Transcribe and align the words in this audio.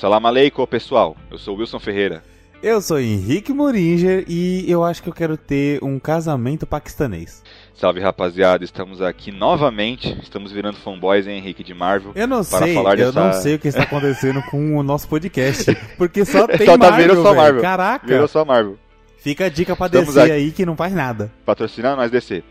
Salam 0.00 0.24
aleikum, 0.26 0.64
pessoal. 0.66 1.14
Eu 1.30 1.36
sou 1.36 1.56
Wilson 1.58 1.78
Ferreira. 1.78 2.24
Eu 2.62 2.80
sou 2.80 2.98
Henrique 2.98 3.52
Moringer 3.52 4.24
e 4.26 4.64
eu 4.66 4.82
acho 4.82 5.02
que 5.02 5.10
eu 5.10 5.12
quero 5.12 5.36
ter 5.36 5.78
um 5.84 5.98
casamento 5.98 6.66
paquistanês. 6.66 7.42
Salve 7.74 8.00
rapaziada, 8.00 8.64
estamos 8.64 9.02
aqui 9.02 9.30
novamente. 9.30 10.18
Estamos 10.22 10.52
virando 10.52 10.78
fanboys, 10.78 11.26
hein, 11.26 11.36
Henrique 11.36 11.62
de 11.62 11.74
Marvel. 11.74 12.12
Eu 12.14 12.26
não 12.26 12.42
sei, 12.42 12.78
eu 12.78 12.96
dessa- 12.96 13.12
não 13.26 13.32
sei 13.34 13.56
o 13.56 13.58
que 13.58 13.68
está 13.68 13.82
acontecendo 13.82 14.42
com 14.50 14.74
o 14.76 14.82
nosso 14.82 15.06
podcast, 15.06 15.74
porque 15.98 16.24
só 16.24 16.46
tem 16.46 16.66
Só 16.66 16.78
tá 16.78 16.90
Marvel, 16.90 17.08
vendo 17.08 17.22
só. 17.22 17.34
Marvel. 17.34 17.60
Caraca, 17.62 18.06
Virou 18.06 18.26
só 18.28 18.42
Marvel. 18.42 18.78
fica 19.18 19.44
a 19.44 19.48
dica 19.50 19.76
pra 19.76 19.86
Estamos 19.86 20.14
descer 20.14 20.22
aqui. 20.24 20.32
aí 20.32 20.50
que 20.50 20.64
não 20.64 20.76
faz 20.76 20.94
nada. 20.94 21.30
Patrocinando 21.44 21.96
nós 21.98 22.10
DC. 22.10 22.42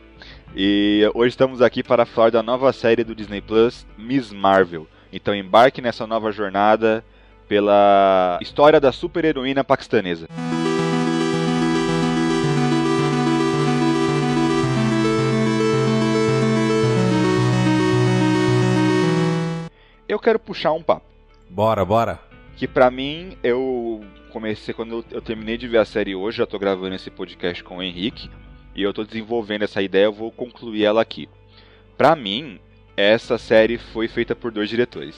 E 0.55 1.09
hoje 1.15 1.29
estamos 1.29 1.63
aqui 1.63 1.81
para 1.81 2.05
falar 2.05 2.29
da 2.29 2.43
nova 2.43 2.71
série 2.73 3.03
do 3.03 3.15
Disney 3.15 3.41
Plus, 3.41 3.87
Miss 3.97 4.31
Marvel. 4.31 4.85
Então 5.11 5.33
embarque 5.33 5.81
nessa 5.81 6.05
nova 6.05 6.31
jornada 6.31 7.03
pela 7.49 8.37
história 8.39 8.79
da 8.79 8.91
super-heroína 8.91 9.63
paquistanesa. 9.63 10.27
Eu 20.07 20.19
quero 20.19 20.39
puxar 20.39 20.71
um 20.73 20.81
papo. 20.81 21.05
Bora, 21.49 21.83
bora. 21.85 22.19
que 22.57 22.67
pra 22.67 22.91
mim 22.91 23.37
eu 23.41 24.03
comecei 24.33 24.73
quando 24.73 24.95
eu- 24.95 25.05
eu 25.11 25.21
terminei 25.21 25.57
de 25.57 25.65
ver 25.65 25.77
a 25.77 25.85
série 25.85 26.13
hoje, 26.13 26.39
já 26.39 26.45
tô 26.45 26.59
gravando 26.59 26.93
esse 26.93 27.09
podcast 27.09 27.63
com 27.63 27.77
o 27.77 27.81
Henrique 27.81 28.29
e 28.75 28.83
eu 28.83 28.91
tô 28.93 29.05
desenvolvendo 29.05 29.61
essa 29.63 29.81
ideia, 29.81 30.03
eu 30.05 30.11
vou 30.11 30.29
concluir 30.29 30.83
ela 30.83 31.01
aqui. 31.01 31.29
Pra 31.97 32.17
mim, 32.17 32.59
essa 32.97 33.37
série 33.37 33.77
foi 33.77 34.09
feita 34.09 34.35
por 34.35 34.51
dois 34.51 34.67
diretores. 34.67 35.15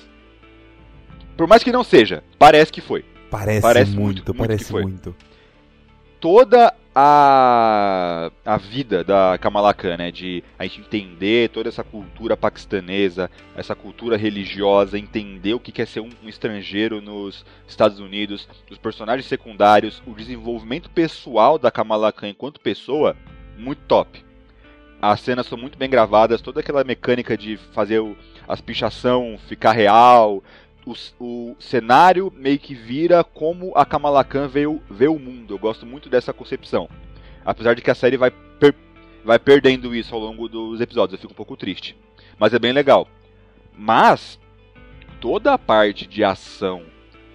Por 1.41 1.47
mais 1.47 1.63
que 1.63 1.71
não 1.71 1.83
seja, 1.83 2.23
parece 2.37 2.71
que 2.71 2.81
foi. 2.81 3.03
Parece, 3.31 3.61
Parece 3.63 3.89
muito, 3.95 4.17
muito, 4.17 4.25
muito 4.35 4.47
parece 4.47 4.65
foi. 4.71 4.83
muito. 4.83 5.15
Toda 6.19 6.71
a 6.93 8.31
a 8.45 8.57
vida 8.57 9.03
da 9.03 9.39
Kamala 9.39 9.73
Khan, 9.73 9.97
né, 9.97 10.11
de 10.11 10.43
a 10.59 10.65
gente 10.65 10.81
entender 10.81 11.49
toda 11.49 11.67
essa 11.67 11.83
cultura 11.83 12.37
paquistanesa, 12.37 13.27
essa 13.55 13.73
cultura 13.73 14.17
religiosa, 14.17 14.99
entender 14.99 15.55
o 15.55 15.59
que 15.59 15.71
que 15.71 15.81
é 15.81 15.85
ser 15.87 16.01
um, 16.01 16.11
um 16.23 16.29
estrangeiro 16.29 17.01
nos 17.01 17.43
Estados 17.67 17.99
Unidos, 17.99 18.47
os 18.69 18.77
personagens 18.77 19.25
secundários, 19.25 19.99
o 20.05 20.11
desenvolvimento 20.13 20.91
pessoal 20.91 21.57
da 21.57 21.71
Kamala 21.71 22.11
Khan 22.11 22.29
enquanto 22.29 22.59
pessoa, 22.59 23.15
muito 23.57 23.79
top. 23.87 24.23
As 25.01 25.19
cenas 25.21 25.47
são 25.47 25.57
muito 25.57 25.75
bem 25.75 25.89
gravadas, 25.89 26.39
toda 26.39 26.59
aquela 26.59 26.83
mecânica 26.83 27.35
de 27.35 27.57
fazer 27.73 27.97
o- 27.99 28.15
as 28.47 28.61
pichação 28.61 29.39
ficar 29.47 29.71
real, 29.71 30.43
o, 30.85 30.93
o 31.19 31.55
cenário 31.59 32.31
meio 32.35 32.57
que 32.59 32.73
vira 32.73 33.23
como 33.23 33.71
a 33.75 33.85
Kamala 33.85 34.23
Khan 34.23 34.47
vê 34.47 34.65
o, 34.65 34.81
vê 34.89 35.07
o 35.07 35.19
mundo. 35.19 35.53
Eu 35.53 35.59
gosto 35.59 35.85
muito 35.85 36.09
dessa 36.09 36.33
concepção. 36.33 36.89
Apesar 37.45 37.73
de 37.75 37.81
que 37.81 37.91
a 37.91 37.95
série 37.95 38.17
vai, 38.17 38.31
per- 38.31 38.75
vai 39.23 39.39
perdendo 39.39 39.95
isso 39.95 40.13
ao 40.13 40.21
longo 40.21 40.47
dos 40.47 40.79
episódios, 40.81 41.13
eu 41.13 41.19
fico 41.21 41.33
um 41.33 41.35
pouco 41.35 41.57
triste. 41.57 41.95
Mas 42.37 42.53
é 42.53 42.59
bem 42.59 42.71
legal. 42.71 43.07
Mas 43.77 44.39
toda 45.19 45.53
a 45.53 45.57
parte 45.57 46.07
de 46.07 46.23
ação, 46.23 46.83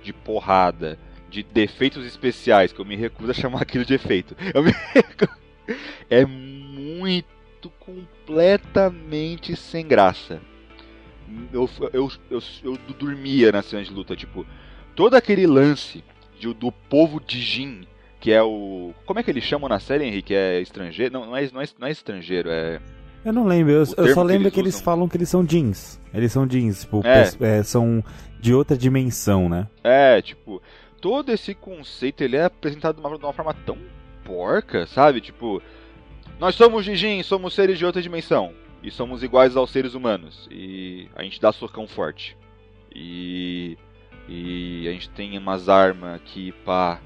de 0.02 0.12
porrada, 0.12 0.98
de 1.28 1.42
defeitos 1.42 2.06
especiais, 2.06 2.72
que 2.72 2.80
eu 2.80 2.84
me 2.84 2.96
recuso 2.96 3.30
a 3.30 3.34
chamar 3.34 3.62
aquilo 3.62 3.84
de 3.84 3.94
efeito, 3.94 4.36
é 6.08 6.24
muito 6.24 7.26
completamente 7.80 9.56
sem 9.56 9.86
graça. 9.86 10.40
Eu, 11.52 11.68
eu, 11.92 12.10
eu, 12.30 12.42
eu 12.64 12.78
dormia 12.98 13.50
na 13.52 13.62
cena 13.62 13.82
de 13.82 13.92
luta, 13.92 14.14
tipo, 14.16 14.46
todo 14.94 15.14
aquele 15.14 15.46
lance 15.46 16.02
de- 16.38 16.52
do 16.54 16.70
povo 16.70 17.20
de 17.20 17.40
Jin, 17.40 17.86
que 18.20 18.30
é 18.32 18.42
o. 18.42 18.92
Como 19.04 19.18
é 19.18 19.22
que 19.22 19.30
eles 19.30 19.44
chamam 19.44 19.68
na 19.68 19.78
série, 19.80 20.04
Henrique? 20.04 20.34
É 20.34 20.60
estrangeiro? 20.60 21.12
Não, 21.12 21.26
não 21.26 21.36
é, 21.36 21.48
não 21.52 21.60
é, 21.60 21.66
não 21.78 21.88
é 21.88 21.90
estrangeiro, 21.90 22.48
é. 22.50 22.80
Eu 23.24 23.32
não 23.32 23.44
lembro, 23.44 23.72
eu, 23.72 23.78
eu 23.80 23.86
só 23.86 23.94
que 23.96 24.26
lembro 24.28 24.44
eles 24.44 24.52
que 24.52 24.60
eles 24.60 24.80
falam 24.80 25.08
que 25.08 25.16
eles 25.16 25.28
são 25.28 25.44
jeans. 25.44 26.00
Eles 26.14 26.30
são 26.30 26.46
jeans, 26.46 26.82
tipo, 26.82 27.02
É. 27.04 27.58
é, 27.58 27.62
são 27.64 28.02
de 28.40 28.54
outra 28.54 28.76
dimensão, 28.76 29.48
né? 29.48 29.66
É, 29.82 30.22
tipo, 30.22 30.62
todo 31.00 31.32
esse 31.32 31.52
conceito 31.52 32.22
ele 32.22 32.36
é 32.36 32.44
apresentado 32.44 32.94
de 32.94 33.00
uma, 33.00 33.18
de 33.18 33.24
uma 33.24 33.32
forma 33.32 33.52
tão 33.52 33.76
porca, 34.24 34.86
sabe? 34.86 35.20
Tipo, 35.20 35.60
nós 36.38 36.54
somos 36.54 36.84
Jin, 36.84 37.20
somos 37.24 37.52
seres 37.54 37.78
de 37.78 37.84
outra 37.84 38.00
dimensão. 38.00 38.52
E 38.86 38.90
somos 38.92 39.24
iguais 39.24 39.56
aos 39.56 39.70
seres 39.70 39.94
humanos. 39.94 40.46
E 40.48 41.08
a 41.16 41.24
gente 41.24 41.40
dá 41.40 41.50
socão 41.50 41.88
forte. 41.88 42.36
E. 42.94 43.76
E 44.28 44.86
a 44.88 44.92
gente 44.92 45.10
tem 45.10 45.36
umas 45.36 45.68
armas 45.68 46.14
aqui, 46.14 46.52
pá. 46.64 47.00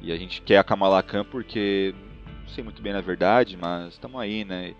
E 0.00 0.10
a 0.10 0.16
gente 0.16 0.42
quer 0.42 0.58
a 0.58 0.64
Kamala 0.64 1.00
Khan 1.00 1.24
porque. 1.24 1.94
Não 2.40 2.48
sei 2.48 2.64
muito 2.64 2.82
bem 2.82 2.92
na 2.92 3.00
verdade, 3.00 3.56
mas 3.56 3.94
estamos 3.94 4.20
aí, 4.20 4.44
né? 4.44 4.74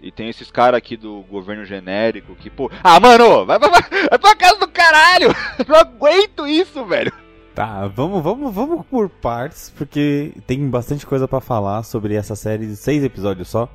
E 0.00 0.12
tem 0.12 0.28
esses 0.28 0.48
caras 0.48 0.78
aqui 0.78 0.96
do 0.96 1.22
governo 1.22 1.64
genérico 1.64 2.36
que, 2.36 2.48
pô. 2.48 2.70
Ah, 2.84 3.00
mano! 3.00 3.44
Vai, 3.44 3.58
vai, 3.58 3.68
vai, 3.68 4.18
pra 4.18 4.36
casa 4.36 4.60
do 4.60 4.68
caralho! 4.68 5.28
Não 5.66 5.76
aguento 5.76 6.46
isso, 6.46 6.84
velho! 6.86 7.12
Tá, 7.52 7.88
vamos, 7.88 8.22
vamos, 8.22 8.54
vamos 8.54 8.86
por 8.86 9.10
partes, 9.10 9.72
porque 9.76 10.32
tem 10.46 10.70
bastante 10.70 11.04
coisa 11.04 11.26
pra 11.26 11.40
falar 11.40 11.82
sobre 11.82 12.14
essa 12.14 12.36
série 12.36 12.66
de 12.66 12.76
seis 12.76 13.02
episódios 13.02 13.48
só. 13.48 13.68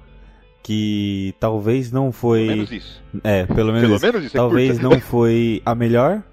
Que 0.65 1.35
talvez 1.39 1.91
não 1.91 2.11
foi. 2.11 2.39
Pelo 2.45 2.55
menos 2.55 2.71
isso. 2.71 3.03
É, 3.23 3.45
pelo 3.45 3.71
menos. 3.71 3.81
Pelo 3.81 3.95
isso. 3.97 4.05
menos 4.07 4.23
isso 4.25 4.35
é 4.35 4.39
talvez 4.39 4.71
curta. 4.79 4.89
não 4.89 4.99
foi 4.99 5.61
a 5.63 5.75
melhor. 5.75 6.23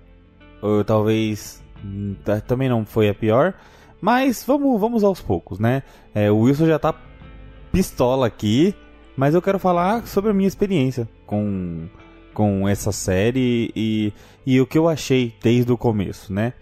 Ou 0.63 0.83
talvez 0.83 1.63
hum, 1.85 2.15
ta- 2.25 2.41
também 2.41 2.67
não 2.67 2.87
foi 2.87 3.11
a 3.11 3.15
pior. 3.15 3.53
Mas 4.01 4.43
vamos, 4.47 4.81
vamos 4.81 5.05
aos 5.05 5.21
poucos, 5.21 5.59
né? 5.59 5.83
É, 6.15 6.31
o 6.31 6.39
Wilson 6.39 6.65
já 6.67 6.79
tá 6.79 6.95
pistola 7.71 8.27
aqui. 8.27 8.75
Mas 9.15 9.35
eu 9.35 9.43
quero 9.43 9.59
falar 9.59 10.07
sobre 10.07 10.31
a 10.31 10.35
minha 10.35 10.49
experiência 10.49 11.07
com, 11.27 11.87
com 12.33 12.67
essa 12.67 12.91
série 12.91 13.71
e, 13.77 14.15
e 14.47 14.59
o 14.63 14.67
que 14.67 14.79
eu 14.79 14.89
achei 14.89 15.35
desde 15.43 15.71
o 15.71 15.77
começo, 15.77 16.33
né? 16.33 16.55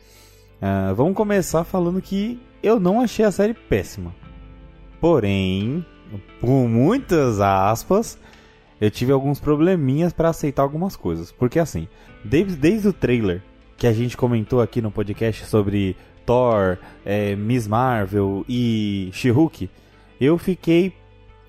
Ah, 0.61 0.93
vamos 0.93 1.15
começar 1.15 1.63
falando 1.63 2.03
que 2.03 2.41
eu 2.61 2.81
não 2.81 3.01
achei 3.01 3.25
a 3.25 3.31
série 3.31 3.55
péssima. 3.55 4.13
Porém, 5.01 5.87
por 6.41 6.69
muitas 6.69 7.41
aspas, 7.41 8.19
eu 8.81 8.91
tive 8.91 9.13
alguns 9.13 9.39
probleminhas 9.39 10.13
pra 10.13 10.31
aceitar 10.31 10.63
algumas 10.63 10.97
coisas. 10.97 11.31
Porque 11.31 11.59
assim, 11.59 11.87
desde, 12.25 12.57
desde 12.57 12.89
o 12.89 12.93
trailer 12.93 13.43
que 13.77 13.87
a 13.87 13.93
gente 13.93 14.17
comentou 14.17 14.61
aqui 14.61 14.81
no 14.81 14.91
podcast 14.91 15.45
sobre 15.47 15.97
Thor, 16.25 16.79
eh, 17.05 17.35
Miss 17.37 17.67
Marvel 17.67 18.45
e 18.49 19.11
She-Hulk, 19.13 19.71
eu 20.21 20.37
fiquei 20.39 20.93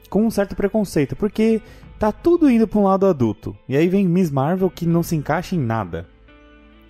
com 0.09 0.25
um 0.25 0.31
certo 0.31 0.55
preconceito, 0.55 1.15
porque 1.15 1.61
tá 1.97 2.11
tudo 2.11 2.49
indo 2.49 2.67
pra 2.67 2.79
um 2.79 2.83
lado 2.83 3.05
adulto. 3.05 3.55
E 3.67 3.77
aí 3.77 3.87
vem 3.87 4.07
Miss 4.07 4.31
Marvel 4.31 4.69
que 4.69 4.85
não 4.85 5.03
se 5.03 5.15
encaixa 5.15 5.55
em 5.55 5.59
nada. 5.59 6.07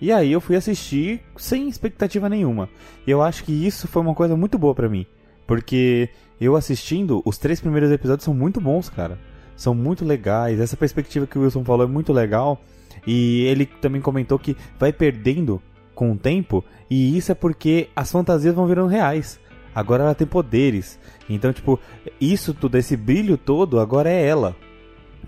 E 0.00 0.10
aí 0.10 0.32
eu 0.32 0.40
fui 0.40 0.56
assistir 0.56 1.20
sem 1.36 1.68
expectativa 1.68 2.28
nenhuma. 2.28 2.68
E 3.06 3.10
eu 3.10 3.22
acho 3.22 3.44
que 3.44 3.52
isso 3.52 3.86
foi 3.86 4.02
uma 4.02 4.14
coisa 4.14 4.36
muito 4.36 4.58
boa 4.58 4.74
pra 4.74 4.88
mim, 4.88 5.06
porque 5.46 6.08
eu 6.44 6.56
assistindo, 6.56 7.22
os 7.24 7.38
três 7.38 7.60
primeiros 7.60 7.90
episódios 7.90 8.24
são 8.24 8.34
muito 8.34 8.60
bons, 8.60 8.88
cara. 8.88 9.18
São 9.56 9.74
muito 9.74 10.04
legais. 10.04 10.58
Essa 10.60 10.76
perspectiva 10.76 11.26
que 11.26 11.38
o 11.38 11.42
Wilson 11.42 11.64
falou 11.64 11.86
é 11.86 11.88
muito 11.88 12.12
legal. 12.12 12.60
E 13.06 13.42
ele 13.44 13.66
também 13.66 14.00
comentou 14.00 14.38
que 14.38 14.56
vai 14.78 14.92
perdendo 14.92 15.62
com 15.94 16.12
o 16.12 16.16
tempo. 16.16 16.64
E 16.90 17.16
isso 17.16 17.30
é 17.32 17.34
porque 17.34 17.88
as 17.94 18.10
fantasias 18.10 18.54
vão 18.54 18.66
virando 18.66 18.88
reais. 18.88 19.38
Agora 19.74 20.04
ela 20.04 20.14
tem 20.14 20.26
poderes. 20.26 20.98
Então, 21.28 21.52
tipo, 21.52 21.78
isso 22.20 22.52
tudo, 22.52 22.76
esse 22.76 22.96
brilho 22.96 23.38
todo, 23.38 23.80
agora 23.80 24.10
é 24.10 24.26
ela. 24.26 24.56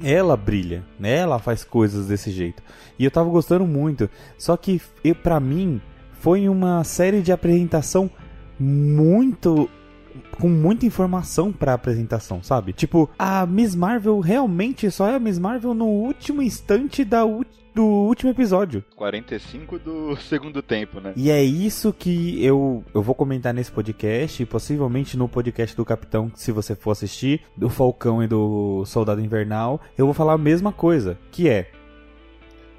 Ela 0.02 0.36
brilha, 0.36 0.84
né? 0.98 1.18
Ela 1.18 1.38
faz 1.38 1.64
coisas 1.64 2.08
desse 2.08 2.30
jeito. 2.30 2.62
E 2.98 3.04
eu 3.04 3.10
tava 3.10 3.30
gostando 3.30 3.66
muito. 3.66 4.10
Só 4.36 4.56
que, 4.56 4.80
pra 5.22 5.38
mim, 5.38 5.80
foi 6.12 6.48
uma 6.48 6.82
série 6.84 7.22
de 7.22 7.30
apresentação 7.30 8.10
muito 8.58 9.68
com 10.40 10.48
muita 10.48 10.86
informação 10.86 11.52
pra 11.52 11.74
apresentação, 11.74 12.42
sabe? 12.42 12.72
Tipo, 12.72 13.08
a 13.18 13.44
Miss 13.46 13.74
Marvel 13.74 14.20
realmente 14.20 14.90
só 14.90 15.08
é 15.08 15.14
a 15.16 15.20
Miss 15.20 15.38
Marvel 15.38 15.74
no 15.74 15.86
último 15.86 16.42
instante 16.42 17.04
da 17.04 17.24
u- 17.24 17.44
do 17.74 17.84
último 17.84 18.30
episódio. 18.30 18.84
45 18.94 19.78
do 19.80 20.16
segundo 20.28 20.62
tempo, 20.62 21.00
né? 21.00 21.12
E 21.16 21.28
é 21.30 21.42
isso 21.42 21.92
que 21.92 22.42
eu, 22.44 22.84
eu 22.94 23.02
vou 23.02 23.14
comentar 23.16 23.52
nesse 23.52 23.72
podcast, 23.72 24.40
e 24.42 24.46
possivelmente 24.46 25.16
no 25.16 25.28
podcast 25.28 25.76
do 25.76 25.84
Capitão, 25.84 26.30
se 26.36 26.52
você 26.52 26.76
for 26.76 26.92
assistir, 26.92 27.40
do 27.56 27.68
Falcão 27.68 28.22
e 28.22 28.28
do 28.28 28.84
Soldado 28.86 29.20
Invernal, 29.20 29.80
eu 29.98 30.04
vou 30.06 30.14
falar 30.14 30.34
a 30.34 30.38
mesma 30.38 30.70
coisa, 30.70 31.18
que 31.32 31.48
é 31.48 31.68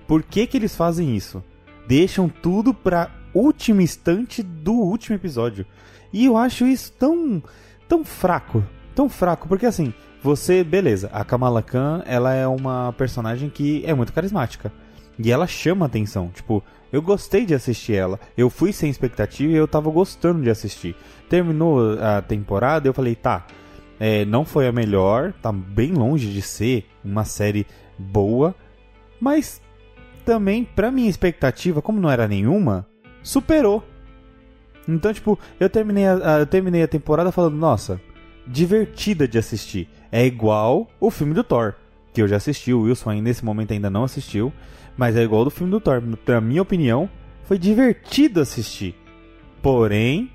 por 0.07 0.23
que 0.23 0.45
que 0.47 0.55
eles 0.57 0.75
fazem 0.75 1.15
isso? 1.15 1.43
Deixam 1.87 2.29
tudo 2.29 2.73
pra 2.73 3.11
último 3.33 3.81
instante 3.81 4.41
do 4.41 4.71
último 4.73 5.15
episódio. 5.15 5.65
E 6.11 6.25
eu 6.25 6.37
acho 6.37 6.65
isso 6.65 6.91
tão 6.93 7.41
tão 7.87 8.03
fraco, 8.03 8.63
tão 8.95 9.07
fraco, 9.07 9.47
porque 9.47 9.65
assim, 9.65 9.93
você, 10.23 10.63
beleza, 10.63 11.09
a 11.13 11.23
Kamala 11.23 11.61
Khan, 11.61 12.01
ela 12.05 12.33
é 12.33 12.47
uma 12.47 12.93
personagem 12.93 13.49
que 13.49 13.83
é 13.85 13.93
muito 13.93 14.11
carismática. 14.11 14.71
E 15.19 15.31
ela 15.31 15.47
chama 15.47 15.85
atenção. 15.85 16.29
Tipo, 16.29 16.63
eu 16.91 17.01
gostei 17.01 17.45
de 17.45 17.53
assistir 17.53 17.93
ela. 17.93 18.19
Eu 18.35 18.49
fui 18.49 18.73
sem 18.73 18.89
expectativa 18.89 19.53
e 19.53 19.55
eu 19.55 19.67
tava 19.67 19.89
gostando 19.89 20.41
de 20.41 20.49
assistir. 20.49 20.95
Terminou 21.29 21.97
a 21.99 22.21
temporada, 22.21 22.87
eu 22.87 22.93
falei, 22.93 23.15
tá. 23.15 23.45
É, 23.99 24.25
não 24.25 24.43
foi 24.43 24.67
a 24.67 24.71
melhor, 24.71 25.31
tá 25.41 25.51
bem 25.51 25.93
longe 25.93 26.33
de 26.33 26.41
ser 26.41 26.85
uma 27.03 27.23
série 27.23 27.65
boa, 27.97 28.53
mas 29.21 29.61
também, 30.25 30.65
pra 30.65 30.91
minha 30.91 31.09
expectativa, 31.09 31.81
como 31.81 32.01
não 32.01 32.09
era 32.09 32.27
nenhuma, 32.27 32.85
superou. 33.23 33.83
Então, 34.87 35.13
tipo, 35.13 35.37
eu 35.59 35.69
terminei 35.69 36.05
a, 36.05 36.39
eu 36.39 36.45
terminei 36.45 36.83
a 36.83 36.87
temporada 36.87 37.31
falando, 37.31 37.55
nossa, 37.55 37.99
divertida 38.45 39.27
de 39.27 39.37
assistir. 39.37 39.89
É 40.11 40.25
igual 40.25 40.87
o 40.99 41.09
filme 41.09 41.33
do 41.33 41.43
Thor, 41.43 41.73
que 42.13 42.21
eu 42.21 42.27
já 42.27 42.37
assisti, 42.37 42.73
o 42.73 42.81
Wilson 42.81 43.09
aí 43.09 43.21
nesse 43.21 43.43
momento 43.43 43.73
ainda 43.73 43.89
não 43.89 44.03
assistiu, 44.03 44.53
mas 44.95 45.15
é 45.15 45.23
igual 45.23 45.43
do 45.43 45.51
filme 45.51 45.71
do 45.71 45.81
Thor. 45.81 46.01
Na 46.27 46.41
minha 46.41 46.61
opinião, 46.61 47.09
foi 47.43 47.57
divertido 47.57 48.39
assistir. 48.39 48.95
Porém, 49.61 50.31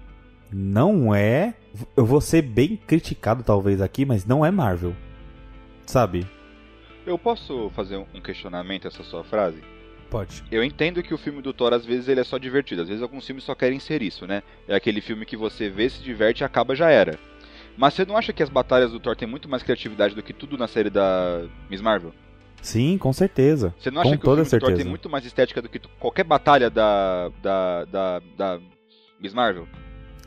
não 0.53 1.15
é. 1.15 1.55
Eu 1.97 2.05
vou 2.05 2.21
ser 2.21 2.43
bem 2.43 2.77
criticado 2.77 3.45
talvez 3.45 3.81
aqui, 3.81 4.05
mas 4.05 4.25
não 4.27 4.45
é 4.45 4.51
Marvel. 4.51 4.95
Sabe? 5.87 6.27
Eu 7.07 7.19
posso 7.19 7.71
fazer 7.71 7.97
um 7.97 8.21
questionamento 8.21 8.87
essa 8.87 9.03
sua 9.03 9.25
frase? 9.25 9.63
Pode. 10.11 10.43
Eu 10.51 10.65
entendo 10.65 11.03
que 11.03 11.15
o 11.15 11.19
filme 11.19 11.41
do 11.41 11.53
Thor, 11.53 11.73
às 11.73 11.87
vezes, 11.87 12.09
ele 12.09 12.21
é 12.21 12.25
só 12.25 12.37
divertido. 12.37 12.83
Às 12.83 12.89
vezes, 12.89 13.03
alguns 13.03 13.25
filmes 13.25 13.45
só 13.45 13.55
querem 13.55 13.79
ser 13.79 14.03
isso, 14.03 14.27
né? 14.27 14.43
É 14.67 14.75
aquele 14.75 15.01
filme 15.01 15.25
que 15.25 15.37
você 15.37 15.71
vê, 15.71 15.89
se 15.89 16.03
diverte 16.03 16.43
e 16.43 16.45
acaba, 16.45 16.75
já 16.75 16.91
era. 16.91 17.17
Mas 17.77 17.95
você 17.95 18.05
não 18.05 18.17
acha 18.17 18.33
que 18.33 18.43
as 18.43 18.49
batalhas 18.49 18.91
do 18.91 18.99
Thor 18.99 19.15
têm 19.15 19.29
muito 19.29 19.49
mais 19.49 19.63
criatividade 19.63 20.15
do 20.15 20.23
que 20.23 20.33
tudo 20.33 20.59
na 20.59 20.67
série 20.67 20.91
da 20.91 21.43
Miss 21.71 21.81
Marvel? 21.81 22.13
Sim, 22.61 22.99
com 22.99 23.13
certeza. 23.13 23.75
Você 23.79 23.91
não 23.91 24.03
acha 24.03 24.11
com 24.11 24.19
que 24.19 24.23
o 24.23 24.31
filme 24.31 24.43
do 24.43 24.49
certeza. 24.49 24.73
Thor 24.73 24.83
tem 24.83 24.91
muito 24.91 25.09
mais 25.09 25.25
estética 25.25 25.63
do 25.63 25.69
que 25.69 25.79
qualquer 25.99 26.25
batalha 26.25 26.69
da, 26.69 27.31
da, 27.41 27.85
da, 27.85 28.23
da 28.37 28.61
Miss 29.21 29.33
Marvel? 29.33 29.67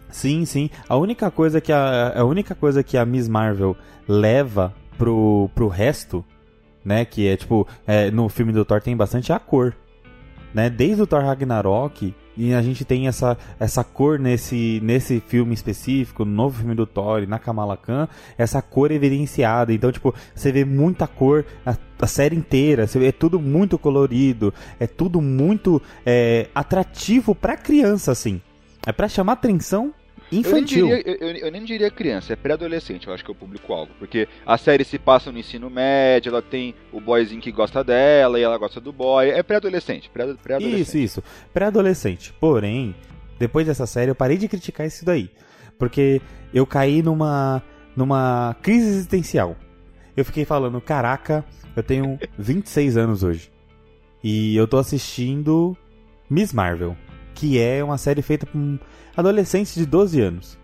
Sim, 0.09 0.45
sim. 0.45 0.69
A 0.87 0.95
única 0.95 1.29
coisa 1.29 1.59
que 1.59 1.71
a, 1.71 2.21
a 2.21 2.23
única 2.23 2.55
coisa 2.55 2.83
que 2.83 2.97
a 2.97 3.05
Miss 3.05 3.27
Marvel 3.27 3.75
leva 4.07 4.73
pro, 4.97 5.49
pro 5.53 5.67
resto, 5.67 6.23
né, 6.83 7.05
que 7.05 7.27
é 7.27 7.37
tipo, 7.37 7.67
é, 7.87 8.11
no 8.11 8.29
filme 8.29 8.51
do 8.51 8.65
Thor 8.65 8.81
tem 8.81 8.95
bastante 8.95 9.31
a 9.31 9.39
cor, 9.39 9.75
né? 10.53 10.69
Desde 10.69 11.01
o 11.01 11.07
Thor 11.07 11.23
Ragnarok 11.23 12.13
e 12.35 12.53
a 12.53 12.61
gente 12.61 12.83
tem 12.83 13.07
essa, 13.07 13.37
essa 13.59 13.83
cor 13.83 14.19
nesse, 14.19 14.79
nesse 14.83 15.19
filme 15.19 15.53
específico, 15.53 16.25
no 16.25 16.31
novo 16.31 16.59
filme 16.59 16.75
do 16.75 16.85
Thor 16.85 17.27
na 17.27 17.39
Kamala 17.39 17.77
Khan, 17.77 18.07
essa 18.37 18.61
cor 18.61 18.91
evidenciada. 18.91 19.73
Então, 19.73 19.91
tipo, 19.91 20.13
você 20.33 20.51
vê 20.51 20.65
muita 20.65 21.07
cor 21.07 21.45
a, 21.65 21.75
a 21.99 22.07
série 22.07 22.35
inteira, 22.35 22.87
você 22.87 22.99
vê, 22.99 23.07
é 23.07 23.11
tudo 23.11 23.39
muito 23.39 23.77
colorido, 23.77 24.53
é 24.79 24.87
tudo 24.87 25.21
muito 25.21 25.81
é, 26.05 26.47
atrativo 26.53 27.35
pra 27.35 27.57
criança, 27.57 28.11
assim. 28.11 28.41
É 28.85 28.91
pra 28.91 29.07
chamar 29.07 29.33
atenção 29.33 29.93
infantil. 30.31 30.89
Eu 30.89 30.95
nem, 30.95 31.03
diria, 31.03 31.17
eu, 31.21 31.29
eu- 31.47 31.51
nem 31.51 31.63
diria 31.63 31.91
criança, 31.91 32.33
é 32.33 32.35
pré-adolescente, 32.35 33.07
eu 33.07 33.13
acho 33.13 33.23
que 33.23 33.29
é 33.31 33.33
o 33.33 33.35
público-alvo. 33.35 33.91
Porque 33.99 34.27
a 34.45 34.57
série 34.57 34.83
se 34.83 34.97
passa 34.97 35.31
no 35.31 35.37
ensino 35.37 35.69
médio, 35.69 36.29
ela 36.29 36.41
tem 36.41 36.73
o 36.91 36.99
boyzinho 37.01 37.41
que 37.41 37.51
gosta 37.51 37.83
dela 37.83 38.39
e 38.39 38.43
ela 38.43 38.57
gosta 38.57 38.79
do 38.79 38.91
boy. 38.93 39.29
É 39.29 39.43
pré-adolescente, 39.43 40.09
pré- 40.09 40.33
pré-adolescente. 40.41 40.81
Isso, 40.81 40.97
isso. 40.97 41.23
Pré-adolescente. 41.53 42.33
Porém, 42.39 42.95
depois 43.39 43.65
dessa 43.67 43.85
série, 43.85 44.11
eu 44.11 44.15
parei 44.15 44.37
de 44.37 44.47
criticar 44.47 44.87
isso 44.87 45.05
daí. 45.05 45.29
Porque 45.77 46.21
eu 46.53 46.65
caí 46.65 47.01
numa, 47.01 47.61
numa 47.95 48.55
crise 48.61 48.87
existencial. 48.87 49.55
Eu 50.15 50.23
fiquei 50.23 50.45
falando, 50.45 50.79
caraca, 50.79 51.43
eu 51.75 51.81
tenho 51.83 52.19
26 52.37 52.97
anos 52.97 53.23
hoje. 53.23 53.51
E 54.23 54.55
eu 54.55 54.67
tô 54.67 54.77
assistindo 54.77 55.75
Miss 56.29 56.53
Marvel, 56.53 56.95
que 57.35 57.59
é 57.59 57.83
uma 57.83 57.97
série 57.97 58.21
feita 58.21 58.45
por 58.45 58.79
adolescentes 59.15 59.75
de 59.75 59.85
12 59.85 60.19
anos. 60.21 60.57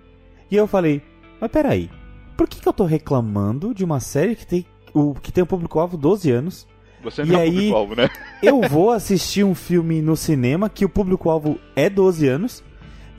E 0.50 0.56
eu 0.56 0.68
falei, 0.68 1.01
mas 1.40 1.51
peraí, 1.51 1.90
por 2.38 2.48
que, 2.48 2.60
que 2.60 2.68
eu 2.68 2.74
tô 2.74 2.86
reclamando 2.86 3.74
de 3.74 3.84
uma 3.84 4.00
série 4.00 4.36
que 4.36 4.46
tem 4.48 4.66
o 4.94 5.13
que 5.13 5.31
tem 5.31 5.44
o 5.44 5.48
público-alvo 5.48 5.96
12 5.98 6.31
anos? 6.31 6.68
Você 7.04 7.24
E 7.24 7.34
é 7.34 7.40
aí- 7.40 7.51
público-alvo, 7.51 7.96
né? 7.96 8.10
eu 8.44 8.62
vou 8.62 8.92
assistir 8.92 9.44
um 9.44 9.54
filme 9.56 10.01
no 10.01 10.16
cinema 10.16 10.69
que 10.69 10.84
o 10.84 10.90
público-alvo 10.90 11.60
é 11.75 11.90
12 11.90 12.28
anos. 12.28 12.63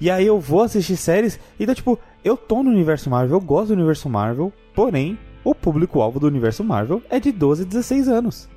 E 0.00 0.10
aí 0.10 0.26
eu 0.26 0.40
vou 0.40 0.62
assistir 0.62 0.96
séries. 0.96 1.38
Então, 1.58 1.74
tipo, 1.74 1.98
eu 2.24 2.36
tô 2.36 2.62
no 2.62 2.70
universo 2.70 3.08
Marvel, 3.10 3.36
eu 3.36 3.40
gosto 3.40 3.68
do 3.68 3.74
universo 3.74 4.08
Marvel. 4.08 4.52
Porém, 4.74 5.18
o 5.44 5.54
público-alvo 5.54 6.18
do 6.18 6.26
universo 6.26 6.64
Marvel 6.64 7.02
é 7.10 7.20
de 7.20 7.30
12 7.30 7.62
a 7.62 7.66
16 7.66 8.08
anos. 8.08 8.48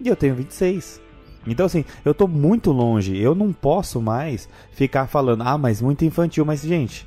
E 0.00 0.08
eu 0.08 0.16
tenho 0.16 0.34
26. 0.34 1.00
Então, 1.46 1.66
assim, 1.66 1.84
eu 2.04 2.12
tô 2.14 2.26
muito 2.26 2.70
longe. 2.70 3.16
Eu 3.18 3.34
não 3.34 3.52
posso 3.52 4.00
mais 4.00 4.48
ficar 4.72 5.06
falando, 5.06 5.42
ah, 5.42 5.56
mas 5.56 5.80
muito 5.80 6.04
infantil. 6.04 6.44
Mas, 6.44 6.62
gente, 6.62 7.06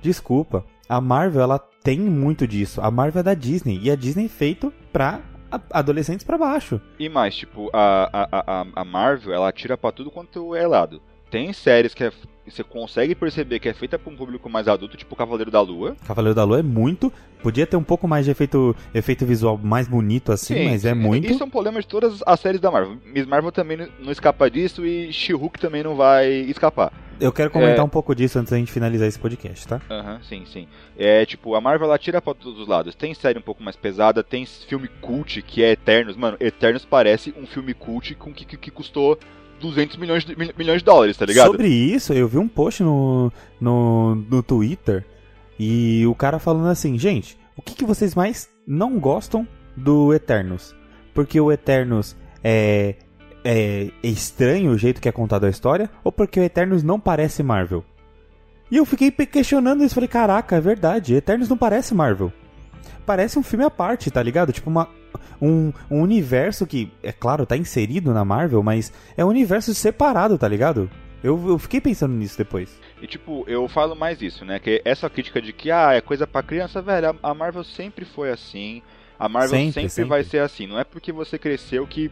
desculpa. 0.00 0.64
A 0.88 1.00
Marvel, 1.00 1.40
ela 1.42 1.58
tem 1.58 1.98
muito 1.98 2.46
disso. 2.46 2.80
A 2.80 2.90
Marvel 2.90 3.20
é 3.20 3.22
da 3.22 3.34
Disney. 3.34 3.80
E 3.82 3.90
a 3.90 3.96
Disney 3.96 4.26
é 4.26 4.28
feito 4.28 4.72
pra 4.92 5.20
adolescentes 5.70 6.24
pra 6.24 6.38
baixo. 6.38 6.80
E 6.98 7.08
mais, 7.08 7.34
tipo, 7.34 7.70
a, 7.72 8.08
a, 8.12 8.66
a, 8.74 8.84
Marvel, 8.84 9.34
ela 9.34 9.52
tira 9.52 9.76
pra 9.76 9.92
tudo 9.92 10.10
quanto 10.10 10.54
é 10.54 10.66
lado. 10.66 11.00
Tem 11.30 11.52
séries 11.52 11.94
que 11.94 12.04
é- 12.04 12.12
você 12.50 12.64
consegue 12.64 13.14
perceber 13.14 13.60
que 13.60 13.68
é 13.68 13.72
feita 13.74 13.98
pra 13.98 14.12
um 14.12 14.16
público 14.16 14.48
mais 14.50 14.66
adulto, 14.68 14.96
tipo 14.96 15.14
Cavaleiro 15.14 15.50
da 15.50 15.60
Lua. 15.60 15.96
Cavaleiro 16.06 16.34
da 16.34 16.44
Lua 16.44 16.58
é 16.58 16.62
muito. 16.62 17.12
Podia 17.42 17.66
ter 17.66 17.76
um 17.76 17.82
pouco 17.82 18.06
mais 18.06 18.24
de 18.24 18.30
efeito, 18.30 18.74
efeito 18.94 19.26
visual 19.26 19.58
mais 19.58 19.88
bonito 19.88 20.30
assim, 20.32 20.64
mas 20.70 20.84
é 20.84 20.94
muito. 20.94 21.30
Isso 21.30 21.42
é 21.42 21.46
um 21.46 21.50
problema 21.50 21.80
de 21.80 21.86
todas 21.86 22.22
as 22.24 22.38
séries 22.40 22.60
da 22.60 22.70
Marvel. 22.70 22.98
Miss 23.04 23.26
Marvel 23.26 23.50
também 23.52 23.76
não- 23.76 24.12
escapa 24.12 24.48
disso 24.50 24.84
e 24.86 25.12
She-Hulk 25.12 25.58
também 25.58 25.82
não 25.82 25.96
vai 25.96 26.28
escapar. 26.28 26.92
Eu 27.20 27.30
quero 27.32 27.50
comentar 27.50 27.78
É. 27.78 27.82
um 27.82 27.88
pouco 27.88 28.14
disso 28.14 28.38
antes 28.38 28.50
da 28.50 28.58
gente 28.58 28.72
finalizar 28.72 29.06
esse 29.06 29.18
podcast, 29.18 29.66
tá? 29.68 29.80
Aham, 29.88 30.20
sim, 30.22 30.44
sim. 30.46 30.66
É 30.98 31.24
tipo, 31.24 31.54
a 31.54 31.60
Marvel 31.60 31.86
ela 31.86 31.98
tira 31.98 32.20
pra 32.20 32.34
todos 32.34 32.58
os 32.58 32.66
lados. 32.66 32.94
Tem 32.96 33.14
série 33.14 33.38
um 33.38 33.42
pouco 33.42 33.62
mais 33.62 33.76
pesada, 33.76 34.24
tem 34.24 34.44
filme 34.44 34.88
cult 35.00 35.40
que 35.42 35.62
é 35.62 35.70
Eternos. 35.72 36.16
Mano, 36.16 36.36
Eternos 36.40 36.84
parece 36.84 37.32
um 37.36 37.46
filme 37.46 37.74
cult 37.74 38.14
com 38.16 38.32
que, 38.32 38.44
que, 38.44 38.56
que 38.56 38.70
custou 38.70 39.16
200 39.62 39.96
milhões 39.96 40.24
de, 40.24 40.36
mil- 40.36 40.52
milhões 40.58 40.78
de 40.80 40.84
dólares, 40.84 41.16
tá 41.16 41.24
ligado? 41.24 41.46
Sobre 41.52 41.68
isso, 41.68 42.12
eu 42.12 42.28
vi 42.28 42.36
um 42.38 42.46
post 42.48 42.82
no, 42.82 43.32
no, 43.60 44.14
no 44.14 44.42
Twitter 44.42 45.04
e 45.58 46.04
o 46.06 46.14
cara 46.14 46.38
falando 46.38 46.68
assim, 46.68 46.98
gente, 46.98 47.38
o 47.56 47.62
que, 47.62 47.74
que 47.74 47.84
vocês 47.84 48.14
mais 48.14 48.48
não 48.66 48.98
gostam 48.98 49.46
do 49.76 50.12
Eternos? 50.12 50.74
Porque 51.14 51.40
o 51.40 51.50
Eternos 51.52 52.16
é, 52.42 52.96
é 53.44 53.88
estranho 54.02 54.72
o 54.72 54.78
jeito 54.78 55.00
que 55.00 55.08
é 55.08 55.12
contado 55.12 55.44
a 55.44 55.50
história 55.50 55.88
ou 56.04 56.10
porque 56.12 56.40
o 56.40 56.42
Eternos 56.44 56.82
não 56.82 56.98
parece 57.00 57.42
Marvel? 57.42 57.84
E 58.70 58.76
eu 58.78 58.84
fiquei 58.86 59.10
questionando 59.10 59.84
isso, 59.84 59.94
falei, 59.94 60.08
caraca, 60.08 60.56
é 60.56 60.60
verdade, 60.60 61.14
Eternos 61.14 61.48
não 61.48 61.56
parece 61.58 61.94
Marvel. 61.94 62.32
Parece 63.04 63.38
um 63.38 63.42
filme 63.42 63.64
à 63.64 63.70
parte, 63.70 64.10
tá 64.10 64.22
ligado? 64.22 64.52
Tipo 64.52 64.70
uma, 64.70 64.88
um, 65.40 65.72
um 65.90 66.00
universo 66.00 66.66
que, 66.66 66.90
é 67.02 67.12
claro, 67.12 67.46
tá 67.46 67.56
inserido 67.56 68.12
na 68.14 68.24
Marvel, 68.24 68.62
mas 68.62 68.92
é 69.16 69.24
um 69.24 69.28
universo 69.28 69.74
separado, 69.74 70.36
tá 70.38 70.48
ligado? 70.48 70.90
Eu, 71.22 71.40
eu 71.50 71.58
fiquei 71.58 71.80
pensando 71.80 72.14
nisso 72.14 72.36
depois. 72.36 72.76
E 73.00 73.06
tipo, 73.06 73.44
eu 73.46 73.68
falo 73.68 73.94
mais 73.94 74.20
isso, 74.20 74.44
né? 74.44 74.58
Que 74.58 74.82
essa 74.84 75.08
crítica 75.08 75.40
de 75.40 75.52
que, 75.52 75.70
ah, 75.70 75.92
é 75.92 76.00
coisa 76.00 76.26
pra 76.26 76.42
criança, 76.42 76.82
velho, 76.82 77.16
a- 77.22 77.34
Marvel 77.34 77.62
sempre 77.64 78.04
foi 78.04 78.30
assim. 78.30 78.82
A 79.18 79.28
Marvel 79.28 79.50
Sempre, 79.50 79.72
sempre, 79.72 79.88
sempre. 79.90 80.08
vai 80.08 80.24
ser 80.24 80.38
assim. 80.40 80.66
Não 80.66 80.78
é 80.78 80.82
porque 80.84 81.12
você 81.12 81.38
cresceu 81.38 81.86
que 81.86 82.10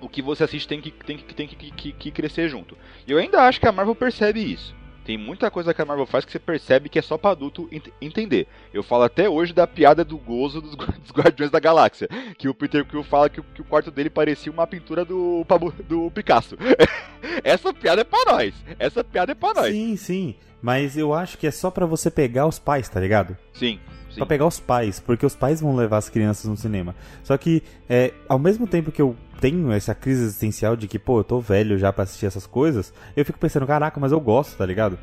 o 0.00 0.08
que 0.08 0.22
você 0.22 0.44
assiste 0.44 0.68
tem 0.68 0.80
que, 0.80 0.92
tem 0.92 1.16
que, 1.18 1.34
tem 1.34 1.48
que, 1.48 1.70
que, 1.72 1.92
que 1.92 2.10
crescer 2.12 2.48
junto. 2.48 2.76
E 3.06 3.10
eu 3.10 3.18
ainda 3.18 3.42
acho 3.42 3.58
que 3.58 3.66
a 3.66 3.72
Marvel 3.72 3.96
percebe 3.96 4.40
isso. 4.40 4.72
Tem 5.08 5.16
muita 5.16 5.50
coisa 5.50 5.72
que 5.72 5.80
a 5.80 5.86
Marvel 5.86 6.04
faz 6.04 6.26
que 6.26 6.30
você 6.32 6.38
percebe 6.38 6.90
que 6.90 6.98
é 6.98 7.02
só 7.02 7.16
pra 7.16 7.30
adulto 7.30 7.66
ent- 7.72 7.88
entender. 7.98 8.46
Eu 8.74 8.82
falo 8.82 9.04
até 9.04 9.26
hoje 9.26 9.54
da 9.54 9.66
piada 9.66 10.04
do 10.04 10.18
gozo 10.18 10.60
dos, 10.60 10.76
dos 10.76 11.10
Guardiões 11.10 11.50
da 11.50 11.58
Galáxia. 11.58 12.06
Que 12.36 12.46
o 12.46 12.52
Peter 12.52 12.84
Quill 12.84 13.02
fala 13.02 13.30
que, 13.30 13.40
o- 13.40 13.42
que 13.54 13.62
o 13.62 13.64
quarto 13.64 13.90
dele 13.90 14.10
parecia 14.10 14.52
uma 14.52 14.66
pintura 14.66 15.06
do, 15.06 15.46
do 15.88 16.10
Picasso. 16.10 16.58
Essa 17.42 17.72
piada 17.72 18.02
é 18.02 18.04
pra 18.04 18.22
nós. 18.26 18.54
Essa 18.78 19.02
piada 19.02 19.32
é 19.32 19.34
pra 19.34 19.54
nós. 19.54 19.72
Sim, 19.72 19.96
sim. 19.96 20.34
Mas 20.60 20.94
eu 20.98 21.14
acho 21.14 21.38
que 21.38 21.46
é 21.46 21.50
só 21.50 21.70
pra 21.70 21.86
você 21.86 22.10
pegar 22.10 22.46
os 22.46 22.58
pais, 22.58 22.86
tá 22.86 23.00
ligado? 23.00 23.34
Sim. 23.54 23.80
Pra 24.16 24.26
pegar 24.26 24.46
os 24.46 24.58
pais, 24.58 24.98
porque 25.00 25.24
os 25.24 25.36
pais 25.36 25.60
vão 25.60 25.76
levar 25.76 25.98
as 25.98 26.08
crianças 26.08 26.44
no 26.50 26.56
cinema. 26.56 26.94
Só 27.22 27.36
que, 27.36 27.62
é, 27.88 28.12
ao 28.28 28.38
mesmo 28.38 28.66
tempo 28.66 28.90
que 28.90 29.00
eu 29.02 29.14
tenho 29.40 29.70
essa 29.70 29.94
crise 29.94 30.22
existencial 30.24 30.74
de 30.76 30.88
que, 30.88 30.98
pô, 30.98 31.20
eu 31.20 31.24
tô 31.24 31.40
velho 31.40 31.78
já 31.78 31.92
pra 31.92 32.04
assistir 32.04 32.26
essas 32.26 32.46
coisas, 32.46 32.92
eu 33.16 33.24
fico 33.24 33.38
pensando, 33.38 33.66
caraca, 33.66 34.00
mas 34.00 34.10
eu 34.12 34.20
gosto, 34.20 34.56
tá 34.56 34.66
ligado? 34.66 34.98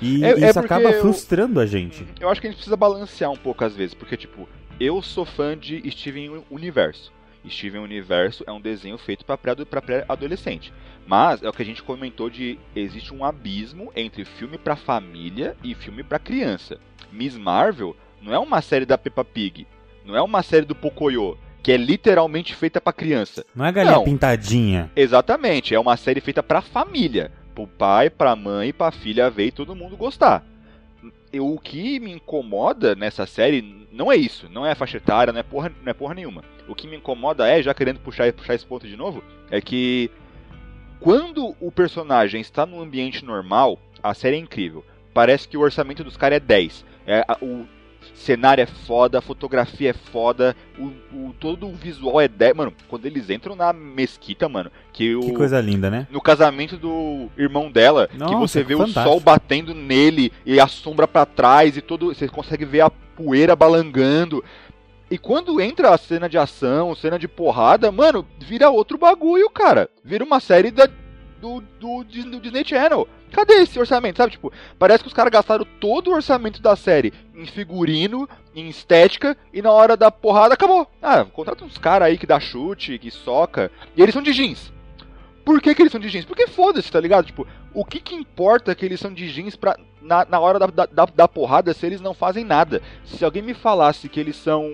E 0.00 0.24
É- 0.24 0.28
é 0.30 0.32
isso 0.34 0.52
porque 0.54 0.58
acaba 0.72 0.90
eu- 0.90 1.00
frustrando 1.02 1.60
a 1.60 1.66
gente. 1.66 2.06
Eu 2.20 2.28
acho 2.28 2.40
que 2.40 2.46
a 2.46 2.50
gente 2.50 2.56
precisa 2.58 2.76
balancear 2.76 3.30
um 3.30 3.36
pouco 3.36 3.64
às 3.64 3.74
vezes, 3.76 3.94
porque, 3.94 4.16
tipo, 4.16 4.48
eu 4.80 5.00
sou 5.02 5.24
fã 5.24 5.56
de 5.56 5.82
Steven 5.90 6.42
Universo. 6.50 7.12
Steven 7.48 7.82
Universo 7.82 8.42
é 8.46 8.52
um 8.52 8.60
desenho 8.60 8.96
feito 8.96 9.24
para 9.24 9.36
pré-adolescente. 9.36 10.72
Mas 11.06 11.42
é 11.42 11.48
o 11.48 11.52
que 11.52 11.60
a 11.62 11.64
gente 11.64 11.82
comentou 11.82 12.30
de 12.30 12.58
existe 12.74 13.12
um 13.12 13.22
abismo 13.24 13.92
entre 13.94 14.24
filme 14.24 14.56
pra 14.56 14.74
família 14.76 15.54
e 15.62 15.74
filme 15.74 16.02
pra 16.02 16.18
criança. 16.18 16.78
Miss 17.12 17.36
Marvel 17.36 17.94
não 18.22 18.32
é 18.34 18.38
uma 18.38 18.60
série 18.62 18.84
da 18.86 18.96
Peppa 18.98 19.24
Pig, 19.24 19.66
não 20.04 20.16
é 20.16 20.22
uma 20.22 20.42
série 20.42 20.66
do 20.66 20.74
Pocoyo, 20.74 21.36
que 21.62 21.72
é 21.72 21.76
literalmente 21.76 22.54
feita 22.54 22.80
pra 22.80 22.92
criança. 22.92 23.44
Não 23.54 23.64
é 23.64 23.72
galinha 23.72 23.96
Não. 23.96 24.04
pintadinha. 24.04 24.90
Exatamente, 24.94 25.74
é 25.74 25.80
uma 25.80 25.96
série 25.96 26.20
feita 26.20 26.42
pra 26.42 26.60
família, 26.60 27.32
pro 27.54 27.66
pai, 27.66 28.10
pra 28.10 28.36
mãe, 28.36 28.72
pra 28.72 28.90
filha 28.90 29.30
ver 29.30 29.46
e 29.46 29.52
todo 29.52 29.74
mundo 29.76 29.96
gostar. 29.96 30.44
Eu- 31.32 31.46
o 31.52 31.58
que 31.58 31.98
me 32.00 32.12
incomoda 32.12 32.94
nessa 32.94 33.26
série 33.26 33.86
não 33.92 34.10
é 34.12 34.16
isso, 34.16 34.48
não 34.50 34.64
é 34.66 34.72
a 34.72 34.74
faixa 34.76 34.98
etária, 34.98 35.32
não 35.32 35.40
é 35.40 35.42
porra, 35.42 35.72
não 35.82 35.90
é 35.90 35.94
porra 35.94 36.14
nenhuma. 36.14 36.42
O 36.68 36.74
que 36.74 36.86
me 36.86 36.96
incomoda 36.96 37.48
é, 37.48 37.62
já 37.62 37.72
querendo 37.74 37.98
puxar, 38.00 38.32
puxar 38.32 38.54
esse 38.54 38.64
ponto 38.66 38.86
de 38.86 38.96
novo, 38.96 39.22
é 39.50 39.60
que 39.60 40.10
quando 41.00 41.54
o 41.60 41.70
personagem 41.70 42.40
está 42.40 42.64
num 42.64 42.80
ambiente 42.80 43.24
normal, 43.24 43.78
a 44.02 44.14
série 44.14 44.36
é 44.36 44.38
incrível. 44.38 44.84
Parece 45.12 45.46
que 45.46 45.56
o 45.56 45.60
orçamento 45.60 46.02
dos 46.02 46.16
caras 46.16 46.36
é 46.36 46.40
10. 46.40 46.84
É, 47.06 47.24
o 47.42 47.66
cenário 48.14 48.62
é 48.62 48.66
foda, 48.66 49.20
fotografia 49.20 49.90
é 49.90 49.92
foda, 49.92 50.56
o, 50.78 50.84
o- 51.12 51.34
todo 51.38 51.66
o 51.66 51.72
visual 51.74 52.20
é 52.20 52.28
10. 52.28 52.54
Mano, 52.56 52.72
quando 52.88 53.06
eles 53.06 53.30
entram 53.30 53.54
na 53.56 53.72
mesquita, 53.72 54.48
mano, 54.48 54.70
que 54.92 55.14
o. 55.14 55.20
Que 55.20 55.32
coisa 55.32 55.60
linda, 55.60 55.90
né? 55.90 56.06
No 56.10 56.20
casamento 56.20 56.76
do 56.76 57.28
irmão 57.36 57.70
dela, 57.70 58.08
que 58.08 58.18
Nossa, 58.18 58.36
você 58.38 58.62
vê 58.64 58.74
o 58.74 58.86
sol 58.88 59.20
batendo 59.20 59.74
nele 59.74 60.32
e 60.44 60.58
a 60.60 60.66
sombra 60.66 61.06
pra 61.08 61.24
trás 61.26 61.76
e 61.76 61.80
todo, 61.80 62.14
você 62.14 62.28
consegue 62.28 62.64
ver 62.64 62.80
a 62.82 62.90
poeira 62.90 63.54
balangando. 63.56 64.42
E 65.10 65.18
quando 65.18 65.60
entra 65.60 65.94
a 65.94 65.98
cena 65.98 66.28
de 66.28 66.38
ação, 66.38 66.94
cena 66.94 67.18
de 67.18 67.28
porrada, 67.28 67.92
mano, 67.92 68.26
vira 68.40 68.70
outro 68.70 68.96
bagulho, 68.98 69.48
cara. 69.50 69.88
Vira 70.02 70.24
uma 70.24 70.40
série 70.40 70.70
da, 70.70 70.88
do, 71.44 71.60
do, 71.78 72.04
do 72.04 72.40
Disney 72.40 72.64
Channel. 72.64 73.06
Cadê 73.30 73.54
esse 73.54 73.78
orçamento? 73.78 74.16
Sabe, 74.16 74.32
tipo, 74.32 74.50
parece 74.78 75.02
que 75.02 75.08
os 75.08 75.12
caras 75.12 75.30
gastaram 75.30 75.66
todo 75.78 76.08
o 76.10 76.14
orçamento 76.14 76.62
da 76.62 76.74
série 76.74 77.12
em 77.34 77.44
figurino, 77.44 78.26
em 78.54 78.68
estética, 78.68 79.36
e 79.52 79.60
na 79.60 79.70
hora 79.70 79.94
da 79.96 80.10
porrada 80.10 80.54
acabou. 80.54 80.88
Ah, 81.02 81.24
contrata 81.26 81.64
uns 81.64 81.76
caras 81.76 82.08
aí 82.08 82.16
que 82.16 82.26
dá 82.26 82.40
chute, 82.40 82.98
que 82.98 83.10
soca, 83.10 83.70
e 83.94 84.00
eles 84.02 84.14
são 84.14 84.22
de 84.22 84.32
jeans. 84.32 84.72
Por 85.44 85.60
que, 85.60 85.74
que 85.74 85.82
eles 85.82 85.92
são 85.92 86.00
de 86.00 86.08
jeans? 86.08 86.24
Porque 86.24 86.46
foda-se, 86.46 86.90
tá 86.90 86.98
ligado? 86.98 87.26
Tipo, 87.26 87.46
o 87.74 87.84
que 87.84 88.00
que 88.00 88.14
importa 88.14 88.74
que 88.74 88.84
eles 88.86 88.98
são 88.98 89.12
de 89.12 89.28
jeans 89.30 89.54
pra, 89.56 89.76
na, 90.00 90.24
na 90.24 90.40
hora 90.40 90.58
da, 90.58 90.86
da- 90.86 91.04
da 91.04 91.28
porrada 91.28 91.74
se 91.74 91.84
eles 91.84 92.00
não 92.00 92.14
fazem 92.14 92.44
nada? 92.44 92.80
Se 93.04 93.22
alguém 93.22 93.42
me 93.42 93.52
falasse 93.52 94.08
que 94.08 94.18
eles 94.18 94.36
são 94.36 94.72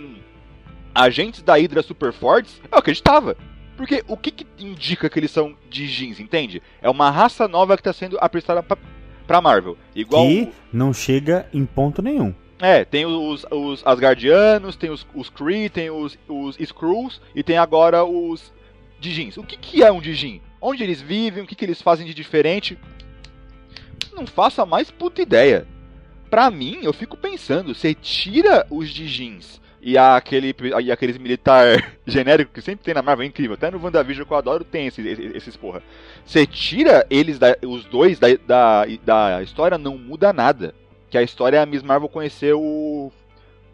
agentes 0.95 1.43
da 1.43 1.55
Hydra 1.57 1.83
super 1.83 2.13
fortes, 2.13 2.61
eu 2.71 2.79
acreditava. 2.79 3.37
Porque 3.81 4.05
o 4.07 4.15
que, 4.15 4.31
que 4.31 4.47
indica 4.59 5.09
que 5.09 5.19
eles 5.19 5.31
são 5.31 5.57
de 5.71 5.89
jeans, 5.89 6.21
entende? 6.21 6.63
É 6.83 6.91
uma 6.91 7.11
raça 7.11 7.49
nova 7.49 7.79
que 7.79 7.83
tá 7.83 7.95
sendo 7.95 8.19
apresentada 8.21 8.63
pra, 8.63 8.77
pra 9.27 9.41
Marvel. 9.41 9.75
Igual. 9.95 10.27
Que 10.27 10.53
não 10.71 10.93
chega 10.93 11.49
em 11.51 11.65
ponto 11.65 12.03
nenhum. 12.03 12.35
É, 12.59 12.85
tem 12.85 13.07
os, 13.07 13.47
os 13.51 13.83
Asgardianos, 13.87 14.77
tem 14.77 14.91
os, 14.91 15.07
os 15.15 15.31
Kree, 15.31 15.71
tem 15.71 15.89
os, 15.91 16.19
os 16.29 16.61
Skrulls 16.61 17.23
e 17.35 17.43
tem 17.43 17.57
agora 17.57 18.05
os 18.05 18.53
Dijins. 19.01 19.39
O 19.39 19.43
que, 19.43 19.57
que 19.57 19.83
é 19.83 19.91
um 19.91 19.99
Dijin? 19.99 20.43
Onde 20.61 20.83
eles 20.83 21.01
vivem? 21.01 21.43
O 21.43 21.47
que, 21.47 21.55
que 21.55 21.65
eles 21.65 21.81
fazem 21.81 22.07
de 22.07 22.13
diferente? 22.13 22.79
Não 24.13 24.27
faço 24.27 24.61
a 24.61 24.67
mais 24.67 24.91
puta 24.91 25.23
ideia. 25.23 25.67
Pra 26.29 26.51
mim, 26.51 26.81
eu 26.83 26.93
fico 26.93 27.17
pensando, 27.17 27.75
você 27.75 27.95
tira 27.95 28.67
os 28.69 28.91
Dijins 28.91 29.59
e, 29.83 29.97
aquele, 29.97 30.55
e 30.83 30.93
aqueles 30.93 31.19
militar 31.19 31.67
genérico 32.07 32.53
que 32.53 32.61
sempre 32.61 32.85
tem 32.85 32.95
na 32.95 33.03
Marvel, 33.03 33.25
é 33.25 33.29
incrível. 33.29 33.55
Até 33.55 33.71
no 33.71 33.83
WandaVision 33.83 34.27
que 34.27 34.33
eu 34.33 34.37
adoro 34.37 34.65
tem 34.65 34.87
esses, 34.87 35.19
esses 35.35 35.57
porra. 35.57 35.83
Você 36.25 36.47
tira 36.47 37.07
eles, 37.11 37.39
da, 37.39 37.57
os 37.63 37.85
dois 37.85 38.19
da, 38.19 38.29
da, 38.47 38.85
da 39.05 39.43
história, 39.43 39.79
não 39.79 39.97
muda 39.97 40.33
nada 40.33 40.75
que 41.11 41.19
a 41.19 41.23
história 41.23 41.57
é 41.57 41.61
a 41.61 41.67
Miss 41.67 41.83
Marvel 41.83 42.09
conhecer 42.09 42.55
o 42.55 43.11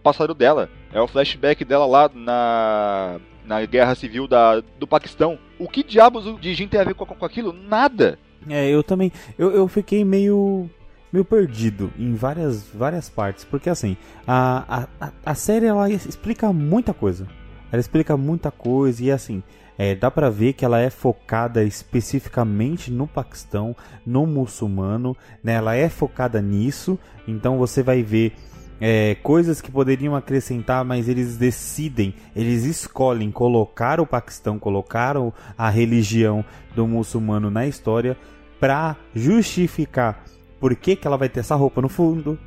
passado 0.03 0.33
dela. 0.33 0.71
É 0.93 1.01
o 1.01 1.07
flashback 1.07 1.65
dela 1.65 1.85
lá 1.85 2.11
na, 2.13 3.21
na 3.45 3.65
guerra 3.67 3.95
civil 3.95 4.27
da, 4.27 4.61
do 4.79 4.87
Paquistão. 4.87 5.39
O 5.59 5.69
que 5.69 5.85
diabos 5.85 6.27
o 6.27 6.39
Dijin 6.39 6.67
tem 6.67 6.81
a 6.81 6.85
ver 6.85 6.95
com, 6.95 7.05
com 7.05 7.25
aquilo? 7.25 7.53
Nada. 7.53 8.19
É, 8.49 8.69
eu 8.69 8.83
também. 8.83 9.13
Eu, 9.39 9.51
eu 9.53 9.69
fiquei 9.69 10.05
meio. 10.05 10.71
Meio 11.13 11.25
perdido 11.25 11.93
em 11.99 12.15
várias, 12.15 12.65
várias 12.75 13.09
partes. 13.09 13.45
Porque 13.45 13.71
assim, 13.71 13.97
a, 14.27 14.87
a, 15.01 15.11
a- 15.25 15.35
série 15.35 15.67
ela 15.67 15.89
explica 15.91 16.53
muita 16.53 16.93
coisa. 16.93 17.27
Ela 17.71 17.81
explica 17.81 18.17
muita 18.17 18.51
coisa 18.51 19.03
e 19.05 19.11
assim. 19.11 19.43
É, 19.79 19.95
dá 19.95 20.11
pra 20.11 20.31
ver 20.31 20.55
que 20.55 20.65
ela 20.65 20.81
é 20.81 20.89
focada 20.89 21.63
especificamente 21.63 22.91
no 22.91 23.07
Paquistão, 23.07 23.77
no 24.07 24.27
muçulmano, 24.27 25.15
né? 25.45 25.53
Ela 25.53 25.75
é 25.77 25.91
focada 25.91 26.41
nisso, 26.41 26.99
então 27.29 27.59
você 27.59 27.83
vai 27.83 28.03
ver 28.03 28.33
é, 28.81 29.17
coisas 29.17 29.61
que 29.61 29.71
poderiam 29.71 30.17
acrescentar, 30.17 30.83
mas 30.83 31.11
eles 31.11 31.37
decidem, 31.37 32.15
eles 32.35 32.65
escolhem 32.65 33.31
colocar 33.31 34.01
o 34.01 34.07
Paquistão, 34.07 34.59
colocar 34.59 35.15
a 35.59 35.69
religião 35.69 36.43
do 36.75 36.87
muçulmano 36.87 37.51
na 37.51 37.67
história 37.67 38.17
pra 38.59 38.97
justificar 39.15 40.25
por 40.61 40.75
que, 40.75 40.97
que 40.97 41.07
ela 41.07 41.17
vai 41.17 41.29
ter 41.29 41.41
essa 41.41 41.55
roupa 41.55 41.81
no 41.81 41.89
fundo, 41.89 42.39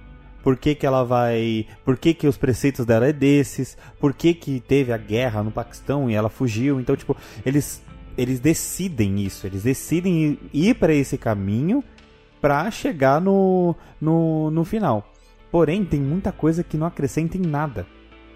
por 0.43 0.57
que, 0.57 0.73
que 0.73 0.85
ela 0.85 1.03
vai. 1.03 1.65
Por 1.83 1.97
que, 1.97 2.13
que 2.13 2.27
os 2.27 2.37
preceitos 2.37 2.85
dela 2.85 3.07
é 3.07 3.13
desses, 3.13 3.77
por 3.99 4.13
que, 4.13 4.33
que 4.33 4.59
teve 4.59 4.93
a 4.93 4.97
guerra 4.97 5.43
no 5.43 5.51
Paquistão 5.51 6.09
e 6.09 6.13
ela 6.13 6.29
fugiu. 6.29 6.79
Então, 6.79 6.95
tipo, 6.95 7.15
eles, 7.45 7.83
eles 8.17 8.39
decidem 8.39 9.21
isso, 9.21 9.45
eles 9.45 9.63
decidem 9.63 10.39
ir 10.53 10.75
para 10.75 10.93
esse 10.93 11.17
caminho 11.17 11.83
pra 12.39 12.71
chegar 12.71 13.19
no, 13.19 13.75
no, 13.99 14.49
no 14.49 14.63
final. 14.63 15.11
Porém, 15.51 15.83
tem 15.83 15.99
muita 15.99 16.31
coisa 16.31 16.63
que 16.63 16.77
não 16.77 16.87
acrescenta 16.87 17.37
em 17.37 17.41
nada. 17.41 17.85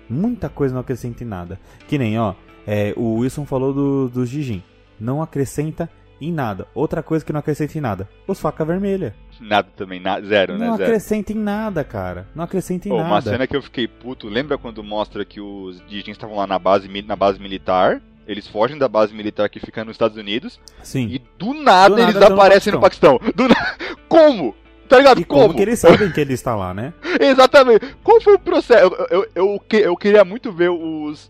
Muita 0.10 0.50
coisa 0.50 0.74
não 0.74 0.82
acrescenta 0.82 1.24
em 1.24 1.27
nada. 1.27 1.60
Que 1.88 1.98
nem, 1.98 2.20
ó, 2.20 2.34
é, 2.68 2.94
o 2.98 3.20
Wilson 3.20 3.46
falou 3.46 3.74
do, 3.74 4.10
dos 4.10 4.30
Dijin. 4.30 4.62
Não 5.00 5.22
acrescenta 5.22 5.89
em 6.20 6.32
nada. 6.32 6.68
Outra 6.74 7.01
coisa 7.01 7.24
que 7.24 7.32
não 7.32 7.39
acrescenta 7.39 7.77
em 7.77 7.82
nada: 7.82 8.10
os 8.27 8.39
faca 8.39 8.65
vermelha. 8.65 9.15
Nada 9.40 9.68
também, 9.75 10.00
na, 10.00 10.20
zero, 10.22 10.58
né? 10.58 10.68
Não 10.68 10.74
acrescenta 10.75 11.32
em 11.32 11.36
nada, 11.36 11.84
cara. 11.84 12.28
Não 12.36 12.44
acrescenta 12.44 12.88
em 12.88 12.92
Pô, 12.92 12.98
nada. 12.98 13.10
uma 13.10 13.22
cena 13.22 13.48
que 13.48 13.56
eu 13.56 13.62
fiquei 13.62 13.88
puto, 13.88 14.28
lembra 14.28 14.58
quando 14.58 14.84
mostra 14.84 15.25
que 15.25 15.40
os 15.40 15.82
Dijins 15.88 16.16
estavam 16.18 16.36
lá 16.36 16.48
na 16.48 16.60
base, 16.60 16.88
na 17.04 17.16
base 17.16 17.40
militar? 17.40 18.02
Eles 18.25 18.48
fogem 18.48 18.78
da 18.78 18.88
base 18.88 19.13
militar 19.13 19.50
que 19.50 19.60
fica 19.60 19.84
nos 19.84 19.96
Estados 19.96 20.18
Unidos 20.18 20.60
Sim. 20.82 21.08
e 21.10 21.22
do 21.38 21.54
nada, 21.54 21.90
Do 21.90 21.98
nada 21.98 22.12
eles 22.12 22.20
tão 22.20 22.30
no 22.30 22.36
aparecem 22.36 22.74
no 22.74 22.80
Paquistão. 22.80 23.20
Do 23.36 23.50
na... 23.50 23.75
Como? 24.08 24.56
Tá 24.88 24.98
ligado? 24.98 25.20
E 25.20 25.25
como 25.25 25.54
que 25.54 25.62
eles 25.62 25.80
sabem 25.80 26.12
que 26.12 26.22
ele 26.22 26.34
está 26.34 26.56
lá, 26.56 26.74
né? 26.74 26.94
Exatamente. 27.20 27.96
Qual 28.04 28.22
foi 28.22 28.36
o 28.36 28.40
processo? 28.40 28.82
Eu, 28.82 29.08
eu, 29.10 29.28
eu, 29.36 29.80
eu 29.80 29.98
queria 29.98 30.24
muito 30.24 30.52
ver 30.52 30.70
os 30.70 31.30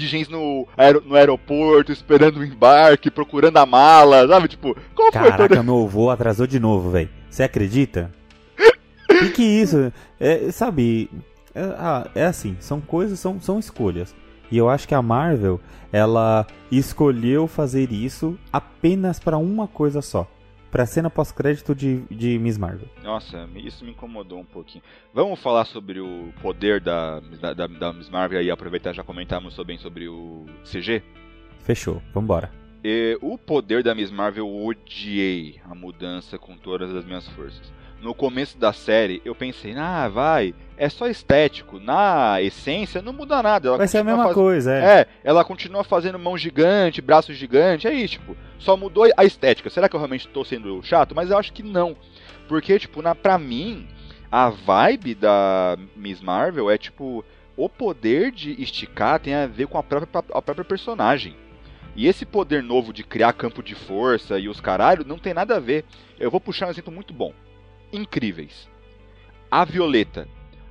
Dijins 0.00 0.28
no, 0.28 0.66
aero- 0.76 1.02
no 1.06 1.14
aeroporto, 1.14 1.92
esperando 1.92 2.38
o 2.38 2.44
embarque, 2.44 3.10
procurando 3.10 3.56
a 3.58 3.66
mala, 3.66 4.26
sabe? 4.26 4.48
Tipo, 4.48 4.74
qual 4.94 5.12
foi 5.12 5.22
Caraca, 5.22 5.48
toda... 5.48 5.62
meu 5.62 5.84
avô 5.84 6.10
atrasou 6.10 6.46
de 6.46 6.58
novo, 6.58 6.90
velho. 6.90 7.08
Você 7.30 7.42
acredita? 7.42 8.10
E 9.08 9.28
que 9.34 9.42
isso? 9.42 9.92
É, 10.18 10.50
sabe, 10.50 11.10
é, 11.54 11.62
ah, 11.78 12.08
é 12.14 12.24
assim, 12.24 12.56
são 12.60 12.80
coisas, 12.80 13.18
são, 13.20 13.40
são 13.40 13.58
escolhas. 13.58 14.14
E 14.50 14.58
eu 14.58 14.68
acho 14.68 14.88
que 14.88 14.94
a 14.94 15.02
Marvel, 15.02 15.60
ela 15.92 16.44
escolheu 16.72 17.46
fazer 17.46 17.92
isso 17.92 18.36
apenas 18.52 19.20
pra 19.20 19.38
uma 19.38 19.68
coisa 19.68 20.02
só. 20.02 20.26
Pra 20.70 20.86
cena 20.86 21.10
pós-crédito 21.10 21.74
de, 21.74 22.02
de 22.10 22.38
Miss 22.38 22.56
Marvel. 22.56 22.88
Nossa, 23.02 23.48
isso 23.56 23.84
me 23.84 23.90
incomodou 23.90 24.38
um 24.38 24.44
pouquinho. 24.44 24.84
Vamos 25.12 25.40
falar 25.42 25.64
sobre 25.64 26.00
o 26.00 26.32
poder 26.40 26.80
da, 26.80 27.20
da, 27.20 27.52
da, 27.52 27.66
da 27.66 27.92
Miss 27.92 28.08
Marvel 28.08 28.40
e 28.40 28.50
aproveitar 28.50 28.92
já 28.92 29.02
comentamos 29.02 29.56
também 29.56 29.78
sobre 29.78 30.08
o 30.08 30.46
CG. 30.64 31.02
Fechou, 31.64 32.00
vambora. 32.14 32.52
E 32.82 33.18
o 33.20 33.36
poder 33.36 33.82
da 33.82 33.94
Miss 33.94 34.10
Marvel 34.10 34.46
eu 34.46 34.66
odiei 34.66 35.60
a 35.68 35.74
mudança 35.74 36.38
com 36.38 36.56
todas 36.56 36.94
as 36.94 37.04
minhas 37.04 37.28
forças. 37.28 37.72
No 38.00 38.14
começo 38.14 38.56
da 38.56 38.72
série 38.72 39.20
eu 39.24 39.34
pensei, 39.34 39.74
ah, 39.76 40.08
vai, 40.08 40.54
é 40.82 40.88
só 40.88 41.06
estético. 41.06 41.78
Na 41.78 42.40
essência 42.40 43.02
não 43.02 43.12
muda 43.12 43.42
nada. 43.42 43.68
Ela 43.68 43.76
Vai 43.78 43.86
ser 43.86 43.98
a 43.98 44.04
mesma 44.04 44.24
faz- 44.24 44.34
coisa, 44.34 44.72
é. 44.74 45.00
É, 45.00 45.06
ela 45.22 45.44
continua 45.44 45.84
fazendo 45.84 46.18
mão 46.18 46.36
gigante, 46.38 47.02
braço 47.02 47.32
gigante, 47.34 47.86
é 47.86 47.92
isso, 47.92 48.14
tipo, 48.14 48.34
só 48.58 48.76
mudou 48.76 49.06
a 49.16 49.24
estética. 49.24 49.68
Será 49.68 49.88
que 49.88 49.94
eu 49.94 50.00
realmente 50.00 50.26
tô 50.28 50.42
sendo 50.44 50.82
chato? 50.82 51.14
Mas 51.14 51.30
eu 51.30 51.36
acho 51.38 51.52
que 51.52 51.62
não. 51.62 51.94
Porque, 52.48 52.78
tipo, 52.78 53.02
na, 53.02 53.14
pra 53.14 53.36
mim, 53.38 53.86
a 54.32 54.48
vibe 54.48 55.14
da 55.14 55.76
Miss 55.94 56.20
Marvel 56.20 56.70
é, 56.70 56.78
tipo, 56.78 57.22
o 57.56 57.68
poder 57.68 58.32
de 58.32 58.60
esticar 58.60 59.20
tem 59.20 59.34
a 59.34 59.46
ver 59.46 59.66
com 59.66 59.76
a 59.76 59.82
própria, 59.82 60.24
a 60.32 60.40
própria 60.42 60.64
personagem. 60.64 61.36
E 61.94 62.06
esse 62.06 62.24
poder 62.24 62.62
novo 62.62 62.92
de 62.92 63.04
criar 63.04 63.32
campo 63.34 63.62
de 63.62 63.74
força 63.74 64.38
e 64.38 64.48
os 64.48 64.60
caralho 64.60 65.04
não 65.06 65.18
tem 65.18 65.34
nada 65.34 65.56
a 65.56 65.60
ver. 65.60 65.84
Eu 66.18 66.30
vou 66.30 66.40
puxar 66.40 66.68
um 66.68 66.70
exemplo 66.70 66.92
muito 66.92 67.12
bom. 67.12 67.34
Incríveis. 67.92 68.68
A 69.50 69.64
Violeta. 69.64 70.26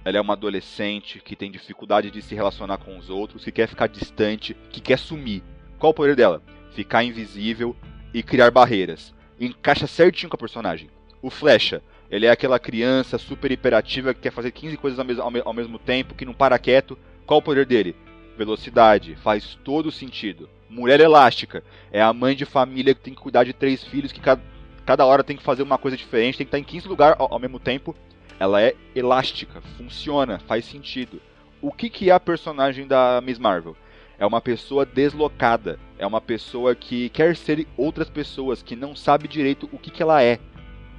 Ela 0.10 0.18
é 0.18 0.22
uma 0.22 0.34
adolescente 0.34 1.22
que 1.24 1.36
tem 1.36 1.52
dificuldade 1.52 2.10
de 2.10 2.20
se 2.24 2.34
relacionar 2.34 2.80
com 2.80 2.98
os 2.98 3.12
outros, 3.12 3.44
que 3.44 3.52
quer 3.52 3.68
ficar 3.68 3.86
distante, 3.86 4.58
que 4.72 4.82
quer 4.82 4.98
sumir. 4.98 5.44
Qual 5.78 5.92
o 5.92 5.94
poder 5.94 6.16
dela? 6.16 6.42
Ficar 6.72 7.04
invisível 7.04 7.76
e 8.12 8.24
criar 8.24 8.50
barreiras. 8.50 9.14
Encaixa 9.40 9.86
certinho 9.86 10.28
com 10.28 10.36
a 10.36 10.40
personagem. 10.40 10.90
O 11.22 11.30
Flecha. 11.30 11.84
Ele 12.10 12.26
é 12.26 12.32
aquela 12.32 12.58
criança 12.58 13.20
super 13.20 13.52
hiperativa 13.52 14.12
que 14.12 14.22
quer 14.22 14.32
fazer 14.32 14.50
15 14.50 14.78
coisas 14.78 14.98
ao 14.98 15.06
mesmo, 15.06 15.22
ao 15.22 15.30
me- 15.30 15.44
ao 15.46 15.54
mesmo 15.54 15.78
tempo, 15.78 16.16
que 16.16 16.26
não 16.26 16.34
para 16.34 16.58
quieto. 16.58 16.98
Qual 17.24 17.40
o 17.40 17.44
poder 17.44 17.68
dele? 17.68 17.96
velocidade, 18.36 19.16
faz 19.18 19.60
todo 19.64 19.92
sentido. 19.92 20.50
Mulher 20.68 21.00
elástica, 21.02 21.64
é 21.92 22.02
a 22.02 22.12
mãe 22.14 22.36
de 22.36 22.46
família 22.46 22.96
que 22.96 23.02
tem 23.02 23.14
que 23.14 23.22
cuidar 23.22 23.44
de 23.44 23.54
três 23.54 23.84
filhos, 23.84 24.12
que 24.12 24.20
cada, 24.22 24.42
cada 24.86 25.06
hora 25.06 25.24
tem 25.24 25.36
que 25.38 25.44
fazer 25.44 25.62
uma 25.62 25.78
coisa 25.78 25.96
diferente, 25.98 26.38
tem 26.38 26.46
que 26.46 26.56
estar 26.56 26.58
em 26.58 26.64
15 26.64 26.88
lugares 26.88 27.16
ao, 27.20 27.34
ao 27.34 27.40
mesmo 27.40 27.60
tempo. 27.60 27.94
Ela 28.40 28.62
é 28.62 28.76
elástica, 28.96 29.62
funciona, 29.78 30.40
faz 30.40 30.66
sentido. 30.66 31.22
O 31.62 31.72
que, 31.72 31.90
que 31.90 32.10
é 32.10 32.14
a 32.14 32.20
personagem 32.20 32.88
da 32.88 33.22
Miss 33.22 33.38
Marvel? 33.38 33.76
É 34.18 34.26
uma 34.26 34.42
pessoa 34.42 34.86
deslocada, 34.86 35.80
é 35.98 36.06
uma 36.06 36.22
pessoa 36.22 36.74
que 36.74 37.10
quer 37.10 37.36
ser 37.36 37.68
outras 37.78 38.10
pessoas, 38.10 38.62
que 38.62 38.76
não 38.76 38.96
sabe 38.96 39.28
direito 39.28 39.70
o 39.72 39.78
que, 39.78 39.92
que 39.92 40.02
ela 40.02 40.24
é. 40.24 40.40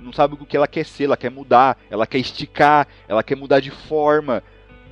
Não 0.00 0.12
sabe 0.12 0.34
o 0.34 0.46
que 0.46 0.56
ela 0.56 0.66
quer 0.66 0.84
ser, 0.84 1.04
ela 1.04 1.16
quer 1.16 1.30
mudar, 1.30 1.78
ela 1.90 2.06
quer 2.06 2.18
esticar, 2.18 2.86
ela 3.06 3.22
quer 3.22 3.36
mudar 3.36 3.60
de 3.60 3.70
forma. 3.70 4.42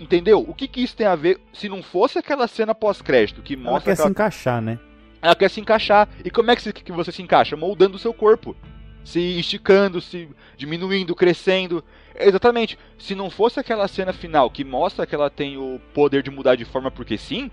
Entendeu? 0.01 0.45
O 0.47 0.55
que, 0.55 0.69
que 0.69 0.83
isso 0.83 0.97
tem 0.97 1.07
a 1.07 1.17
ver 1.17 1.41
se 1.53 1.69
não 1.69 1.83
fosse 1.83 2.19
aquela 2.19 2.47
cena 2.47 2.75
pós-crédito 2.75 3.43
que 3.43 3.57
mostra. 3.57 3.71
Ela 3.71 3.81
quer 3.81 3.93
aquela... 3.93 4.09
se 4.09 4.13
encaixar, 4.13 4.63
né? 4.63 4.79
Ela 5.21 5.35
quer 5.35 5.51
se 5.51 5.61
encaixar. 5.61 6.09
E 6.25 6.31
como 6.31 6.51
é 6.51 6.57
que, 6.57 6.93
você 6.93 7.13
se 7.13 7.23
encaixa? 7.23 7.57
Moldando 7.57 7.97
o 7.97 7.99
seu 7.99 8.15
corpo. 8.15 8.57
Se 9.05 9.21
esticando, 9.39 10.01
se 10.01 10.29
diminuindo, 10.57 11.15
crescendo. 11.15 11.83
Exatamente. 12.21 12.79
Se 12.99 13.15
não 13.15 13.31
fosse 13.31 13.61
aquela 13.61 13.89
cena 13.89 14.13
final 14.13 14.51
que 14.51 14.65
mostra 14.65 15.07
que 15.07 15.15
ela 15.15 15.31
tem 15.31 15.57
o 15.57 15.81
poder 15.95 16.23
de 16.23 16.31
mudar 16.31 16.57
de 16.57 16.65
forma 16.65 16.91
porque 16.91 17.17
sim, 17.17 17.51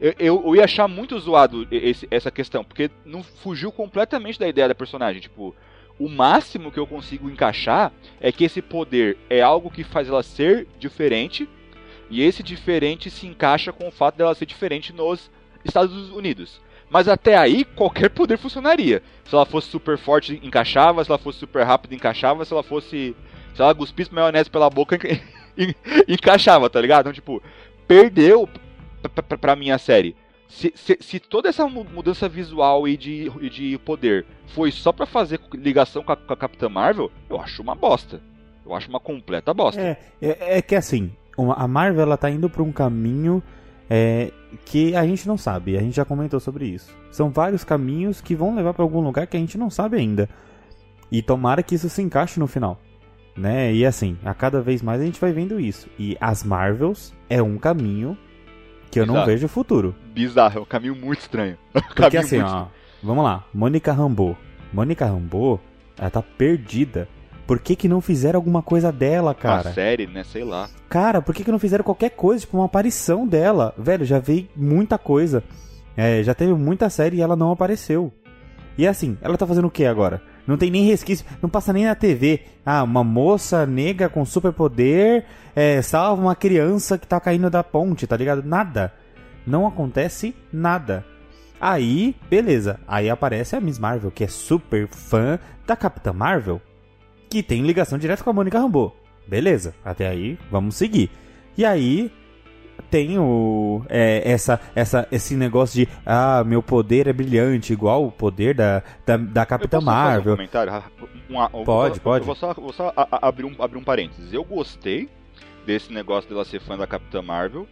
eu, 0.00 0.14
eu, 0.18 0.42
eu 0.46 0.56
ia 0.56 0.64
achar 0.64 0.88
muito 0.88 1.18
zoado 1.18 1.66
esse, 1.70 2.06
essa 2.10 2.30
questão. 2.30 2.64
Porque 2.64 2.90
não 3.04 3.22
fugiu 3.22 3.70
completamente 3.72 4.38
da 4.38 4.48
ideia 4.48 4.68
da 4.68 4.74
personagem. 4.74 5.20
Tipo, 5.20 5.54
o 5.98 6.08
máximo 6.08 6.70
que 6.70 6.78
eu 6.78 6.86
consigo 6.86 7.30
encaixar 7.30 7.92
é 8.20 8.30
que 8.30 8.44
esse 8.44 8.60
poder 8.60 9.16
é 9.30 9.40
algo 9.40 9.70
que 9.70 9.84
faz 9.84 10.08
ela 10.08 10.22
ser 10.22 10.66
diferente 10.78 11.48
e 12.08 12.22
esse 12.22 12.42
diferente 12.42 13.10
se 13.10 13.26
encaixa 13.26 13.72
com 13.72 13.88
o 13.88 13.90
fato 13.92 14.16
dela 14.16 14.34
ser 14.34 14.46
diferente 14.46 14.92
nos 14.92 15.30
Estados 15.64 16.10
Unidos. 16.10 16.60
Mas 16.88 17.08
até 17.08 17.36
aí, 17.36 17.64
qualquer 17.64 18.10
poder 18.10 18.38
funcionaria. 18.38 19.02
Se 19.24 19.34
ela 19.34 19.44
fosse 19.44 19.68
super 19.68 19.98
forte, 19.98 20.40
encaixava. 20.42 21.02
Se 21.02 21.10
ela 21.10 21.18
fosse 21.18 21.38
super 21.38 21.64
rápida, 21.64 21.94
encaixava. 21.94 22.44
Se 22.44 22.52
ela 22.52 22.62
fosse. 22.62 23.16
Se 23.56 23.62
ela 23.62 23.74
cuspisse 23.74 24.12
maionese 24.12 24.50
pela 24.50 24.68
boca, 24.68 24.98
encaixava, 26.06 26.68
tá 26.68 26.78
ligado? 26.78 27.00
Então, 27.00 27.12
tipo, 27.12 27.42
perdeu 27.88 28.46
pra 29.40 29.56
minha 29.56 29.78
série. 29.78 30.14
Se, 30.46 30.72
se, 30.76 30.98
se, 31.00 31.18
toda 31.18 31.48
essa 31.48 31.66
mudança 31.66 32.28
visual 32.28 32.86
e 32.86 32.96
de, 32.96 33.32
e 33.40 33.50
de 33.50 33.78
poder 33.78 34.26
foi 34.48 34.70
só 34.70 34.92
para 34.92 35.06
fazer 35.06 35.40
ligação 35.54 36.04
com 36.04 36.12
a, 36.12 36.16
com 36.16 36.32
a 36.32 36.36
Capitã 36.36 36.68
Marvel, 36.68 37.10
eu 37.30 37.40
acho 37.40 37.62
uma 37.62 37.74
bosta. 37.74 38.20
Eu 38.64 38.74
acho 38.74 38.90
uma 38.90 39.00
completa 39.00 39.54
bosta. 39.54 39.80
É, 39.80 39.96
é, 40.20 40.58
é 40.58 40.62
que 40.62 40.74
assim, 40.74 41.10
a 41.56 41.66
Marvel 41.66 42.02
ela 42.02 42.16
tá 42.16 42.30
indo 42.30 42.50
por 42.50 42.60
um 42.62 42.70
caminho 42.70 43.42
é, 43.88 44.30
que 44.66 44.94
a 44.94 45.04
gente 45.06 45.26
não 45.26 45.38
sabe. 45.38 45.78
A 45.78 45.80
gente 45.80 45.96
já 45.96 46.04
comentou 46.04 46.40
sobre 46.40 46.66
isso. 46.66 46.94
São 47.10 47.30
vários 47.30 47.64
caminhos 47.64 48.20
que 48.20 48.34
vão 48.34 48.54
levar 48.54 48.74
para 48.74 48.82
algum 48.82 49.00
lugar 49.00 49.26
que 49.26 49.36
a 49.36 49.40
gente 49.40 49.56
não 49.56 49.70
sabe 49.70 49.96
ainda. 49.96 50.28
E 51.10 51.22
tomara 51.22 51.62
que 51.62 51.74
isso 51.74 51.88
se 51.88 52.02
encaixe 52.02 52.38
no 52.38 52.46
final. 52.46 52.78
Né? 53.36 53.72
E 53.74 53.84
assim, 53.84 54.16
a 54.24 54.32
cada 54.32 54.60
vez 54.60 54.80
mais 54.82 55.00
a 55.00 55.04
gente 55.04 55.20
vai 55.20 55.32
vendo 55.32 55.60
isso. 55.60 55.88
E 55.98 56.16
as 56.20 56.42
Marvels 56.42 57.12
é 57.28 57.42
um 57.42 57.58
caminho 57.58 58.16
que 58.90 58.98
eu 58.98 59.04
Bizarro. 59.04 59.18
não 59.18 59.26
vejo 59.26 59.48
futuro. 59.48 59.94
Bizarro, 60.14 60.58
é 60.58 60.62
um 60.62 60.66
caminho 60.66 60.96
muito 60.96 61.20
estranho. 61.20 61.58
É 61.74 61.78
um 61.78 61.94
Porque 61.94 62.16
assim, 62.16 62.40
ó, 62.40 62.66
vamos 63.02 63.24
lá. 63.24 63.44
Mônica 63.52 63.92
Rambeau. 63.92 64.36
Mônica 64.72 65.04
Rambeau, 65.04 65.60
ela 65.98 66.10
tá 66.10 66.22
perdida 66.22 67.08
por 67.46 67.60
que, 67.60 67.76
que 67.76 67.88
não 67.88 68.00
fizeram 68.00 68.38
alguma 68.38 68.60
coisa 68.60 68.90
dela, 68.90 69.32
cara? 69.32 69.68
Uma 69.68 69.74
série, 69.74 70.06
né? 70.06 70.24
Sei 70.24 70.42
lá. 70.42 70.68
Cara, 70.88 71.22
por 71.22 71.34
que, 71.34 71.44
que 71.44 71.52
não 71.52 71.58
fizeram 71.58 71.84
qualquer 71.84 72.10
coisa? 72.10 72.40
Tipo, 72.40 72.56
uma 72.56 72.66
aparição 72.66 73.26
dela. 73.26 73.72
Velho, 73.78 74.04
já 74.04 74.18
veio 74.18 74.48
muita 74.56 74.98
coisa. 74.98 75.44
É, 75.96 76.22
já 76.22 76.34
teve 76.34 76.52
muita 76.54 76.90
série 76.90 77.18
e 77.18 77.20
ela 77.20 77.36
não 77.36 77.52
apareceu. 77.52 78.12
E 78.76 78.86
assim, 78.86 79.16
ela 79.22 79.38
tá 79.38 79.46
fazendo 79.46 79.68
o 79.68 79.70
que 79.70 79.84
agora? 79.86 80.20
Não 80.46 80.56
tem 80.56 80.70
nem 80.70 80.84
resquício, 80.84 81.26
não 81.42 81.48
passa 81.48 81.72
nem 81.72 81.84
na 81.84 81.94
TV. 81.94 82.40
Ah, 82.64 82.82
uma 82.82 83.02
moça 83.02 83.66
negra 83.66 84.08
com 84.08 84.24
superpoder 84.24 85.24
é, 85.54 85.82
salva 85.82 86.22
uma 86.22 86.36
criança 86.36 86.98
que 86.98 87.06
tá 87.06 87.18
caindo 87.18 87.50
da 87.50 87.64
ponte, 87.64 88.06
tá 88.06 88.16
ligado? 88.16 88.42
Nada. 88.42 88.92
Não 89.46 89.66
acontece 89.66 90.34
nada. 90.52 91.04
Aí, 91.60 92.14
beleza. 92.28 92.78
Aí 92.86 93.08
aparece 93.08 93.56
a 93.56 93.60
Miss 93.60 93.78
Marvel, 93.78 94.10
que 94.10 94.24
é 94.24 94.28
super 94.28 94.86
fã 94.88 95.38
da 95.66 95.74
Capitã 95.74 96.12
Marvel 96.12 96.60
que 97.28 97.42
tem 97.42 97.62
ligação 97.62 97.98
direta 97.98 98.22
com 98.22 98.30
a 98.30 98.32
Mônica 98.32 98.58
Rambeau. 98.58 98.94
Beleza, 99.26 99.74
até 99.84 100.08
aí 100.08 100.38
vamos 100.50 100.76
seguir. 100.76 101.10
E 101.56 101.64
aí 101.64 102.12
tem 102.90 103.18
o 103.18 103.82
é, 103.88 104.22
essa, 104.24 104.60
essa, 104.74 105.06
esse 105.10 105.34
negócio 105.34 105.84
de 105.84 105.88
ah, 106.04 106.42
meu 106.44 106.62
poder 106.62 107.06
é 107.06 107.12
brilhante, 107.12 107.72
igual 107.72 108.06
o 108.06 108.12
poder 108.12 108.54
da, 108.54 108.82
da, 109.04 109.16
da 109.16 109.46
Capitã 109.46 109.80
Marvel. 109.80 110.34
Um 110.34 110.36
comentário? 110.36 110.72
pode, 111.64 111.96
eu, 111.96 112.02
pode. 112.02 112.22
Eu 112.22 112.26
vou 112.26 112.34
só, 112.34 112.54
vou 112.54 112.72
só 112.72 112.92
abrir, 112.96 113.44
um, 113.44 113.54
abrir 113.62 113.78
um 113.78 113.84
parênteses. 113.84 114.32
Eu 114.32 114.44
gostei 114.44 115.08
desse 115.64 115.92
negócio 115.92 116.28
dela 116.28 116.44
ser 116.44 116.60
fã 116.60 116.76
da 116.76 116.86
Capitã 116.86 117.20
Marvel, 117.20 117.66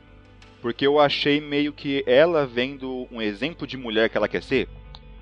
porque 0.61 0.87
eu 0.87 0.99
achei 0.99 1.41
meio 1.41 1.73
que 1.73 2.03
ela 2.07 2.47
vendo 2.47 3.07
um 3.11 3.23
exemplo 3.23 3.67
de 3.67 3.77
mulher 3.77 4.09
que 4.09 4.17
ela 4.17 4.29
quer 4.29 4.43
ser. 4.43 4.69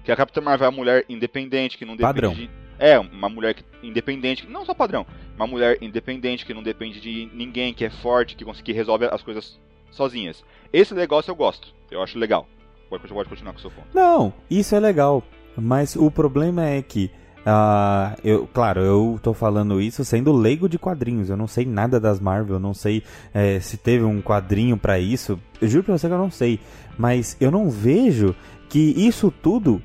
Que 0.04 0.10
a 0.10 0.16
Capitã 0.16 0.40
Marvel 0.40 0.66
é 0.66 0.68
uma 0.68 0.76
mulher 0.76 1.04
independente, 1.08 1.78
que 1.78 1.84
não 1.84 1.96
depende 1.96 2.14
Padrão. 2.14 2.34
de 2.34 2.50
é, 2.78 2.98
uma 2.98 3.28
mulher 3.28 3.56
independente, 3.80 4.44
não 4.48 4.64
só 4.64 4.74
padrão, 4.74 5.06
uma 5.36 5.46
mulher 5.46 5.78
independente 5.80 6.44
que 6.44 6.52
não 6.52 6.64
depende 6.64 7.00
de 7.00 7.30
ninguém, 7.32 7.72
que 7.72 7.84
é 7.84 7.90
forte, 7.90 8.34
que 8.34 8.44
consegue 8.44 8.72
resolve 8.72 9.04
as 9.04 9.22
coisas 9.22 9.60
sozinhas. 9.92 10.42
Esse 10.72 10.94
negócio 10.94 11.30
eu 11.30 11.36
gosto, 11.36 11.72
eu 11.90 12.02
acho 12.02 12.18
legal. 12.18 12.48
Pode, 12.90 13.06
pode 13.06 13.28
continuar 13.28 13.52
com 13.52 13.58
o 13.58 13.62
seu 13.62 13.70
ponto. 13.70 13.86
Não, 13.94 14.34
isso 14.50 14.74
é 14.74 14.80
legal, 14.80 15.22
mas 15.56 15.94
o 15.94 16.10
problema 16.10 16.66
é 16.66 16.82
que 16.82 17.10
Uh, 17.42 18.14
eu, 18.22 18.46
claro, 18.46 18.80
eu 18.82 19.18
tô 19.20 19.34
falando 19.34 19.80
isso 19.80 20.04
sendo 20.04 20.32
leigo 20.32 20.68
de 20.68 20.78
quadrinhos. 20.78 21.28
Eu 21.28 21.36
não 21.36 21.48
sei 21.48 21.66
nada 21.66 21.98
das 21.98 22.20
Marvel, 22.20 22.54
eu 22.54 22.60
não 22.60 22.72
sei 22.72 23.02
é, 23.34 23.58
se 23.58 23.76
teve 23.76 24.04
um 24.04 24.22
quadrinho 24.22 24.76
para 24.78 25.00
isso. 25.00 25.40
Eu 25.60 25.66
juro 25.66 25.82
pra 25.82 25.98
você 25.98 26.06
que 26.06 26.14
eu 26.14 26.18
não 26.18 26.30
sei. 26.30 26.60
Mas 26.96 27.36
eu 27.40 27.50
não 27.50 27.68
vejo 27.68 28.32
que 28.68 28.78
isso 28.96 29.28
tudo 29.42 29.82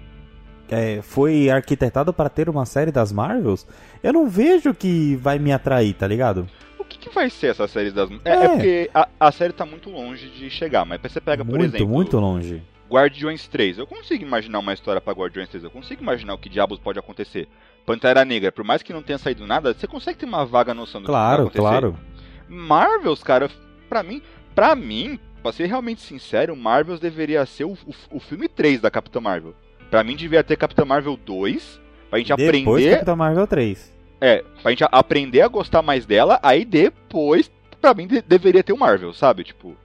é, 0.70 1.02
foi 1.02 1.50
arquitetado 1.50 2.14
para 2.14 2.30
ter 2.30 2.50
uma 2.50 2.66
série 2.66 2.92
das 2.92 3.12
Marvels, 3.12 3.66
eu 4.04 4.14
não 4.14 4.28
vejo 4.28 4.74
que 4.74 5.16
vai 5.18 5.40
me 5.40 5.52
atrair, 5.52 5.94
tá 5.94 6.08
ligado? 6.08 6.48
O 6.88 6.90
que, 6.90 6.98
que 6.98 7.10
vai 7.14 7.30
ser 7.30 7.48
essa 7.48 7.68
série 7.68 7.92
das 7.92 8.10
É, 8.24 8.30
é. 8.30 8.46
é 8.46 8.48
porque 8.48 8.90
a, 8.94 9.10
a, 9.20 9.32
série 9.32 9.52
tá 9.52 9.66
muito 9.66 9.90
longe 9.90 10.30
de 10.30 10.50
chegar, 10.50 10.86
mas 10.86 11.02
você 11.02 11.20
pega, 11.20 11.44
muito, 11.44 11.58
por 11.58 11.66
exemplo. 11.66 11.88
Muito 11.88 12.18
longe. 12.18 12.64
Guardiões 12.90 13.46
3. 13.46 13.80
Eu 13.80 13.86
consigo 13.86 14.24
imaginar 14.24 14.60
uma 14.60 14.74
história 14.74 15.02
para 15.02 15.12
Guardiões 15.12 15.50
3. 15.50 15.66
Eu 15.66 15.70
consigo 15.70 16.02
imaginar 16.02 16.34
o 16.34 16.38
que 16.38 16.48
diabos 16.48 16.80
pode 16.80 16.98
acontecer. 16.98 17.50
Pantera 17.86 18.24
Negra, 18.24 18.54
por 18.54 18.64
mais 18.64 18.82
que 18.82 18.94
não 18.94 19.04
tenha 19.04 19.18
saído 19.18 19.46
nada, 19.46 19.74
você 19.74 19.86
consegue 19.86 20.18
ter 20.18 20.26
uma 20.26 20.46
vaga 20.46 20.74
noção 20.74 21.02
do 21.02 21.08
claro, 21.08 21.50
que 21.50 21.60
vai 21.60 21.66
acontecer. 21.66 21.82
Claro, 21.82 21.92
claro. 21.92 22.18
Marvels, 22.48 23.22
cara, 23.22 23.52
pra 23.90 24.02
mim, 24.02 24.22
pra 24.56 24.74
mim, 24.74 25.20
pra 25.44 25.52
ser 25.52 25.66
realmente 25.66 26.02
sincero, 26.02 26.56
Marvels 26.56 27.02
deveria 27.02 27.46
ser 27.46 27.66
o, 27.66 27.74
o, 27.74 28.18
o 28.18 28.20
filme 28.22 28.48
3 28.48 28.80
da 28.80 28.90
Capitã 28.90 29.20
Marvel. 29.20 29.54
Pra 29.90 30.04
mim 30.04 30.16
devia 30.16 30.44
ter 30.44 30.56
Capitã 30.56 30.86
Marvel 30.86 31.18
2, 31.18 31.82
pra 32.10 32.20
gente 32.20 32.30
depois 32.30 32.48
aprender. 32.48 32.66
Depois 32.66 32.90
Capitã 32.90 33.16
Marvel 33.16 33.48
3. 33.48 33.97
É, 34.20 34.44
pra 34.62 34.72
gente 34.72 34.84
aprender 34.92 35.42
a 35.42 35.48
gostar 35.48 35.82
mais 35.82 36.06
dela, 36.06 36.40
aí 36.42 36.66
depois, 36.66 37.52
pra 37.80 37.94
mim, 37.94 38.08
de 38.08 38.22
deveria 38.22 38.64
ter 38.64 38.74
o 38.74 38.78
Marvel, 38.78 39.14
sabe? 39.14 39.44
Tipo, 39.44 39.76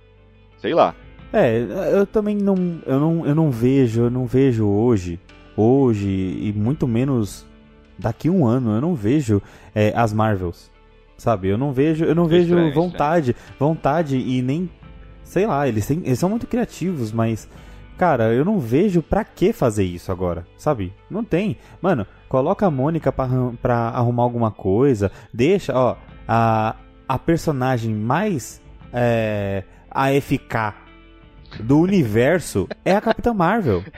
sei 0.58 0.74
lá. 0.74 0.94
É, 1.32 1.58
eu 1.92 2.06
também 2.06 2.36
não. 2.36 2.80
Eu 2.86 3.00
não, 3.00 3.26
eu 3.26 3.34
não 3.34 3.50
vejo, 3.50 4.02
eu 4.02 4.10
não 4.10 4.26
vejo 4.26 4.66
hoje. 4.66 5.18
Hoje, 5.56 6.08
e 6.08 6.52
muito 6.54 6.88
menos 6.88 7.46
daqui 7.98 8.30
um 8.30 8.46
ano, 8.46 8.74
eu 8.74 8.80
não 8.80 8.94
vejo 8.94 9.42
é, 9.74 9.92
as 9.94 10.12
Marvels. 10.12 10.70
Sabe? 11.16 11.48
Eu 11.48 11.58
não 11.58 11.72
vejo, 11.72 12.04
eu 12.04 12.14
não 12.14 12.26
vejo 12.26 12.54
estranho, 12.54 12.74
vontade, 12.74 13.30
estranho. 13.30 13.58
vontade 13.58 14.16
e 14.16 14.42
nem. 14.42 14.68
Sei 15.22 15.46
lá, 15.46 15.68
eles, 15.68 15.86
têm, 15.86 16.02
eles 16.04 16.18
são 16.18 16.28
muito 16.28 16.46
criativos, 16.46 17.12
mas 17.12 17.48
Cara, 18.02 18.32
eu 18.32 18.44
não 18.44 18.58
vejo 18.58 19.02
pra 19.02 19.22
que 19.22 19.52
fazer 19.52 19.84
isso 19.84 20.10
agora, 20.10 20.44
sabe? 20.56 20.92
Não 21.08 21.22
tem. 21.22 21.56
Mano, 21.80 22.06
coloca 22.32 22.64
a 22.64 22.70
Mônica 22.70 23.12
pra, 23.12 23.28
pra 23.60 23.76
arrumar 23.90 24.22
alguma 24.22 24.50
coisa. 24.50 25.12
Deixa, 25.34 25.74
ó, 25.76 25.96
a, 26.26 26.76
a 27.06 27.18
personagem 27.18 27.94
mais 27.94 28.58
é, 28.90 29.64
AFK 29.90 30.72
do 31.60 31.78
universo 31.78 32.66
é 32.82 32.96
a 32.96 33.02
Capitã 33.02 33.34
Marvel. 33.34 33.84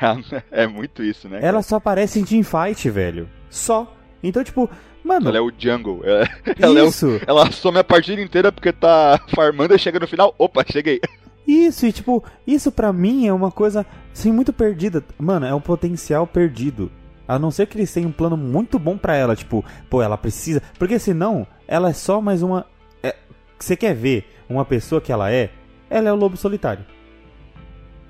É, 0.50 0.64
é 0.64 0.66
muito 0.66 1.00
isso, 1.04 1.28
né? 1.28 1.36
Cara? 1.36 1.48
Ela 1.48 1.62
só 1.62 1.76
aparece 1.76 2.18
em 2.18 2.24
Teamfight, 2.24 2.90
velho. 2.90 3.28
Só. 3.48 3.94
Então, 4.20 4.42
tipo, 4.42 4.68
mano. 5.04 5.28
Ela 5.28 5.38
é 5.38 5.40
o 5.40 5.52
jungle. 5.56 6.02
Ela, 6.58 6.84
isso. 6.88 7.06
É 7.06 7.10
o, 7.10 7.20
ela 7.28 7.52
some 7.52 7.78
a 7.78 7.84
partida 7.84 8.20
inteira 8.20 8.50
porque 8.50 8.72
tá 8.72 9.20
farmando 9.32 9.76
e 9.76 9.78
chega 9.78 10.00
no 10.00 10.08
final. 10.08 10.34
Opa, 10.36 10.64
cheguei. 10.68 11.00
Isso, 11.46 11.86
e 11.86 11.92
tipo, 11.92 12.24
isso 12.44 12.72
pra 12.72 12.92
mim 12.92 13.28
é 13.28 13.32
uma 13.32 13.52
coisa, 13.52 13.86
assim, 14.12 14.32
muito 14.32 14.52
perdida. 14.52 15.04
Mano, 15.16 15.46
é 15.46 15.54
um 15.54 15.60
potencial 15.60 16.26
perdido. 16.26 16.90
A 17.26 17.38
não 17.38 17.50
ser 17.50 17.66
que 17.66 17.76
eles 17.78 17.92
tenham 17.92 18.10
um 18.10 18.12
plano 18.12 18.36
muito 18.36 18.78
bom 18.78 18.96
para 18.98 19.16
ela, 19.16 19.34
tipo, 19.34 19.64
pô, 19.88 20.02
ela 20.02 20.16
precisa. 20.18 20.62
Porque 20.78 20.98
senão, 20.98 21.46
ela 21.66 21.88
é 21.90 21.92
só 21.92 22.20
mais 22.20 22.42
uma. 22.42 22.66
É... 23.02 23.14
Você 23.58 23.76
quer 23.76 23.94
ver 23.94 24.26
uma 24.48 24.64
pessoa 24.64 25.00
que 25.00 25.10
ela 25.12 25.30
é? 25.32 25.50
Ela 25.88 26.08
é 26.08 26.12
o 26.12 26.16
lobo 26.16 26.36
solitário. 26.36 26.84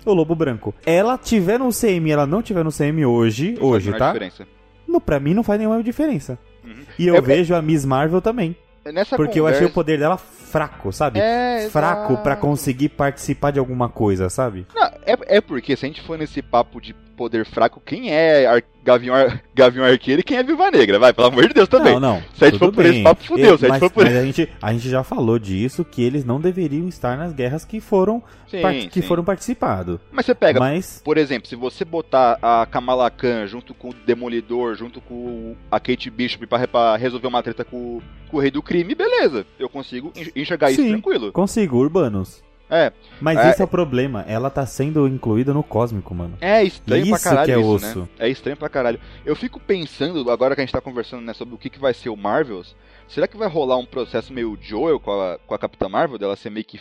o 0.06 0.12
Lobo 0.12 0.34
Branco. 0.34 0.74
Ela 0.84 1.16
tiver 1.16 1.58
no 1.58 1.70
CM, 1.70 2.10
ela 2.10 2.26
não 2.26 2.42
tiver 2.42 2.62
no 2.64 2.70
CM 2.72 3.06
hoje, 3.06 3.56
Não 3.58 3.68
hoje, 3.68 3.90
tá? 3.92 4.08
diferença. 4.12 4.46
No, 4.86 5.00
pra 5.00 5.18
mim 5.18 5.32
não 5.32 5.42
faz 5.42 5.58
nenhuma 5.58 5.82
diferença. 5.82 6.38
Uhum. 6.62 6.74
E 6.98 7.06
eu 7.06 7.16
É- 7.16 7.20
vejo 7.22 7.54
a 7.54 7.62
Miss 7.62 7.84
Marvel 7.84 8.20
também. 8.20 8.54
Nessa 8.84 9.16
Porque 9.16 9.38
eu 9.40 9.44
conversa... 9.44 9.60
achei 9.60 9.70
o 9.70 9.72
poder 9.74 9.98
dela 9.98 10.18
fraco, 10.18 10.92
sabe? 10.92 11.18
É, 11.18 11.68
fraco 11.70 12.18
pra 12.18 12.36
conseguir 12.36 12.90
participar 12.90 13.50
de 13.50 13.58
alguma 13.58 13.88
coisa, 13.88 14.28
sabe? 14.28 14.66
Não, 14.74 14.84
é, 15.06 15.36
é 15.36 15.40
porque 15.40 15.74
se 15.74 15.86
a 15.86 15.88
gente 15.88 16.02
for 16.02 16.18
nesse 16.18 16.42
papo 16.42 16.82
de 16.82 16.94
poder 17.14 17.44
fraco, 17.46 17.80
quem 17.84 18.10
é 18.12 18.46
Ar- 18.46 18.62
Gavião, 18.84 19.14
Ar- 19.14 19.42
Gavião 19.54 19.84
Arqueiro 19.84 20.20
e 20.20 20.24
quem 20.24 20.36
é 20.36 20.42
Viúva 20.42 20.70
Negra? 20.70 20.98
Vai, 20.98 21.12
pelo 21.12 21.28
amor 21.28 21.48
de 21.48 21.54
Deus 21.54 21.68
também. 21.68 21.94
Não, 21.94 22.00
não. 22.00 22.22
Se 22.34 22.44
a 22.44 22.50
gente 22.50 22.58
for 22.58 22.70
por 22.72 22.84
esse 22.84 23.02
papo, 23.02 23.24
fudeu, 23.24 23.56
se 23.56 23.64
a 23.64 23.68
gente 23.68 23.68
mas, 23.70 23.78
for 23.78 23.90
por 23.90 24.04
mas 24.04 24.16
a 24.16 24.22
gente, 24.24 24.48
a 24.60 24.72
gente 24.72 24.88
já 24.90 25.02
falou 25.02 25.38
disso, 25.38 25.84
que 25.84 26.02
eles 26.02 26.24
não 26.24 26.38
deveriam 26.40 26.86
estar 26.88 27.16
nas 27.16 27.32
guerras 27.32 27.64
que 27.64 27.80
foram, 27.80 28.22
Sim, 28.46 28.60
part- 28.60 28.88
que 28.88 29.00
sim. 29.00 29.06
foram 29.08 29.24
participados. 29.24 29.98
Mas 30.12 30.26
você 30.26 30.34
pega, 30.34 30.60
Mas, 30.60 31.00
por 31.02 31.16
exemplo, 31.16 31.48
se 31.48 31.56
você 31.56 31.84
botar 31.84 32.38
a 32.42 32.66
Kamala 32.70 33.10
Khan 33.10 33.46
junto 33.46 33.72
com 33.72 33.88
o 33.88 33.94
Demolidor, 33.94 34.74
junto 34.74 35.00
com 35.00 35.56
a 35.70 35.80
Kate 35.80 36.10
Bishop 36.10 36.46
pra, 36.46 36.68
pra 36.68 36.96
resolver 36.96 37.26
uma 37.26 37.42
treta 37.42 37.64
com, 37.64 38.02
com 38.30 38.36
o 38.36 38.40
Rei 38.40 38.50
do 38.50 38.62
Crime, 38.62 38.94
beleza. 38.94 39.46
Eu 39.58 39.68
consigo 39.70 40.12
enx- 40.14 40.30
enxergar 40.36 40.70
isso 40.70 40.82
Sim. 40.82 40.90
tranquilo. 40.90 41.32
consigo, 41.32 41.78
urbanos. 41.78 42.43
É, 42.70 42.92
Mas 43.20 43.38
É. 43.38 43.50
esse 43.50 43.60
é 43.60 43.64
o 43.64 43.68
problema, 43.68 44.24
ela 44.26 44.48
tá 44.50 44.64
sendo 44.66 45.06
incluída 45.06 45.52
no 45.52 45.62
cósmico, 45.62 46.14
mano. 46.14 46.36
é 46.40 46.62
estranho 46.64 47.06
pra 47.08 47.16
Isso 47.16 47.24
caralho 47.24 47.46
que 47.46 47.52
é 47.52 47.60
isso, 47.60 47.70
osso. 47.74 48.00
né? 48.00 48.08
É 48.18 48.28
estranho 48.28 48.56
pra 48.56 48.68
caralho. 48.68 48.98
Eu 49.24 49.36
fico 49.36 49.60
pensando, 49.60 50.28
agora 50.30 50.54
que 50.54 50.60
a 50.60 50.64
gente 50.64 50.72
tá 50.72 50.80
conversando 50.80 51.22
né, 51.22 51.34
sobre 51.34 51.54
o 51.54 51.58
que, 51.58 51.68
que 51.70 51.78
vai 51.78 51.92
ser 51.92 52.08
o 52.08 52.16
Marvels, 52.16 52.74
será 53.06 53.28
que 53.28 53.36
vai 53.36 53.48
rolar 53.48 53.76
um 53.76 53.84
processo 53.86 54.32
meio 54.32 54.58
Joel 54.60 54.98
com 54.98 55.10
a, 55.12 55.38
com 55.46 55.54
a 55.54 55.58
Capitã 55.58 55.88
Marvel, 55.88 56.18
dela 56.18 56.36
ser 56.36 56.50
meio 56.50 56.64
que 56.64 56.80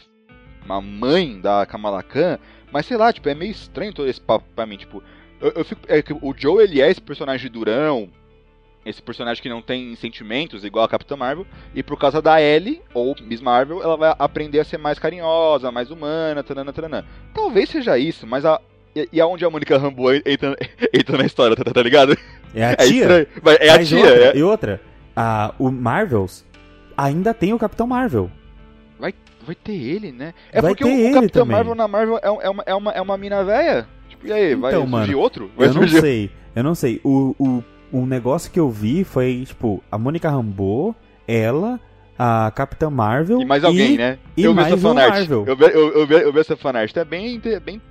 uma 0.65 0.81
mãe 0.81 1.39
da 1.41 1.65
Kamala 1.65 2.01
Khan? 2.01 2.39
Mas 2.71 2.85
sei 2.85 2.97
lá, 2.97 3.11
tipo, 3.11 3.27
é 3.29 3.35
meio 3.35 3.51
estranho 3.51 3.93
todo 3.93 4.07
esse 4.09 4.21
papo 4.21 4.45
pra 4.55 4.65
mim, 4.65 4.77
tipo... 4.77 5.03
Eu, 5.41 5.51
eu 5.57 5.65
fico, 5.65 5.81
é 5.89 6.01
o 6.21 6.33
Joel, 6.35 6.61
ele 6.61 6.81
é 6.81 6.89
esse 6.89 7.01
personagem 7.01 7.51
durão, 7.51 8.09
esse 8.85 9.01
personagem 9.01 9.41
que 9.41 9.49
não 9.49 9.61
tem 9.61 9.95
sentimentos, 9.95 10.63
igual 10.63 10.85
a 10.85 10.89
Capitã 10.89 11.15
Marvel, 11.15 11.45
e 11.73 11.81
por 11.81 11.97
causa 11.97 12.21
da 12.21 12.41
Ellie, 12.41 12.81
ou 12.93 13.15
Miss 13.21 13.41
Marvel, 13.41 13.81
ela 13.81 13.95
vai 13.97 14.13
aprender 14.19 14.59
a 14.59 14.63
ser 14.65 14.77
mais 14.77 14.99
carinhosa, 14.99 15.71
mais 15.71 15.89
humana, 15.91 16.43
tanana, 16.43 16.73
tanana. 16.73 17.05
Talvez 17.33 17.69
seja 17.69 17.97
isso, 17.97 18.27
mas 18.27 18.45
a... 18.45 18.59
E, 18.95 19.09
e 19.13 19.21
aonde 19.21 19.43
a 19.43 19.49
Mônica 19.49 19.77
Rambeau 19.77 20.13
entra, 20.13 20.55
entra 20.93 21.17
na 21.17 21.25
história, 21.25 21.55
tá, 21.55 21.63
tá 21.63 21.81
ligado? 21.81 22.15
É 22.53 22.63
a 22.63 22.71
É 22.71 22.75
tia. 22.75 23.27
Mas 23.41 23.57
é 23.59 23.69
a 23.69 23.77
Mas 23.77 23.87
tia, 23.89 23.97
outra, 23.99 24.25
é. 24.25 24.37
E 24.37 24.43
outra, 24.43 24.81
a, 25.15 25.53
o 25.57 25.71
Marvels 25.71 26.45
ainda 26.95 27.33
tem 27.33 27.53
o 27.53 27.57
Capitão 27.57 27.87
Marvel. 27.87 28.29
Vai, 28.99 29.13
vai 29.45 29.55
ter 29.55 29.73
ele, 29.73 30.11
né? 30.11 30.33
É 30.51 30.61
Vai 30.61 30.71
porque 30.71 30.83
ter 30.83 30.89
o, 30.91 31.09
o 31.09 31.13
Capitão 31.13 31.41
também. 31.43 31.55
Marvel 31.55 31.73
na 31.75 31.87
Marvel 31.87 32.17
é, 32.17 32.27
é 32.27 32.49
uma, 32.49 32.63
é, 32.67 32.75
uma, 32.75 32.91
é 32.91 33.01
uma 33.01 33.17
mina 33.17 33.43
velha. 33.43 33.87
Tipo, 34.09 34.27
e 34.27 34.31
aí, 34.33 34.53
vai 34.55 34.71
Então, 34.73 34.87
surgir 34.87 35.11
mano, 35.11 35.19
outro? 35.19 35.51
Vai 35.57 35.67
eu 35.69 35.73
não 35.73 35.81
surgir... 35.81 36.01
sei, 36.01 36.31
eu 36.55 36.63
não 36.63 36.75
sei. 36.75 37.01
O, 37.03 37.35
o, 37.39 37.63
o 37.93 38.05
negócio 38.05 38.51
que 38.51 38.59
eu 38.59 38.69
vi 38.69 39.03
foi, 39.03 39.43
tipo, 39.45 39.81
a 39.91 39.97
Mônica 39.97 40.29
Rambeau, 40.29 40.93
ela, 41.27 41.79
a 42.19 42.51
Capitã 42.55 42.89
Marvel 42.89 43.41
E 43.41 43.45
mais 43.45 43.63
alguém, 43.63 43.97
né? 43.97 44.17
e 44.35 44.43
eu 44.43 44.51
vi 44.51 44.55
mais 44.55 44.67
essa 44.67 44.75
um 44.77 44.79
fanart. 44.81 45.13
Marvel. 45.15 45.43
Eu 45.47 45.55
vi, 45.55 45.63
eu, 45.65 45.93
eu, 45.99 46.07
vi, 46.07 46.13
eu 46.15 46.33
vi 46.33 46.39
essa 46.39 46.57
fanart. 46.57 46.95
É 46.97 47.05
bem, 47.05 47.39
bem, 47.63 47.81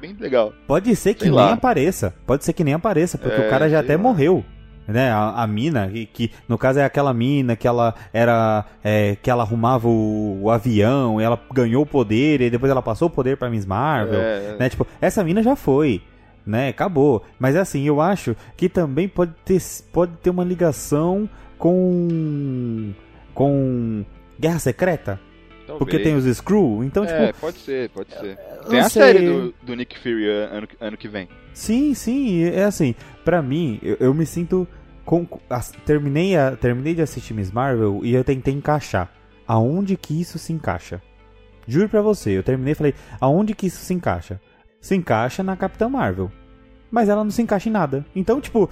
bem 0.00 0.16
legal. 0.18 0.52
Pode 0.66 0.94
ser 0.96 1.14
que 1.14 1.20
Sei 1.24 1.30
nem 1.30 1.36
lá. 1.38 1.52
apareça. 1.52 2.14
Pode 2.26 2.44
ser 2.44 2.52
que 2.52 2.64
nem 2.64 2.74
apareça, 2.74 3.18
porque 3.18 3.40
É, 3.40 3.46
o 3.46 3.50
cara 3.50 3.68
já 3.68 3.80
até 3.80 3.96
lá. 3.96 4.02
morreu. 4.02 4.44
Né, 4.88 5.08
a, 5.12 5.42
a 5.42 5.46
mina, 5.46 5.88
que, 5.88 6.04
que 6.06 6.30
no 6.48 6.58
caso 6.58 6.80
é 6.80 6.84
aquela 6.84 7.14
mina 7.14 7.54
que 7.54 7.68
ela 7.68 7.94
era. 8.12 8.64
é, 8.82 9.16
que 9.22 9.30
ela 9.30 9.44
arrumava 9.44 9.86
o, 9.86 10.40
o 10.42 10.50
avião, 10.50 11.20
ela 11.20 11.38
ganhou 11.54 11.82
o 11.84 11.86
poder, 11.86 12.40
e 12.40 12.50
depois 12.50 12.70
ela 12.72 12.82
passou 12.82 13.06
o 13.06 13.10
poder 13.10 13.36
pra 13.36 13.48
Miss 13.48 13.64
Marvel. 13.64 14.18
É, 14.20 14.56
Né, 14.58 14.68
tipo, 14.68 14.84
essa 15.00 15.22
mina 15.22 15.44
já 15.44 15.54
foi. 15.54 16.02
Né, 16.46 16.68
acabou. 16.70 17.22
Mas 17.38 17.54
assim, 17.54 17.84
eu 17.86 18.00
acho 18.00 18.34
que 18.56 18.68
também 18.68 19.06
pode 19.08 19.32
ter, 19.44 19.58
pode 19.92 20.12
ter 20.22 20.30
uma 20.30 20.42
ligação 20.44 21.28
com. 21.58 22.92
com. 23.34 24.04
Guerra 24.38 24.58
Secreta. 24.58 25.20
talvez. 25.66 25.78
Porque 25.78 25.98
tem 25.98 26.14
os 26.16 26.24
Screw. 26.24 26.82
Então, 26.82 27.04
tipo, 27.04 27.18
É, 27.18 27.32
pode 27.32 27.58
ser, 27.58 27.90
pode 27.90 28.10
ser. 28.14 28.36
Tem 28.68 28.80
a 28.80 28.88
sei. 28.88 29.02
série 29.02 29.26
do, 29.26 29.54
do 29.62 29.74
Nick 29.76 29.98
Fury 29.98 30.28
ano, 30.28 30.66
ano 30.80 30.96
que 30.96 31.08
vem. 31.08 31.28
Sim, 31.52 31.92
sim, 31.94 32.44
é 32.44 32.64
assim, 32.64 32.94
pra 33.24 33.42
mim, 33.42 33.78
eu, 33.82 33.96
eu 34.00 34.14
me 34.14 34.24
sinto. 34.26 34.66
Com, 35.04 35.26
as- 35.48 35.72
terminei, 35.84 36.36
a, 36.36 36.54
terminei 36.56 36.94
de 36.94 37.02
assistir 37.02 37.34
Miss 37.34 37.50
Marvel 37.50 38.00
e 38.04 38.14
eu 38.14 38.22
tentei 38.22 38.54
encaixar. 38.54 39.10
Aonde 39.46 39.96
que 39.96 40.18
isso 40.20 40.38
se 40.38 40.52
encaixa? 40.52 41.02
Juro 41.66 41.88
pra 41.88 42.00
você, 42.00 42.30
eu 42.38 42.42
terminei 42.44 42.72
e 42.72 42.74
falei, 42.76 42.94
aonde 43.20 43.54
que 43.54 43.66
isso 43.66 43.78
se 43.84 43.92
encaixa? 43.92 44.40
Se 44.80 44.96
encaixa 44.96 45.42
na 45.42 45.56
Capitã 45.56 45.88
Marvel. 45.88 46.32
Mas 46.90 47.08
ela 47.08 47.22
não 47.22 47.30
se 47.30 47.42
encaixa 47.42 47.68
em 47.68 47.72
nada. 47.72 48.04
Então, 48.16 48.40
tipo, 48.40 48.68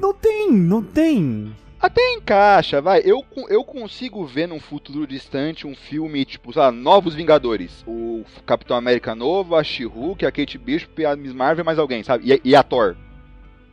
não 0.00 0.12
tem, 0.12 0.52
não 0.52 0.82
tem. 0.82 1.52
Até 1.80 2.14
encaixa, 2.14 2.80
vai. 2.80 3.00
Eu, 3.04 3.24
eu 3.48 3.64
consigo 3.64 4.24
ver 4.26 4.46
num 4.46 4.60
futuro 4.60 5.06
distante 5.06 5.66
um 5.66 5.74
filme, 5.74 6.24
tipo, 6.24 6.52
sei 6.52 6.62
lá, 6.62 6.70
Novos 6.70 7.14
Vingadores. 7.14 7.84
O 7.86 8.24
Capitão 8.44 8.76
América 8.76 9.14
novo, 9.14 9.56
a 9.56 9.64
She-Hulk, 9.64 10.24
a 10.24 10.32
Kate 10.32 10.58
Bishop, 10.58 11.04
a 11.04 11.16
Miss 11.16 11.32
Marvel 11.32 11.64
mais 11.64 11.78
alguém, 11.78 12.02
sabe? 12.02 12.32
E, 12.32 12.40
e 12.50 12.54
a 12.54 12.62
Thor. 12.62 12.96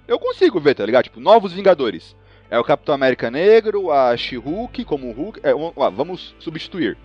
Eu 0.08 0.20
consigo 0.20 0.60
ver, 0.60 0.76
tá 0.76 0.86
ligado? 0.86 1.04
Tipo, 1.04 1.20
Novos 1.20 1.54
Vingadores. 1.54 2.16
É 2.50 2.60
o 2.60 2.64
Capitão 2.64 2.94
América 2.94 3.32
negro, 3.32 3.92
a 3.92 4.16
She-Hulk 4.16 4.86
como 4.86 5.12
Hulk. 5.12 5.40
É, 5.42 5.54
vamos 5.92 6.36
substituir. 6.40 6.98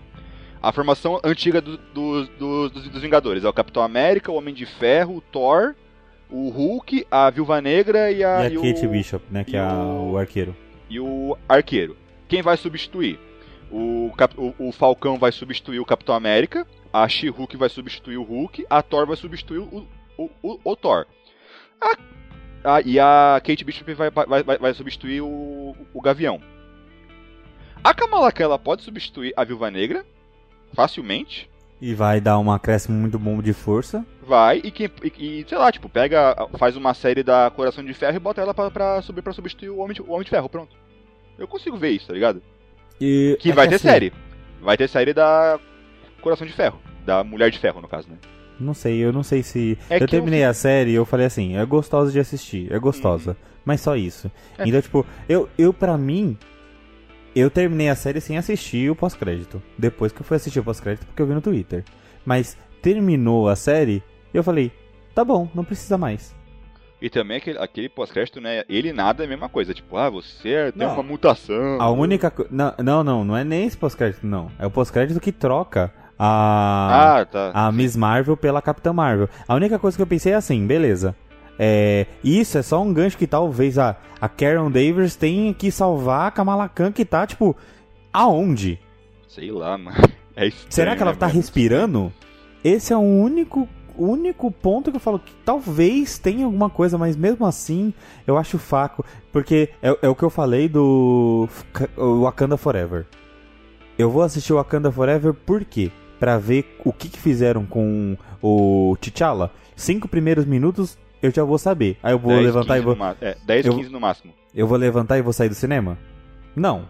A 0.62 0.72
formação 0.72 1.20
antiga 1.22 1.60
do- 1.60 1.76
do- 1.76 2.26
do- 2.26 2.70
dos, 2.70 2.88
dos 2.88 3.02
Vingadores. 3.02 3.44
É 3.44 3.48
o 3.48 3.52
Capitão 3.52 3.82
América, 3.82 4.32
o 4.32 4.34
Homem 4.36 4.52
de 4.54 4.66
Ferro, 4.66 5.16
o 5.16 5.20
Thor, 5.20 5.74
o 6.30 6.48
Hulk, 6.50 7.06
a 7.10 7.30
Viúva 7.30 7.60
Negra 7.60 8.10
e 8.10 8.24
a... 8.24 8.42
e 8.42 8.46
a 8.46 8.50
e 8.50 8.58
o- 8.58 8.62
Kate 8.62 8.86
Bishop, 8.86 9.24
né, 9.30 9.44
que 9.44 9.56
é 9.56 9.62
o- 9.62 10.12
o 10.12 10.18
arqueiro. 10.18 10.54
e 10.90 10.98
o 10.98 11.36
arqueiro. 11.48 11.96
Quem 12.28 12.42
vai 12.42 12.56
substituir? 12.56 13.18
O, 13.70 14.10
o- 14.36 14.68
o 14.68 14.72
Falcão 14.72 15.18
vai 15.18 15.30
substituir 15.30 15.78
o 15.78 15.84
Capitão 15.84 16.14
América, 16.14 16.66
a 16.92 17.06
She-Hulk 17.08 17.56
vai 17.56 17.68
substituir 17.68 18.16
o 18.16 18.22
Hulk, 18.22 18.66
a 18.68 18.82
Thor 18.82 19.06
vai 19.06 19.16
substituir 19.16 19.58
o, 19.58 19.86
o, 20.16 20.30
o- 20.42 20.60
o 20.64 20.76
Thor. 20.76 21.06
A- 21.80 21.96
a- 22.76 22.80
e 22.80 22.98
a 22.98 23.40
Kate 23.44 23.64
Bishop 23.64 23.92
vai, 23.94 24.10
vai, 24.10 24.42
vai, 24.42 24.58
vai 24.58 24.74
substituir 24.74 25.20
o, 25.20 25.76
o 25.94 26.00
Gavião. 26.00 26.40
A 27.84 27.94
Kamala 27.94 28.32
Khan 28.32 28.44
ela 28.44 28.58
pode 28.58 28.82
substituir 28.82 29.32
a 29.36 29.44
Viúva 29.44 29.70
Negra 29.70 30.04
facilmente. 30.72 31.48
E 31.80 31.94
vai 31.94 32.20
dar 32.20 32.38
um 32.38 32.50
acréscimo 32.50 32.98
muito 32.98 33.18
bom 33.18 33.40
de 33.40 33.52
força. 33.52 34.04
Vai 34.26 34.60
e, 34.64 34.70
quem, 34.70 34.90
e, 35.02 35.40
e, 35.40 35.46
sei 35.48 35.56
lá, 35.56 35.70
tipo, 35.70 35.88
pega, 35.88 36.34
faz 36.58 36.76
uma 36.76 36.92
série 36.92 37.22
da 37.22 37.50
Coração 37.54 37.84
de 37.84 37.94
Ferro 37.94 38.16
e 38.16 38.20
bota 38.20 38.40
ela 38.40 38.52
pra, 38.52 38.70
pra 38.70 39.02
subir 39.02 39.22
para 39.22 39.32
substituir 39.32 39.70
o 39.70 39.78
Homem 39.78 39.94
de, 39.94 40.02
o 40.02 40.10
Homem 40.10 40.24
de 40.24 40.30
Ferro, 40.30 40.48
pronto. 40.48 40.74
Eu 41.38 41.46
consigo 41.46 41.76
ver 41.76 41.90
isso, 41.90 42.08
tá 42.08 42.12
ligado? 42.12 42.42
E 43.00 43.36
Que 43.40 43.50
é 43.50 43.54
vai 43.54 43.68
ter 43.68 43.76
assim, 43.76 43.88
série. 43.88 44.12
Vai 44.60 44.76
ter 44.76 44.88
série 44.88 45.14
da 45.14 45.58
Coração 46.20 46.46
de 46.46 46.52
Ferro. 46.52 46.80
Da 47.06 47.22
Mulher 47.22 47.50
de 47.50 47.58
Ferro, 47.58 47.80
no 47.80 47.88
caso, 47.88 48.08
né? 48.08 48.16
Não 48.58 48.74
sei, 48.74 48.98
eu 48.98 49.12
não 49.12 49.22
sei 49.22 49.42
se. 49.42 49.78
É 49.88 49.98
que 49.98 50.04
eu 50.04 50.08
terminei 50.08 50.42
a 50.44 50.52
série 50.52 50.90
e 50.90 50.94
eu 50.94 51.04
falei 51.04 51.26
assim, 51.26 51.56
é 51.56 51.64
gostosa 51.64 52.10
de 52.10 52.18
assistir, 52.18 52.72
é 52.72 52.78
gostosa. 52.78 53.36
Mas 53.64 53.80
só 53.80 53.94
isso. 53.94 54.30
É. 54.58 54.66
Então, 54.66 54.82
tipo, 54.82 55.06
eu, 55.28 55.48
eu 55.56 55.72
pra 55.72 55.96
mim. 55.96 56.36
Eu 57.38 57.50
terminei 57.50 57.88
a 57.88 57.94
série 57.94 58.20
sem 58.20 58.36
assistir 58.36 58.90
o 58.90 58.96
pós-crédito. 58.96 59.62
Depois 59.78 60.10
que 60.12 60.20
eu 60.20 60.24
fui 60.24 60.36
assistir 60.36 60.58
o 60.60 60.64
pós-crédito, 60.64 61.06
porque 61.06 61.22
eu 61.22 61.26
vi 61.26 61.34
no 61.34 61.40
Twitter. 61.40 61.84
Mas 62.24 62.56
terminou 62.82 63.48
a 63.48 63.54
série 63.56 64.02
e 64.32 64.36
eu 64.36 64.42
falei, 64.42 64.72
tá 65.14 65.24
bom, 65.24 65.48
não 65.54 65.62
precisa 65.64 65.96
mais. 65.96 66.34
E 67.00 67.08
também 67.08 67.36
aquele, 67.36 67.58
aquele 67.58 67.88
pós-crédito, 67.88 68.40
né? 68.40 68.64
Ele 68.68 68.92
nada 68.92 69.22
é 69.22 69.26
a 69.26 69.28
mesma 69.28 69.48
coisa. 69.48 69.72
Tipo, 69.72 69.96
ah, 69.96 70.10
você 70.10 70.72
tem 70.72 70.84
Não. 70.86 70.94
uma 70.94 71.02
mutação. 71.02 71.80
A 71.80 71.88
única. 71.90 72.28
co- 72.28 72.46
Não, 72.50 72.74
não, 72.82 73.04
não, 73.04 73.24
não 73.24 73.36
é 73.36 73.44
nem 73.44 73.66
esse 73.66 73.76
pós-crédito, 73.76 74.26
não. 74.26 74.50
É 74.58 74.66
o 74.66 74.70
pós-crédito 74.70 75.20
que 75.20 75.30
troca 75.30 75.92
a. 76.18 77.18
Ah, 77.20 77.24
tá. 77.24 77.52
a 77.54 77.70
Miss 77.70 77.94
Marvel 77.94 78.36
pela 78.36 78.60
Capitã 78.60 78.92
Marvel. 78.92 79.28
A 79.46 79.54
única 79.54 79.78
coisa 79.78 79.96
que 79.96 80.02
eu 80.02 80.06
pensei 80.08 80.32
é 80.32 80.34
assim, 80.34 80.66
beleza. 80.66 81.14
É, 81.58 82.06
isso 82.22 82.56
é 82.56 82.62
só 82.62 82.80
um 82.80 82.92
gancho 82.92 83.18
que 83.18 83.26
talvez 83.26 83.78
a, 83.78 83.96
a 84.20 84.28
Karen 84.28 84.70
Davis 84.70 85.16
tenha 85.16 85.52
que 85.52 85.70
salvar 85.70 86.28
a 86.28 86.30
Kamala 86.30 86.68
Khan 86.68 86.92
que 86.92 87.04
tá, 87.04 87.26
tipo, 87.26 87.56
aonde? 88.12 88.78
Sei 89.26 89.50
lá, 89.50 89.76
mano. 89.76 89.96
É 90.36 90.46
estranho, 90.46 90.72
Será 90.72 90.96
que 90.96 91.02
ela 91.02 91.12
né, 91.12 91.18
tá 91.18 91.26
respirando? 91.26 92.12
Esse 92.62 92.92
é 92.92 92.96
o 92.96 93.00
único, 93.00 93.68
único 93.96 94.52
ponto 94.52 94.90
que 94.90 94.96
eu 94.96 95.00
falo 95.00 95.18
que 95.18 95.34
talvez 95.44 96.16
tenha 96.18 96.44
alguma 96.44 96.70
coisa, 96.70 96.96
mas 96.96 97.16
mesmo 97.16 97.44
assim 97.44 97.92
eu 98.24 98.38
acho 98.38 98.56
fraco. 98.56 99.04
Porque 99.32 99.70
é, 99.82 99.98
é 100.02 100.08
o 100.08 100.14
que 100.14 100.22
eu 100.22 100.30
falei 100.30 100.68
do 100.68 101.48
Wakanda 102.22 102.56
Forever. 102.56 103.04
Eu 103.98 104.10
vou 104.10 104.22
assistir 104.22 104.52
o 104.52 104.56
Wakanda 104.56 104.92
Forever 104.92 105.34
por 105.34 105.64
quê? 105.64 105.90
Pra 106.20 106.38
ver 106.38 106.76
o 106.84 106.92
que, 106.92 107.08
que 107.08 107.18
fizeram 107.18 107.66
com 107.66 108.16
o 108.40 108.96
T'Challa. 109.00 109.50
Cinco 109.74 110.06
primeiros 110.06 110.44
minutos 110.44 110.96
eu 111.22 111.30
já 111.30 111.44
vou 111.44 111.58
saber. 111.58 111.96
Aí 112.02 112.12
eu 112.12 112.18
vou 112.18 112.32
10, 112.32 112.44
levantar 112.46 112.78
e 112.78 112.82
15 112.82 112.84
vou. 112.84 112.96
no 112.96 113.16
É, 113.20 113.36
10, 113.46 113.66
eu- 113.66 113.74
15 113.76 113.90
no 113.90 114.00
máximo. 114.00 114.32
Eu 114.54 114.66
vou 114.66 114.76
levantar 114.78 115.18
e 115.18 115.22
vou 115.22 115.32
sair 115.32 115.48
do 115.48 115.54
cinema? 115.54 115.96
Não. 116.56 116.88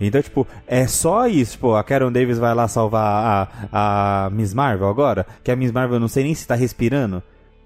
Então, 0.00 0.22
tipo, 0.22 0.46
é 0.66 0.86
só 0.86 1.26
isso. 1.26 1.52
Tipo, 1.52 1.74
a 1.74 1.82
Karen 1.82 2.10
Davis 2.12 2.38
vai 2.38 2.54
lá 2.54 2.68
salvar 2.68 3.48
a, 3.72 4.26
a 4.26 4.30
Miss 4.30 4.54
Marvel 4.54 4.88
agora? 4.88 5.26
Que 5.42 5.50
a 5.50 5.56
Miss 5.56 5.72
Marvel 5.72 5.96
eu 5.96 6.00
não 6.00 6.08
sei 6.08 6.24
nem 6.24 6.34
se 6.34 6.46
tá 6.46 6.54
respirando. 6.54 7.22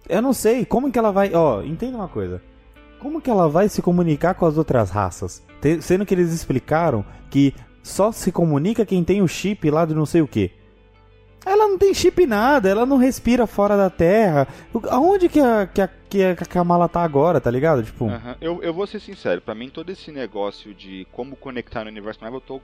Eu 0.09 0.22
não 0.22 0.33
sei. 0.33 0.64
Como 0.64 0.90
que 0.90 0.98
ela 0.98 1.12
vai. 1.12 1.33
Ó, 1.35 1.62
entenda 1.62 1.96
uma 1.96 2.09
coisa. 2.09 2.40
Como 2.98 3.20
que 3.20 3.28
ela 3.31 3.48
vai 3.48 3.68
se 3.68 3.83
comunicar 3.83 4.35
com 4.35 4.46
as 4.46 4.57
outras 4.57 4.88
raças? 4.90 5.42
Sendo 5.81 6.07
que 6.07 6.14
eles 6.14 6.33
explicaram 6.33 7.05
que 7.31 7.55
só 7.83 8.11
se 8.12 8.31
comunica 8.33 8.87
quem 8.87 9.02
tem 9.05 9.20
o 9.22 9.28
chip 9.28 9.68
lá 9.70 9.85
de 9.85 9.94
não 9.94 10.07
sei 10.07 10.22
o 10.22 10.26
que. 10.28 10.50
Ela 11.44 11.68
não 11.68 11.76
tem 11.76 11.92
chip 11.92 12.26
nada, 12.26 12.68
ela 12.68 12.87
não 12.87 12.96
respira 12.96 13.46
fora 13.46 13.76
da 13.76 13.90
Terra. 13.90 14.46
Aonde 14.90 15.28
que 15.28 15.40
a, 15.40 15.66
que 15.66 15.81
a, 15.81 15.88
que 16.09 16.22
a 16.22 16.37
Kamala 16.37 16.88
tá 16.88 17.02
agora, 17.02 17.40
tá 17.40 17.50
ligado? 17.50 17.83
Tipo... 17.83 18.07
Uhum. 18.07 18.35
Eu, 18.40 18.62
eu 18.62 18.72
vou 18.72 18.87
ser 18.87 19.00
sincero, 19.00 19.40
para 19.40 19.55
mim 19.55 19.68
todo 19.68 19.90
esse 19.90 20.12
negócio 20.12 20.72
de 20.72 21.07
como 21.11 21.37
conectar 21.37 21.85
no 21.85 21.90
universo 21.90 22.20
Marvel, 22.20 22.38
eu 22.38 22.59
tô 22.59 22.61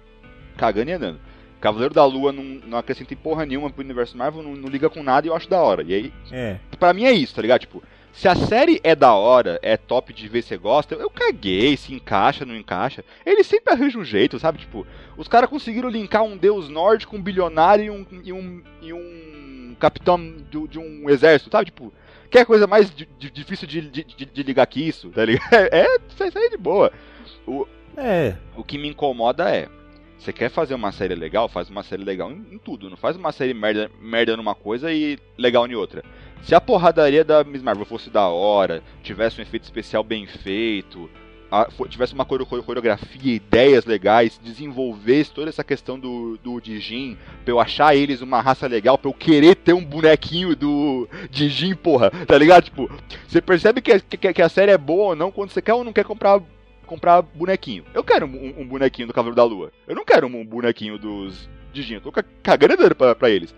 cagando 0.56 0.90
e 0.90 0.94
andando. 0.94 1.20
Cavaleiro 1.60 1.92
da 1.92 2.04
Lua 2.04 2.30
não, 2.30 2.44
não 2.44 2.78
acrescenta 2.78 3.12
em 3.12 3.16
porra 3.16 3.44
nenhuma 3.44 3.68
pro 3.68 3.82
universo 3.82 4.16
Marvel, 4.16 4.42
não, 4.42 4.54
não 4.54 4.68
liga 4.68 4.88
com 4.88 5.02
nada 5.02 5.26
e 5.26 5.30
eu 5.30 5.34
acho 5.34 5.50
da 5.50 5.60
hora. 5.60 5.82
E 5.82 5.92
aí, 5.92 6.12
é. 6.30 6.58
pra 6.78 6.92
mim 6.92 7.04
é 7.04 7.12
isso, 7.12 7.34
tá 7.34 7.42
ligado? 7.42 7.60
Tipo, 7.60 7.82
se 8.12 8.26
a 8.26 8.34
série 8.34 8.80
é 8.82 8.94
da 8.94 9.14
hora, 9.14 9.58
é 9.62 9.76
top 9.76 10.12
de 10.12 10.28
ver 10.28 10.42
se 10.42 10.56
gosta, 10.56 10.94
eu 10.94 11.10
caguei, 11.10 11.76
se 11.76 11.94
encaixa, 11.94 12.44
não 12.44 12.56
encaixa. 12.56 13.04
Eles 13.24 13.46
sempre 13.46 13.72
arranjam 13.72 14.00
um 14.00 14.04
jeito, 14.04 14.38
sabe? 14.38 14.58
Tipo, 14.58 14.86
os 15.16 15.28
caras 15.28 15.48
conseguiram 15.48 15.88
linkar 15.88 16.22
um 16.22 16.36
deus 16.36 16.68
nórdico, 16.68 17.16
um 17.16 17.22
bilionário 17.22 17.84
e 17.84 17.90
um, 17.90 18.06
e 18.24 18.32
um, 18.32 18.62
e 18.82 18.92
um 18.92 19.76
capitão 19.78 20.18
de, 20.18 20.68
de, 20.68 20.78
um 20.78 21.08
exército, 21.08 21.50
sabe? 21.50 21.66
Tipo, 21.66 21.92
que 22.30 22.38
é 22.38 22.44
coisa 22.44 22.66
mais 22.66 22.94
de, 22.94 23.08
de, 23.18 23.30
difícil 23.30 23.66
de, 23.68 23.80
de, 23.80 24.42
ligar 24.42 24.66
que 24.66 24.86
isso, 24.86 25.10
tá 25.10 25.24
ligado? 25.24 25.48
É, 25.52 25.82
é, 25.82 26.44
é 26.44 26.48
de 26.48 26.56
boa. 26.56 26.92
O, 27.46 27.66
é. 27.96 28.36
O 28.56 28.64
que 28.64 28.76
me 28.78 28.88
incomoda 28.88 29.48
é, 29.48 29.68
você 30.18 30.32
quer 30.32 30.50
fazer 30.50 30.74
uma 30.74 30.90
série 30.90 31.14
legal, 31.14 31.48
faz 31.48 31.70
uma 31.70 31.82
série 31.82 32.02
legal 32.02 32.30
em, 32.30 32.46
em, 32.52 32.58
tudo. 32.58 32.90
Não 32.90 32.96
faz 32.96 33.16
uma 33.16 33.30
série 33.30 33.54
merda, 33.54 33.90
merda 34.00 34.36
numa 34.36 34.54
coisa 34.54 34.92
e 34.92 35.18
legal 35.36 35.66
em 35.66 35.74
outra. 35.74 36.04
Se 36.42 36.54
a 36.54 36.60
porradaria 36.60 37.24
da 37.24 37.44
Miss 37.44 37.62
Marvel 37.62 37.84
fosse 37.84 38.10
da 38.10 38.26
hora, 38.28 38.82
tivesse 39.02 39.38
um 39.38 39.42
efeito 39.42 39.64
especial 39.64 40.02
bem 40.02 40.26
feito, 40.26 41.10
a, 41.50 41.70
for, 41.70 41.88
tivesse 41.88 42.14
uma 42.14 42.24
coreografia, 42.24 43.34
ideias 43.34 43.84
legais, 43.84 44.40
desenvolvesse 44.42 45.32
toda 45.32 45.48
essa 45.48 45.64
questão 45.64 45.98
do, 45.98 46.38
do 46.42 46.60
Dijin, 46.60 47.16
pra 47.44 47.52
eu 47.52 47.60
achar 47.60 47.94
eles 47.94 48.20
uma 48.20 48.40
raça 48.40 48.66
legal, 48.66 48.98
pra 48.98 49.10
eu 49.10 49.14
querer 49.14 49.56
ter 49.56 49.72
um 49.72 49.84
bonequinho 49.84 50.54
do 50.54 51.08
Dijin, 51.30 51.74
porra, 51.74 52.10
tá 52.10 52.36
ligado? 52.36 52.64
Tipo, 52.64 52.90
você 53.26 53.40
percebe 53.40 53.80
que, 53.80 53.98
que, 54.00 54.32
que 54.32 54.42
a 54.42 54.48
série 54.48 54.72
é 54.72 54.78
boa 54.78 55.08
ou 55.08 55.16
não 55.16 55.30
quando 55.30 55.50
você 55.50 55.62
quer 55.62 55.74
ou 55.74 55.84
não 55.84 55.92
quer 55.92 56.04
comprar 56.04 56.40
comprar 56.86 57.20
bonequinho. 57.20 57.84
Eu 57.92 58.02
quero 58.02 58.24
um, 58.24 58.62
um 58.62 58.66
bonequinho 58.66 59.06
do 59.06 59.12
Cavaleiro 59.12 59.36
da 59.36 59.44
Lua. 59.44 59.70
Eu 59.86 59.94
não 59.94 60.06
quero 60.06 60.26
um 60.26 60.44
bonequinho 60.44 60.98
dos 60.98 61.48
Digin. 61.70 61.96
Eu 61.96 62.00
tô 62.00 62.12
cagando 62.42 62.94
pra, 62.94 63.14
pra 63.14 63.28
eles. 63.28 63.54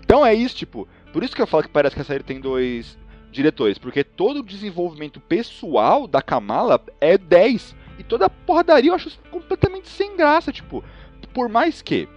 Então 0.00 0.26
é 0.26 0.34
isso, 0.34 0.56
tipo. 0.56 0.88
Por 1.18 1.24
isso 1.24 1.34
que 1.34 1.42
eu 1.42 1.48
falo 1.48 1.64
que 1.64 1.68
parece 1.68 1.96
que 1.96 2.00
a 2.00 2.04
série 2.04 2.22
tem 2.22 2.38
dois 2.38 2.96
diretores. 3.32 3.76
Porque 3.76 4.04
todo 4.04 4.38
o 4.38 4.44
desenvolvimento 4.44 5.18
pessoal 5.18 6.06
da 6.06 6.22
Kamala 6.22 6.80
é 7.00 7.18
10. 7.18 7.74
E 7.98 8.04
toda 8.04 8.26
a 8.26 8.30
porradaria 8.30 8.92
eu 8.92 8.94
acho 8.94 9.10
completamente 9.28 9.88
sem 9.88 10.16
graça. 10.16 10.52
Tipo, 10.52 10.84
por 11.34 11.48
mais 11.48 11.82
que 11.82 12.08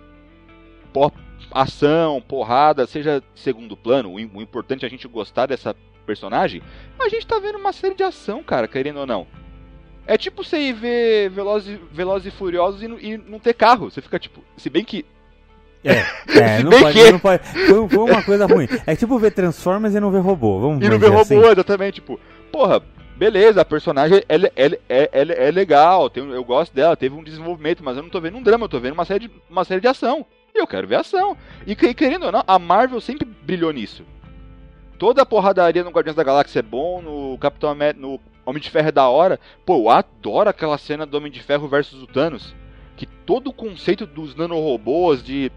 por, 0.93 1.11
ação, 1.49 2.21
porrada, 2.21 2.85
seja 2.85 3.23
segundo 3.33 3.75
plano, 3.75 4.13
o, 4.13 4.19
importante 4.19 4.85
é 4.85 4.87
a 4.87 4.91
gente 4.91 5.07
gostar 5.07 5.47
dessa 5.47 5.75
personagem, 6.05 6.61
a 6.99 7.09
gente 7.09 7.25
tá 7.25 7.39
vendo 7.39 7.57
uma 7.57 7.73
série 7.73 7.95
de 7.95 8.03
ação, 8.03 8.43
cara, 8.43 8.67
querendo 8.67 8.99
ou 8.99 9.07
não. 9.07 9.25
É 10.05 10.15
tipo 10.15 10.43
você 10.43 10.59
ir 10.59 10.73
ver 10.73 11.31
Velozes, 11.31 11.79
Velozes 11.91 12.31
e 12.31 12.37
Furiosos 12.37 12.83
e, 12.83 12.85
e, 12.85 13.17
não 13.17 13.39
ter 13.39 13.55
carro. 13.55 13.89
Você 13.89 13.99
fica 13.99 14.19
tipo. 14.19 14.43
Se 14.57 14.69
bem 14.69 14.85
que. 14.85 15.03
É, 15.83 16.05
é 16.37 16.63
não, 16.63 16.71
pode, 16.71 16.93
que... 16.93 17.11
não 17.11 17.19
pode. 17.19 17.43
Foi, 17.43 17.89
foi, 17.89 18.11
uma 18.11 18.23
coisa 18.23 18.45
ruim. 18.45 18.67
É 18.85 18.95
tipo 18.95 19.17
ver 19.17 19.31
Transformers 19.31 19.95
e 19.95 19.99
não 19.99 20.11
ver 20.11 20.19
robô. 20.19 20.59
Vamos 20.59 20.85
e 20.85 20.89
não 20.89 20.99
ver 20.99 21.07
robô, 21.07 21.21
assim. 21.21 21.51
exatamente. 21.51 21.95
Tipo, 21.95 22.19
porra, 22.51 22.81
beleza, 23.15 23.61
a 23.61 23.65
personagem 23.65 24.23
é, 24.29 24.35
é, 24.55 24.79
é, 24.89 25.47
é, 25.47 25.51
legal, 25.51 26.09
tem, 26.09 26.27
eu 26.29 26.43
gosto 26.43 26.73
dela, 26.73 26.95
teve 26.95 27.15
um 27.15 27.23
desenvolvimento, 27.23 27.83
mas 27.83 27.97
eu 27.97 28.03
não 28.03 28.09
tô 28.09 28.21
vendo 28.21 28.37
um 28.37 28.43
drama, 28.43 28.65
eu 28.65 28.69
tô 28.69 28.79
vendo 28.79 28.93
uma 28.93 29.05
série 29.05 29.27
de, 29.27 29.31
uma 29.49 29.63
série 29.63 29.81
de 29.81 29.87
ação. 29.87 30.25
E 30.53 30.59
eu 30.59 30.67
quero 30.67 30.87
ver 30.87 30.95
ação. 30.95 31.35
E 31.65 31.75
querendo 31.75 32.25
ou 32.25 32.31
não, 32.31 32.43
a 32.45 32.59
Marvel 32.59 32.99
sempre 33.01 33.27
brilhou 33.43 33.71
nisso. 33.71 34.03
Toda 34.99 35.23
a 35.23 35.25
porradaria 35.25 35.83
no 35.83 35.89
Guardiões 35.89 36.15
da 36.15 36.23
Galáxia 36.23 36.59
é 36.59 36.61
bom, 36.61 37.01
no 37.01 37.37
Capitão 37.39 37.75
no 37.97 38.19
Homem 38.45 38.61
de 38.61 38.69
Ferro 38.69 38.89
é 38.89 38.91
da 38.91 39.07
hora. 39.07 39.39
Pô, 39.65 39.77
eu 39.77 39.89
adoro 39.89 40.49
aquela 40.49 40.77
cena 40.77 41.05
do 41.05 41.17
Homem 41.17 41.31
de 41.31 41.41
Ferro 41.41 41.67
versus 41.67 42.03
o 42.03 42.07
Thanos. 42.07 42.53
Que 42.95 43.05
todo 43.05 43.49
o 43.49 43.53
conceito 43.53 44.05
dos 44.05 44.35
nanorobôs, 44.35 45.23
de. 45.23 45.51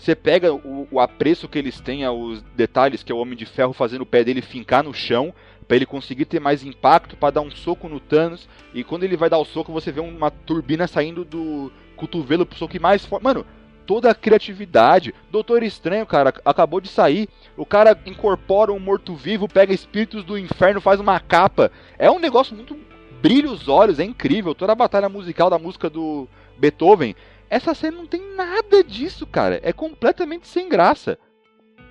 Você 0.00 0.14
pega 0.14 0.52
o, 0.52 0.88
o 0.90 0.98
apreço 0.98 1.46
que 1.46 1.58
eles 1.58 1.78
têm 1.78 2.04
aos 2.04 2.40
detalhes, 2.56 3.02
que 3.02 3.12
é 3.12 3.14
o 3.14 3.18
Homem 3.18 3.36
de 3.36 3.44
Ferro 3.44 3.74
fazendo 3.74 4.00
o 4.00 4.06
pé 4.06 4.24
dele 4.24 4.40
fincar 4.40 4.82
no 4.82 4.94
chão, 4.94 5.34
para 5.68 5.76
ele 5.76 5.84
conseguir 5.84 6.24
ter 6.24 6.40
mais 6.40 6.64
impacto, 6.64 7.16
para 7.16 7.34
dar 7.34 7.42
um 7.42 7.50
soco 7.50 7.86
no 7.86 8.00
Thanos. 8.00 8.48
E 8.72 8.82
quando 8.82 9.04
ele 9.04 9.16
vai 9.16 9.28
dar 9.28 9.38
o 9.38 9.44
soco, 9.44 9.70
você 9.70 9.92
vê 9.92 10.00
uma 10.00 10.30
turbina 10.30 10.86
saindo 10.86 11.22
do 11.22 11.70
cotovelo 11.96 12.46
pro 12.46 12.58
soco 12.58 12.80
mais 12.80 13.04
forte. 13.04 13.22
Mano, 13.22 13.44
toda 13.86 14.10
a 14.10 14.14
criatividade. 14.14 15.14
Doutor 15.30 15.62
Estranho, 15.62 16.06
cara, 16.06 16.32
acabou 16.46 16.80
de 16.80 16.88
sair. 16.88 17.28
O 17.54 17.66
cara 17.66 17.96
incorpora 18.06 18.72
um 18.72 18.80
morto-vivo, 18.80 19.46
pega 19.46 19.74
espíritos 19.74 20.24
do 20.24 20.38
inferno, 20.38 20.80
faz 20.80 20.98
uma 20.98 21.20
capa. 21.20 21.70
É 21.98 22.10
um 22.10 22.18
negócio 22.18 22.56
muito. 22.56 22.74
brilha 23.20 23.50
os 23.50 23.68
olhos, 23.68 23.98
é 23.98 24.04
incrível. 24.04 24.54
Toda 24.54 24.72
a 24.72 24.76
batalha 24.76 25.10
musical 25.10 25.50
da 25.50 25.58
música 25.58 25.90
do 25.90 26.26
Beethoven. 26.56 27.14
Essa 27.50 27.74
série 27.74 27.96
não 27.96 28.06
tem 28.06 28.34
nada 28.36 28.82
disso, 28.82 29.26
cara. 29.26 29.60
É 29.62 29.72
completamente 29.72 30.46
sem 30.46 30.68
graça. 30.68 31.18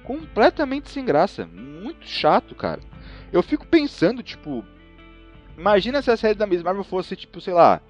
Completamente 0.04 0.90
sem 0.90 1.06
graça. 1.06 1.46
Muito 1.46 2.08
chato, 2.08 2.56
cara. 2.56 2.80
Eu 3.32 3.44
fico 3.44 3.68
pensando, 3.68 4.24
tipo. 4.24 4.66
Imagina 5.58 6.02
se 6.02 6.10
a 6.10 6.18
série 6.18 6.36
da 6.36 6.48
Miss 6.48 6.64
Marvel 6.64 6.86
fosse, 6.86 7.18
tipo, 7.18 7.42
sei 7.42 7.54
lá, 7.54 7.82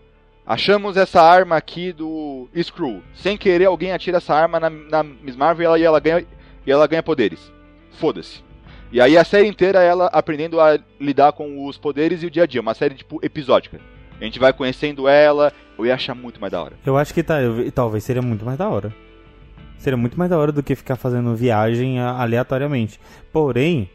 Achamos 0.50 0.98
essa 0.98 1.22
arma 1.22 1.56
aqui 1.56 1.94
do 1.94 2.50
Skrull. 2.56 3.04
Sem 3.14 3.38
querer, 3.38 3.66
alguém 3.66 3.92
atira 3.92 4.18
essa 4.18 4.34
arma 4.34 4.60
na, 4.60 4.68
na 4.68 5.04
Miss 5.04 5.36
Marvel 5.36 5.62
e 5.62 5.66
ela, 5.68 5.80
e 5.80 5.84
ela 5.84 6.00
ganha, 6.00 6.26
e 6.66 6.72
ela 6.72 6.88
ganha 6.88 7.04
poderes. 7.04 7.54
Foda-se. 7.92 8.44
E 8.92 9.00
aí 9.00 9.16
a 9.16 9.24
série 9.24 9.48
inteira 9.48 9.84
ela 9.84 10.08
aprendendo 10.08 10.60
a 10.60 10.80
lidar 11.00 11.34
com 11.34 11.68
os 11.68 11.78
poderes 11.78 12.24
e 12.24 12.26
o 12.26 12.32
dia 12.32 12.46
a 12.46 12.48
dia. 12.48 12.62
Uma 12.62 12.74
série, 12.74 12.96
tipo, 12.96 13.20
episódica. 13.24 13.80
A 14.20 14.24
gente 14.24 14.40
vai 14.40 14.52
conhecendo 14.52 15.08
ela, 15.08 15.54
eu 15.78 15.86
ia 15.86 15.96
achar 15.96 16.14
muito 16.14 16.42
mais 16.42 16.52
da 16.52 16.62
hora. 16.62 16.76
Eu 16.86 16.98
acho 16.98 17.14
que 17.14 17.24
tá, 17.24 17.42
eu, 17.42 17.72
talvez 17.72 18.04
seria 18.04 18.22
muito 18.22 18.44
mais 18.44 18.58
da 18.58 18.68
hora. 18.68 18.94
Seria 19.78 19.96
muito 19.96 20.20
mais 20.20 20.30
da 20.30 20.38
hora 20.38 20.52
do 20.52 20.62
que 20.62 20.76
ficar 20.76 20.98
fazendo 20.98 21.36
viagem 21.36 22.00
aleatoriamente. 22.00 23.00
Porém, 23.32 23.90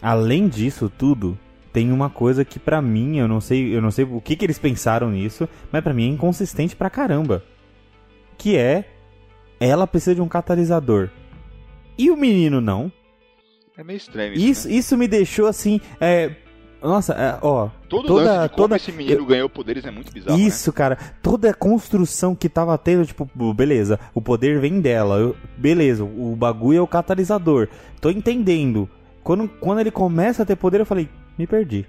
além 0.00 0.46
disso 0.46 0.88
tudo, 0.96 1.36
tem 1.72 1.90
uma 1.90 2.08
coisa 2.08 2.44
que 2.44 2.58
para 2.58 2.80
mim, 2.80 3.18
eu 3.18 3.26
não 3.26 3.40
sei, 3.40 3.74
eu 3.74 3.82
não 3.82 3.90
sei 3.90 4.04
o 4.04 4.20
que, 4.20 4.36
que 4.36 4.44
eles 4.44 4.58
pensaram 4.58 5.10
nisso, 5.10 5.48
mas 5.72 5.82
para 5.82 5.92
mim 5.92 6.04
é 6.04 6.12
inconsistente 6.12 6.76
pra 6.76 6.88
caramba. 6.88 7.42
Que 8.36 8.56
é 8.56 8.84
ela 9.60 9.88
precisa 9.88 10.14
de 10.14 10.20
um 10.20 10.28
catalisador. 10.28 11.10
E 11.96 12.10
o 12.10 12.16
menino 12.16 12.60
não. 12.60 12.92
É 13.76 13.82
meio 13.82 13.96
estranho 13.96 14.34
isso. 14.34 14.46
Isso, 14.46 14.68
né? 14.68 14.74
isso 14.74 14.96
me 14.96 15.08
deixou 15.08 15.46
assim, 15.46 15.80
é, 16.00 16.30
nossa, 16.82 17.12
é, 17.14 17.38
ó. 17.42 17.68
Todo 17.88 18.06
toda, 18.06 18.24
lance 18.24 18.42
de 18.42 18.48
como 18.48 18.56
toda, 18.56 18.76
esse 18.76 18.92
menino 18.92 19.20
eu, 19.20 19.26
ganhou 19.26 19.48
poderes 19.48 19.84
é 19.84 19.90
muito 19.90 20.12
bizarro. 20.12 20.38
Né? 20.38 20.44
Isso, 20.44 20.70
né? 20.70 20.76
cara. 20.76 20.98
Toda 21.22 21.50
a 21.50 21.54
construção 21.54 22.34
que 22.34 22.48
tava 22.48 22.76
tendo, 22.78 23.04
tipo, 23.06 23.28
beleza, 23.54 23.98
o 24.14 24.20
poder 24.20 24.60
vem 24.60 24.80
dela. 24.80 25.16
Eu, 25.16 25.36
beleza, 25.56 26.04
o 26.04 26.36
bagulho 26.36 26.78
é 26.78 26.82
o 26.82 26.86
catalisador. 26.86 27.68
Tô 28.00 28.10
entendendo. 28.10 28.88
Quando, 29.24 29.48
quando 29.48 29.80
ele 29.80 29.90
começa 29.90 30.42
a 30.42 30.46
ter 30.46 30.56
poder, 30.56 30.80
eu 30.80 30.86
falei, 30.86 31.08
me 31.36 31.46
perdi. 31.46 31.86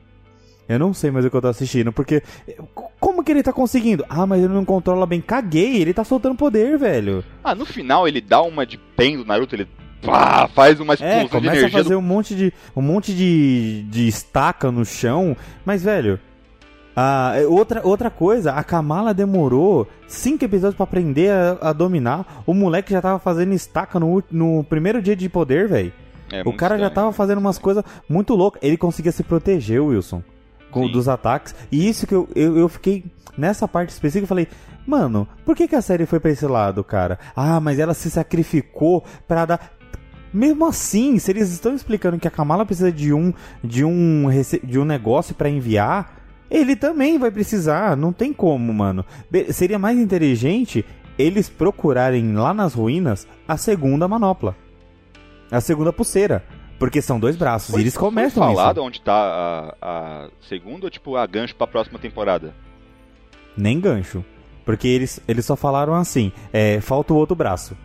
Eu 0.67 0.77
não 0.77 0.93
sei 0.93 1.09
mais 1.09 1.25
o 1.25 1.29
que 1.31 1.35
eu 1.35 1.41
tô 1.41 1.47
assistindo, 1.47 1.91
porque. 1.91 2.21
Como 2.99 3.23
que 3.23 3.31
ele 3.31 3.41
tá 3.41 3.51
conseguindo? 3.51 4.05
Ah, 4.07 4.27
mas 4.27 4.43
ele 4.43 4.53
não 4.53 4.63
controla 4.63 5.05
bem. 5.05 5.19
Caguei, 5.19 5.81
ele 5.81 5.93
tá 5.93 6.03
soltando 6.03 6.35
poder, 6.35 6.77
velho. 6.77 7.23
Ah, 7.43 7.55
no 7.55 7.65
final 7.65 8.07
ele 8.07 8.21
dá 8.21 8.41
uma 8.41 8.65
de 8.65 8.77
pen 8.77 9.17
do 9.17 9.25
Naruto, 9.25 9.55
ele 9.55 9.67
pá, 10.01 10.47
faz 10.53 10.79
uma 10.79 10.93
explosão 10.93 11.19
é, 11.19 11.27
começa 11.27 11.39
de 11.39 11.47
energia. 11.47 11.67
a 11.67 11.83
fazer 11.83 11.93
do... 11.93 11.99
um 11.99 12.01
monte 12.01 12.35
de. 12.35 12.53
um 12.75 12.81
monte 12.81 13.13
de. 13.13 13.83
de 13.89 14.07
estaca 14.07 14.71
no 14.71 14.85
chão. 14.85 15.35
Mas, 15.65 15.83
velho. 15.83 16.19
Ah, 17.01 17.33
outra, 17.47 17.79
outra 17.87 18.09
coisa, 18.09 18.51
a 18.51 18.61
Kamala 18.61 19.13
demorou 19.13 19.87
cinco 20.05 20.43
episódios 20.43 20.75
para 20.75 20.83
aprender 20.83 21.31
a, 21.31 21.69
a, 21.69 21.73
dominar. 21.73 22.43
O 22.45 22.53
moleque 22.53 22.91
já 22.91 23.01
tava 23.01 23.19
fazendo 23.19 23.53
estaca 23.53 23.97
no, 23.99 24.21
no 24.29 24.65
primeiro 24.65 25.01
dia 25.01 25.15
de 25.15 25.29
poder, 25.29 25.67
velho. 25.67 25.93
É, 26.31 26.41
o 26.41 26.53
cara 26.53 26.75
estranho. 26.75 26.81
já 26.81 26.89
tava 26.89 27.13
fazendo 27.13 27.37
umas 27.37 27.57
coisas 27.57 27.83
muito 28.07 28.35
loucas. 28.35 28.61
Ele 28.61 28.75
conseguia 28.75 29.11
se 29.11 29.23
proteger, 29.23 29.81
Wilson, 29.81 30.21
com, 30.71 30.91
dos 30.91 31.07
ataques. 31.07 31.55
E 31.71 31.87
isso 31.87 32.05
que 32.05 32.13
eu, 32.13 32.27
eu, 32.35 32.57
eu 32.57 32.67
fiquei. 32.67 33.05
Nessa 33.37 33.65
parte 33.65 33.91
específica, 33.91 34.25
eu 34.25 34.27
falei, 34.27 34.47
mano, 34.85 35.25
por 35.45 35.55
que, 35.55 35.69
que 35.69 35.75
a 35.75 35.81
série 35.81 36.05
foi 36.05 36.19
pra 36.19 36.31
esse 36.31 36.45
lado, 36.45 36.83
cara? 36.83 37.17
Ah, 37.33 37.61
mas 37.61 37.79
ela 37.79 37.93
se 37.93 38.11
sacrificou 38.11 39.05
para 39.25 39.45
dar. 39.45 39.71
Mesmo 40.33 40.65
assim, 40.65 41.17
se 41.17 41.31
eles 41.31 41.51
estão 41.51 41.73
explicando 41.73 42.19
que 42.19 42.27
a 42.27 42.31
Kamala 42.31 42.65
precisa 42.65 42.91
de 42.91 43.13
um 43.13 43.33
de 43.63 43.83
um 43.83 44.27
de 44.63 44.77
um 44.79 44.85
negócio 44.85 45.33
para 45.33 45.49
enviar, 45.49 46.19
ele 46.49 46.75
também 46.75 47.17
vai 47.17 47.31
precisar, 47.31 47.97
não 47.97 48.13
tem 48.13 48.31
como, 48.33 48.73
mano. 48.73 49.03
Seria 49.51 49.79
mais 49.79 49.97
inteligente 49.97 50.85
eles 51.17 51.49
procurarem 51.49 52.33
lá 52.33 52.53
nas 52.53 52.73
ruínas 52.73 53.27
a 53.47 53.57
segunda 53.57 54.07
manopla. 54.07 54.55
A 55.51 55.59
segunda 55.59 55.91
pulseira. 55.91 56.43
Porque 56.77 57.01
são 57.01 57.19
dois 57.19 57.35
braços. 57.35 57.75
e 57.75 57.79
eles 57.81 57.97
começam 57.97 58.41
Foi 58.41 58.55
falado 58.55 58.77
isso. 58.77 58.87
onde 58.87 59.01
tá 59.01 59.75
a, 59.81 60.25
a 60.25 60.29
segunda 60.47 60.85
ou 60.85 60.89
tipo 60.89 61.17
a 61.17 61.25
gancho 61.27 61.53
pra 61.55 61.67
próxima 61.67 61.99
temporada? 61.99 62.53
Nem 63.57 63.79
gancho. 63.81 64.23
Porque 64.63 64.87
eles, 64.87 65.19
eles 65.27 65.45
só 65.45 65.57
falaram 65.57 65.93
assim: 65.93 66.31
é, 66.53 66.79
falta 66.79 67.13
o 67.13 67.17
outro 67.17 67.35
braço. 67.35 67.75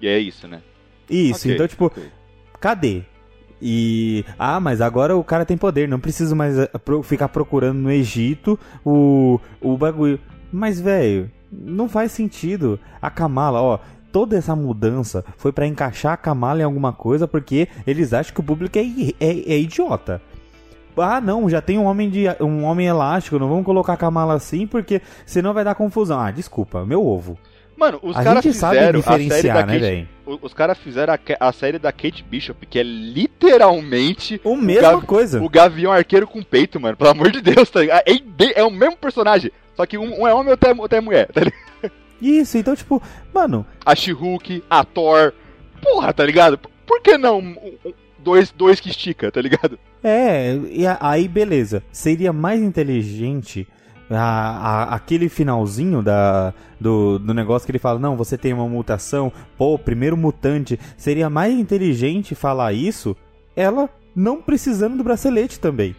E 0.00 0.08
é 0.08 0.18
isso, 0.18 0.48
né? 0.48 0.60
Isso, 1.12 1.46
Ok, 1.46 1.54
então, 1.54 1.68
tipo, 1.68 1.92
cadê? 2.60 3.02
E. 3.60 4.24
Ah, 4.38 4.58
mas 4.58 4.80
agora 4.80 5.16
o 5.16 5.22
cara 5.22 5.44
tem 5.44 5.56
poder, 5.56 5.88
não 5.88 6.00
preciso 6.00 6.34
mais 6.34 6.58
eh, 6.58 6.70
ficar 7.04 7.28
procurando 7.28 7.78
no 7.78 7.92
Egito 7.92 8.58
o, 8.84 9.38
o 9.60 9.76
bagulho. 9.76 10.18
Mas, 10.52 10.80
velho, 10.80 11.30
não 11.50 11.88
faz 11.88 12.10
sentido. 12.10 12.80
A 13.00 13.08
Kamala, 13.08 13.62
ó, 13.62 13.78
toda 14.10 14.36
essa 14.36 14.56
mudança 14.56 15.24
foi 15.36 15.52
pra 15.52 15.66
encaixar 15.66 16.12
a 16.12 16.16
Kamala 16.16 16.60
em 16.60 16.64
alguma 16.64 16.92
coisa 16.92 17.28
porque 17.28 17.68
eles 17.86 18.12
acham 18.12 18.34
que 18.34 18.40
o 18.40 18.44
público 18.44 18.78
é, 18.78 18.82
é, 19.20 19.54
é 19.54 19.58
idiota. 19.58 20.20
Ah, 20.96 21.20
não, 21.20 21.48
já 21.48 21.62
tem 21.62 21.78
um 21.78 21.84
homem 21.84 22.10
de 22.10 22.24
um 22.40 22.64
homem 22.64 22.86
elástico, 22.86 23.38
não 23.38 23.48
vamos 23.48 23.64
colocar 23.64 23.94
a 23.94 23.96
Kamala 23.96 24.34
assim 24.34 24.66
porque 24.66 25.00
senão 25.24 25.54
vai 25.54 25.64
dar 25.64 25.74
confusão. 25.74 26.20
Ah, 26.20 26.30
desculpa, 26.30 26.84
meu 26.84 27.06
ovo. 27.06 27.38
Mano, 27.82 27.98
os 28.02 28.14
caras 28.14 28.44
fizeram 28.44 29.00
a 29.00 29.02
série 29.02 29.48
da 29.48 29.66
né, 29.66 29.80
Kate, 29.80 30.08
o- 30.24 30.38
Os 30.42 30.54
caras 30.54 30.78
fizeram 30.78 31.14
a, 31.14 31.48
a 31.48 31.52
série 31.52 31.78
da 31.80 31.90
Kate 31.90 32.22
Bishop, 32.22 32.64
que 32.66 32.78
é 32.78 32.82
literalmente 32.84 34.40
O 34.44 34.56
mesma 34.56 34.92
Gavi- 34.92 35.06
coisa. 35.06 35.42
o 35.42 35.48
Gavião 35.48 35.90
Arqueiro 35.92 36.26
com 36.26 36.42
peito, 36.42 36.78
mano. 36.80 36.96
Pelo 36.96 37.10
amor 37.10 37.30
de 37.32 37.40
Deus, 37.40 37.68
tá 37.70 37.80
ligado? 37.80 38.02
É, 38.06 38.60
é 38.60 38.64
o 38.64 38.70
mesmo 38.70 38.96
personagem. 38.96 39.50
Só 39.76 39.84
que 39.84 39.98
um, 39.98 40.20
um 40.22 40.26
é 40.28 40.32
homem 40.32 40.48
e 40.48 40.50
outro 40.52 40.70
é, 40.70 40.74
outro 40.74 40.98
é 40.98 41.00
mulher, 41.00 41.26
tá 41.32 41.40
ligado? 41.40 41.92
Isso, 42.20 42.56
então, 42.56 42.76
tipo, 42.76 43.02
mano, 43.34 43.66
A 43.84 43.96
She-Hulk, 43.96 44.62
a 44.70 44.84
Thor. 44.84 45.32
Porra, 45.82 46.12
tá 46.12 46.24
ligado? 46.24 46.56
Por, 46.58 46.70
por 46.86 47.00
que 47.00 47.18
não 47.18 47.56
dois, 48.18 48.52
dois 48.52 48.78
que 48.78 48.90
estica, 48.90 49.32
tá 49.32 49.40
ligado? 49.40 49.76
É, 50.04 50.54
e 50.70 50.84
aí 51.00 51.26
beleza. 51.26 51.82
Seria 51.90 52.32
mais 52.32 52.60
inteligente 52.62 53.66
a- 54.12 54.88
a- 54.90 54.94
aquele 54.94 55.28
finalzinho 55.28 56.02
da, 56.02 56.52
do, 56.80 57.18
do 57.18 57.32
negócio 57.34 57.66
que 57.66 57.72
ele 57.72 57.78
fala: 57.78 57.98
Não, 57.98 58.16
você 58.16 58.36
tem 58.38 58.52
uma 58.52 58.68
mutação, 58.68 59.32
pô, 59.56 59.78
primeiro 59.78 60.16
mutante. 60.16 60.78
Seria 60.96 61.28
mais 61.30 61.52
inteligente 61.54 62.34
falar 62.34 62.72
isso, 62.72 63.16
ela 63.56 63.88
não 64.14 64.40
precisando 64.42 64.96
do 64.96 65.04
bracelete 65.04 65.58
também. 65.58 65.94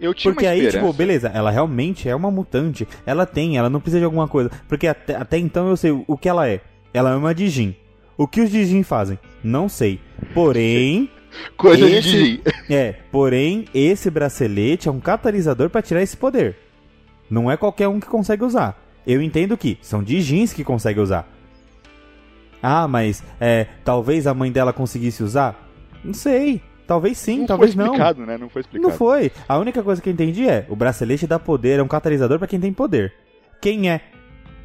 Eu 0.00 0.14
tinha 0.14 0.32
Porque 0.32 0.46
aí, 0.46 0.60
tipo, 0.70 0.92
beleza, 0.92 1.28
ela 1.34 1.50
realmente 1.50 2.08
é 2.08 2.14
uma 2.14 2.30
mutante. 2.30 2.86
Ela 3.04 3.26
tem, 3.26 3.56
ela 3.58 3.68
não 3.68 3.80
precisa 3.80 3.98
de 3.98 4.04
alguma 4.04 4.28
coisa. 4.28 4.48
Porque 4.68 4.86
até, 4.86 5.16
até 5.16 5.38
então 5.38 5.68
eu 5.68 5.76
sei 5.76 5.90
o 5.90 6.16
que 6.16 6.28
ela 6.28 6.48
é. 6.48 6.60
Ela 6.94 7.10
é 7.10 7.16
uma 7.16 7.34
Dijin. 7.34 7.74
O 8.16 8.26
que 8.28 8.40
os 8.40 8.48
Dijin 8.50 8.84
fazem? 8.84 9.18
Não 9.42 9.68
sei. 9.68 9.98
Porém. 10.32 11.10
Coisa 11.56 11.84
esse- 11.88 12.08
de 12.10 12.36
Didi. 12.38 12.42
É, 12.70 12.94
porém, 13.12 13.64
esse 13.74 14.08
bracelete 14.10 14.88
é 14.88 14.90
um 14.92 15.00
catalisador 15.00 15.68
pra 15.68 15.82
tirar 15.82 16.00
esse 16.02 16.16
poder. 16.16 16.56
Não 17.30 17.50
é 17.50 17.56
qualquer 17.56 17.88
um 17.88 18.00
que 18.00 18.06
consegue 18.06 18.44
usar. 18.44 18.80
Eu 19.06 19.22
entendo 19.22 19.56
que 19.56 19.78
são 19.80 20.02
Dijins 20.02 20.52
que 20.52 20.64
conseguem 20.64 21.02
usar. 21.02 21.28
Ah, 22.62 22.88
mas 22.88 23.22
é, 23.40 23.66
talvez 23.84 24.26
a 24.26 24.34
mãe 24.34 24.50
dela 24.50 24.72
conseguisse 24.72 25.22
usar? 25.22 25.68
Não 26.04 26.12
sei. 26.12 26.60
Talvez 26.86 27.18
sim, 27.18 27.40
não 27.40 27.46
talvez 27.46 27.74
foi 27.74 27.84
não. 27.84 27.92
explicado, 27.92 28.26
né? 28.26 28.38
Não 28.38 28.48
foi 28.48 28.60
explicado. 28.62 28.88
Não 28.88 28.96
foi. 28.96 29.30
A 29.46 29.58
única 29.58 29.82
coisa 29.82 30.00
que 30.00 30.08
eu 30.08 30.12
entendi 30.12 30.48
é: 30.48 30.66
o 30.70 30.74
bracelete 30.74 31.26
dá 31.26 31.38
poder, 31.38 31.78
é 31.78 31.82
um 31.82 31.88
catalisador 31.88 32.38
pra 32.38 32.48
quem 32.48 32.58
tem 32.58 32.72
poder. 32.72 33.12
Quem 33.60 33.90
é? 33.90 34.00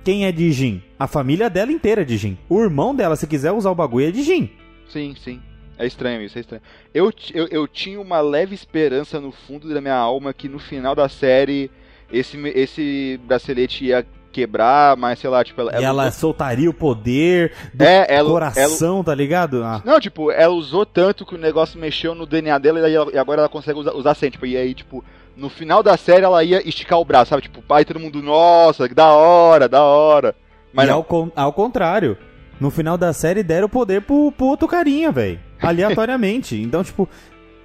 Quem 0.04 0.26
é 0.26 0.32
Dijin? 0.32 0.82
A 0.98 1.08
família 1.08 1.50
dela 1.50 1.72
inteira 1.72 2.02
é 2.02 2.06
Dijin. 2.06 2.38
O 2.48 2.62
irmão 2.62 2.96
dela, 2.96 3.16
se 3.16 3.28
quiser 3.28 3.52
usar 3.52 3.72
o 3.72 3.76
bagulho, 3.76 4.08
é 4.08 4.12
Dijin. 4.12 4.50
Sim, 4.88 5.16
sim. 5.18 5.42
É 5.78 5.86
estranho 5.86 6.22
isso, 6.22 6.38
é 6.38 6.42
estranho. 6.42 6.62
Eu, 6.94 7.12
eu, 7.34 7.48
eu 7.48 7.68
tinha 7.68 8.00
uma 8.00 8.22
leve 8.22 8.54
esperança 8.54 9.20
no 9.20 9.32
fundo 9.32 9.74
da 9.74 9.82
minha 9.82 9.96
alma 9.96 10.34
que 10.34 10.48
no 10.48 10.60
final 10.60 10.96
da 10.96 11.10
série 11.10 11.70
esse, 12.14 12.38
esse 12.56 13.20
bracelete 13.26 13.86
ia 13.86 14.06
quebrar, 14.32 14.96
mas 14.98 15.20
sei 15.20 15.30
lá, 15.30 15.44
tipo, 15.44 15.62
ela, 15.62 15.80
e 15.80 15.84
ela 15.84 16.04
usou- 16.08 16.20
soltaria 16.20 16.68
o 16.70 16.74
poder 16.74 17.52
do 17.74 17.84
é, 17.84 18.06
ela, 18.10 18.14
ela, 18.20 18.30
coração, 18.30 19.04
tá 19.04 19.14
ligado? 19.14 19.64
Ah, 19.64 19.82
Não, 19.86 20.00
tipo, 20.00 20.32
ela 20.32 20.54
usou 20.54 20.86
tanto 20.86 21.24
que 21.26 21.36
o 21.36 21.38
negócio 21.38 21.80
mexeu 21.80 22.16
no 22.16 22.26
DNA 22.26 22.58
dela 22.58 22.90
e, 22.90 22.96
ela- 22.96 23.20
agora 23.20 23.42
ela 23.42 23.50
consegue 23.50 23.78
usar, 23.80 23.94
usar 23.94 24.16
sem. 24.16 24.32
Tipo, 24.32 24.46
e 24.48 24.58
aí, 24.58 24.74
tipo, 24.74 25.04
no 25.38 25.50
final 25.50 25.84
da 25.84 25.96
série 25.98 26.24
ela 26.26 26.44
ia 26.44 26.68
esticar 26.68 27.00
o 27.00 27.06
braço, 27.06 27.30
sabe? 27.30 27.44
Tipo, 27.44 27.62
pai, 27.62 27.86
todo 27.86 28.00
mundo, 28.00 28.24
nossa, 28.24 28.88
que 28.90 28.96
da 28.96 29.12
hora, 29.14 29.70
da 29.70 29.84
hora. 29.84 30.36
Mas 30.74 30.88
e 30.88 30.92
ao, 30.92 31.04
con- 31.04 31.32
ao 31.36 31.54
contrário, 31.54 32.18
no 32.60 32.72
final 32.72 32.98
da 32.98 33.14
série 33.14 33.44
deram 33.44 33.68
o 33.68 33.70
poder 33.70 34.02
pro, 34.02 34.32
pro 34.32 34.48
outro 34.48 34.68
carinha, 34.68 35.12
velho. 35.12 35.40
Aleatoriamente. 35.62 36.60
então, 36.60 36.84
tipo, 36.84 37.08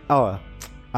ó, 0.06 0.34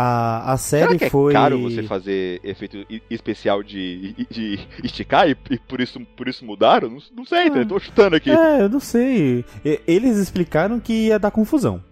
a, 0.02 0.52
a 0.52 0.56
série 0.56 0.86
será 0.86 0.98
que 0.98 1.04
é 1.04 1.10
foi. 1.10 1.32
caro 1.32 1.60
você 1.60 1.82
fazer 1.82 2.40
efeito 2.42 2.86
especial 3.10 3.62
de, 3.62 4.14
de 4.30 4.58
esticar 4.82 5.28
e, 5.28 5.36
e 5.50 5.58
por, 5.58 5.80
isso, 5.80 6.00
por 6.16 6.26
isso 6.26 6.44
mudaram? 6.44 6.88
Não, 6.88 6.98
não 7.14 7.24
sei, 7.24 7.48
Ah. 7.48 7.66
tô 7.66 7.78
chutando 7.78 8.16
aqui. 8.16 8.30
É, 8.30 8.62
eu 8.62 8.68
não 8.68 8.80
sei. 8.80 9.44
Eles 9.86 10.16
explicaram 10.16 10.80
que 10.80 11.08
ia 11.08 11.18
dar 11.18 11.30
confusão. 11.30 11.82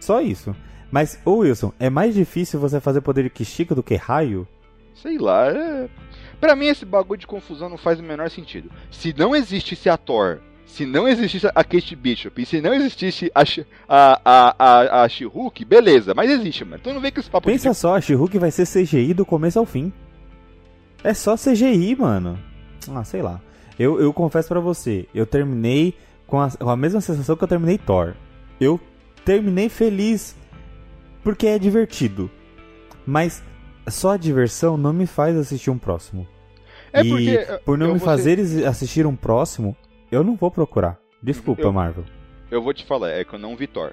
Só 0.00 0.20
isso. 0.20 0.54
Mas, 0.90 1.20
ô 1.24 1.38
Wilson, 1.38 1.72
é 1.78 1.90
mais 1.90 2.14
difícil 2.14 2.60
você 2.60 2.80
fazer 2.80 3.00
poder 3.00 3.28
que 3.30 3.42
estica 3.42 3.74
do 3.74 3.82
que 3.82 3.94
raio? 3.96 4.46
Sei 4.94 5.18
lá, 5.18 5.48
é... 5.48 5.88
Pra 6.40 6.54
mim 6.54 6.66
esse 6.66 6.84
bagulho 6.84 7.18
de 7.20 7.26
confusão 7.26 7.68
não 7.68 7.76
faz 7.76 7.98
o 7.98 8.02
menor 8.02 8.30
sentido. 8.30 8.70
Se 8.92 9.12
não 9.16 9.34
existisse 9.34 9.88
a 9.90 9.96
Thor, 9.96 10.38
se 10.68 10.84
não 10.86 11.08
existisse 11.08 11.46
a 11.46 11.64
Kate 11.64 11.96
Bishop, 11.96 12.40
e 12.40 12.46
se 12.46 12.60
não 12.60 12.72
existisse 12.74 13.32
a, 13.34 13.42
a, 13.88 14.20
a, 14.24 14.54
a, 14.58 15.02
a 15.02 15.08
She-Hulk, 15.08 15.64
beleza, 15.64 16.14
mas 16.14 16.30
existe, 16.30 16.64
mano. 16.64 16.76
Então 16.80 16.94
não 16.94 17.00
vem 17.00 17.10
com 17.10 17.18
esse 17.18 17.28
papo 17.30 17.48
Pensa 17.48 17.74
só, 17.74 17.96
a 17.96 18.00
She-Hulk 18.00 18.38
vai 18.38 18.50
ser 18.50 18.66
CGI 18.66 19.14
do 19.14 19.26
começo 19.26 19.58
ao 19.58 19.66
fim. 19.66 19.92
É 21.02 21.14
só 21.14 21.36
CGI, 21.36 21.96
mano. 21.96 22.38
Ah, 22.94 23.02
sei 23.02 23.22
lá. 23.22 23.40
Eu, 23.78 24.00
eu 24.00 24.12
confesso 24.12 24.48
pra 24.48 24.60
você, 24.60 25.06
eu 25.14 25.24
terminei 25.26 25.94
com 26.26 26.40
a, 26.40 26.50
com 26.50 26.68
a 26.70 26.76
mesma 26.76 27.00
sensação 27.00 27.34
que 27.36 27.42
eu 27.44 27.48
terminei 27.48 27.78
Thor. 27.78 28.14
Eu 28.60 28.78
terminei 29.24 29.68
feliz 29.68 30.36
porque 31.24 31.46
é 31.46 31.58
divertido. 31.58 32.30
Mas 33.06 33.42
só 33.88 34.12
a 34.12 34.16
diversão 34.16 34.76
não 34.76 34.92
me 34.92 35.06
faz 35.06 35.36
assistir 35.36 35.70
um 35.70 35.78
próximo. 35.78 36.26
É 36.92 37.02
e 37.02 37.08
porque, 37.08 37.60
por 37.64 37.78
não 37.78 37.94
me 37.94 37.98
ser- 37.98 38.04
fazer 38.04 38.32
eles 38.32 38.64
assistir 38.64 39.06
um 39.06 39.14
próximo, 39.16 39.76
eu 40.10 40.22
não 40.24 40.36
vou 40.36 40.50
procurar. 40.50 40.98
Desculpa, 41.22 41.62
Eu- 41.62 41.72
Marvel. 41.72 42.04
Eu 42.50 42.62
vou 42.62 42.72
te 42.72 42.84
falar, 42.84 43.10
é 43.10 43.24
que 43.24 43.34
eu 43.34 43.38
não 43.38 43.56
vi 43.56 43.66
Thor. 43.66 43.92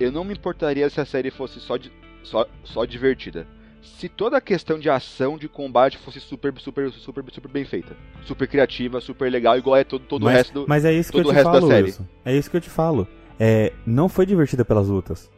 Eu 0.00 0.10
não 0.10 0.24
me 0.24 0.32
importaria 0.32 0.88
se 0.90 1.00
a 1.00 1.04
série 1.04 1.30
fosse 1.30 1.60
só, 1.60 1.76
de, 1.76 1.92
só, 2.24 2.44
só 2.64 2.84
divertida. 2.84 3.46
Se 3.82 4.08
toda 4.08 4.36
a 4.38 4.40
questão 4.40 4.78
de 4.78 4.88
ação, 4.90 5.36
de 5.38 5.48
combate 5.48 5.98
fosse 5.98 6.18
super, 6.18 6.52
super, 6.58 6.90
super, 6.90 7.22
super 7.30 7.50
bem 7.50 7.64
feita. 7.64 7.94
Super 8.24 8.48
criativa, 8.48 9.00
super 9.00 9.30
legal, 9.30 9.56
igual 9.56 9.76
é 9.76 9.84
todo, 9.84 10.04
todo 10.06 10.22
o 10.22 10.24
mas, 10.24 10.34
resto 10.38 10.52
do. 10.54 10.64
mas 10.66 10.84
é 10.84 10.92
isso 10.92 11.12
que 11.12 11.18
eu 11.20 11.24
te 11.24 11.30
o 11.30 11.42
falo. 11.42 11.68
Wilson. 11.68 12.06
É 12.24 12.34
isso 12.34 12.50
que 12.50 12.56
eu 12.56 12.60
te 12.60 12.70
falo. 12.70 13.06
É, 13.38 13.72
não 13.86 14.08
foi 14.08 14.24
divertida 14.26 14.64
pelas 14.64 14.88
lutas. 14.88 15.30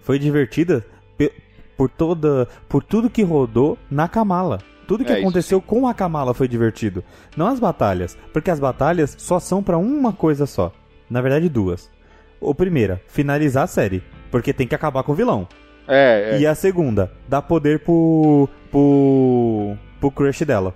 Foi 0.00 0.18
divertida 0.18 0.84
pe- 1.16 1.32
por 1.76 1.88
toda, 1.90 2.48
por 2.68 2.82
tudo 2.82 3.10
que 3.10 3.22
rodou 3.22 3.78
na 3.90 4.08
Kamala. 4.08 4.58
Tudo 4.90 5.04
que 5.04 5.12
É, 5.12 5.18
isso 5.18 5.22
aconteceu 5.22 5.62
com 5.62 5.86
a 5.86 5.94
Kamala 5.94 6.34
foi 6.34 6.48
divertido. 6.48 7.04
Não 7.36 7.46
as 7.46 7.60
batalhas, 7.60 8.18
porque 8.32 8.50
as 8.50 8.58
batalhas 8.58 9.14
só 9.16 9.38
são 9.38 9.62
pra 9.62 9.78
uma 9.78 10.12
coisa 10.12 10.46
só. 10.46 10.72
Na 11.08 11.20
verdade, 11.20 11.48
duas. 11.48 11.88
O 12.40 12.52
primeira, 12.52 13.00
finalizar 13.06 13.62
a 13.62 13.66
série, 13.68 14.02
porque 14.32 14.52
tem 14.52 14.66
que 14.66 14.74
acabar 14.74 15.04
com 15.04 15.12
o 15.12 15.14
vilão. 15.14 15.46
É, 15.86 16.32
é. 16.34 16.40
E 16.40 16.46
a 16.46 16.56
segunda, 16.56 17.12
dar 17.28 17.42
poder 17.42 17.78
pro. 17.84 18.48
pro. 18.70 19.76
pro 20.00 20.10
crush 20.10 20.44
dela. 20.44 20.74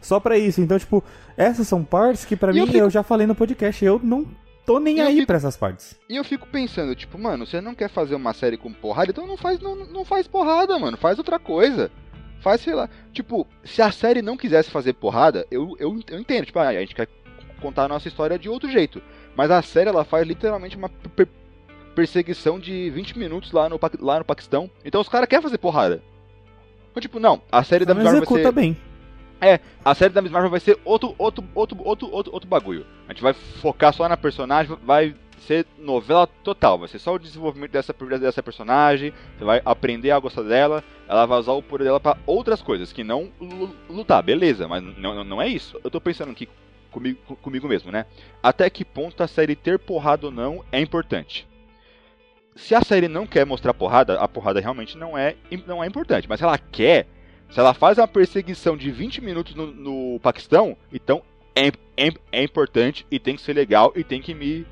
Só 0.00 0.18
pra 0.18 0.36
isso. 0.36 0.60
Então, 0.60 0.76
tipo, 0.78 1.02
essas 1.36 1.68
são 1.68 1.84
partes 1.84 2.24
que 2.24 2.34
pra 2.36 2.50
E 2.50 2.54
mim 2.54 2.60
eu 2.60 2.66
eu, 2.66 2.72
fico- 2.72 2.90
já 2.90 3.02
falei 3.02 3.26
no 3.28 3.34
podcast. 3.34 3.84
Eu 3.84 4.00
não 4.02 4.26
tô 4.64 4.78
nem 4.80 4.98
eu 4.98 5.06
aí 5.06 5.14
fico- 5.14 5.26
pra 5.28 5.36
essas 5.36 5.56
partes. 5.56 5.96
E 6.08 6.16
eu 6.16 6.24
fico 6.24 6.46
pensando, 6.48 6.94
tipo, 6.94 7.18
mano, 7.18 7.46
você 7.46 7.60
não 7.60 7.74
quer 7.74 7.88
fazer 7.90 8.14
uma 8.16 8.32
série 8.32 8.56
com 8.56 8.72
porrada, 8.72 9.10
então 9.10 9.26
não 9.26 9.36
faz, 9.36 9.60
não, 9.60 9.76
não 9.86 10.04
faz 10.04 10.26
porrada, 10.26 10.76
mano. 10.78 10.96
Faz 10.96 11.18
outra 11.18 11.38
coisa. 11.38 11.90
Faz, 12.46 12.60
sei 12.60 12.76
lá. 12.76 12.88
Tipo, 13.12 13.44
se 13.64 13.82
a 13.82 13.90
série 13.90 14.22
não 14.22 14.36
quisesse 14.36 14.70
fazer 14.70 14.92
porrada, 14.92 15.44
eu, 15.50 15.74
eu, 15.80 15.98
eu 16.08 16.20
entendo. 16.20 16.46
Tipo, 16.46 16.60
ah, 16.60 16.68
a 16.68 16.74
gente 16.78 16.94
quer 16.94 17.08
contar 17.60 17.86
a 17.86 17.88
nossa 17.88 18.06
história 18.06 18.38
de 18.38 18.48
outro 18.48 18.70
jeito. 18.70 19.02
Mas 19.34 19.50
a 19.50 19.60
série, 19.62 19.88
ela 19.88 20.04
faz 20.04 20.24
literalmente 20.24 20.76
uma 20.76 20.88
per- 20.88 21.26
perseguição 21.92 22.60
de 22.60 22.88
20 22.90 23.18
minutos 23.18 23.50
lá 23.50 23.68
no, 23.68 23.80
lá 23.98 24.20
no 24.20 24.24
Paquistão. 24.24 24.70
Então 24.84 25.00
os 25.00 25.08
caras 25.08 25.28
querem 25.28 25.42
fazer 25.42 25.58
porrada. 25.58 26.00
Então, 26.92 27.00
tipo, 27.00 27.18
não. 27.18 27.42
A 27.50 27.64
série 27.64 27.84
da 27.84 27.94
Miss 27.94 28.04
Marvel 28.04 28.24
vai 28.24 28.42
ser... 28.44 28.52
bem. 28.52 28.76
A 29.84 29.92
série 29.96 30.14
da 30.14 30.22
Miss 30.22 30.30
Marvel 30.30 30.50
vai 30.50 30.60
ser 30.60 30.78
outro, 30.84 31.16
outro, 31.18 31.42
outro, 31.52 31.76
outro, 31.82 32.08
outro, 32.12 32.32
outro 32.32 32.48
bagulho. 32.48 32.86
A 33.08 33.12
gente 33.12 33.24
vai 33.24 33.32
focar 33.34 33.92
só 33.92 34.08
na 34.08 34.16
personagem, 34.16 34.78
vai 34.84 35.16
ser 35.38 35.66
novela 35.78 36.26
total, 36.26 36.78
vai 36.78 36.88
ser 36.88 36.98
só 36.98 37.14
o 37.14 37.18
desenvolvimento 37.18 37.72
dessa, 37.72 37.92
dessa 37.92 38.42
personagem, 38.42 39.12
você 39.36 39.44
vai 39.44 39.60
aprender 39.64 40.10
a 40.10 40.18
gostar 40.18 40.42
dela, 40.42 40.82
ela 41.08 41.26
vai 41.26 41.38
usar 41.38 41.52
o 41.52 41.62
poder 41.62 41.84
dela 41.84 42.00
para 42.00 42.18
outras 42.26 42.62
coisas, 42.62 42.92
que 42.92 43.04
não 43.04 43.30
lutar, 43.88 44.22
beleza, 44.22 44.66
mas 44.66 44.82
não, 44.82 45.22
não 45.24 45.42
é 45.42 45.48
isso. 45.48 45.78
Eu 45.84 45.90
tô 45.90 46.00
pensando 46.00 46.32
aqui 46.32 46.48
comigo, 46.90 47.36
comigo 47.36 47.68
mesmo, 47.68 47.92
né? 47.92 48.06
Até 48.42 48.68
que 48.70 48.84
ponto 48.84 49.22
a 49.22 49.26
série 49.26 49.54
ter 49.54 49.78
porrada 49.78 50.26
ou 50.26 50.32
não 50.32 50.64
é 50.72 50.80
importante. 50.80 51.46
Se 52.54 52.74
a 52.74 52.80
série 52.80 53.06
não 53.06 53.26
quer 53.26 53.44
mostrar 53.44 53.74
porrada, 53.74 54.18
a 54.18 54.26
porrada 54.26 54.60
realmente 54.60 54.96
não 54.96 55.16
é, 55.16 55.36
não 55.66 55.84
é 55.84 55.86
importante. 55.86 56.26
Mas 56.26 56.38
se 56.38 56.44
ela 56.44 56.56
quer, 56.56 57.06
se 57.50 57.60
ela 57.60 57.74
faz 57.74 57.98
uma 57.98 58.08
perseguição 58.08 58.76
de 58.76 58.90
20 58.90 59.20
minutos 59.20 59.54
no, 59.54 59.66
no 59.66 60.20
Paquistão, 60.20 60.76
então 60.90 61.22
é, 61.54 61.68
é, 61.96 62.10
é 62.32 62.42
importante 62.42 63.06
e 63.10 63.18
tem 63.18 63.36
que 63.36 63.42
ser 63.42 63.52
legal 63.52 63.92
e 63.94 64.02
tem 64.02 64.22
que 64.22 64.34
me 64.34 64.66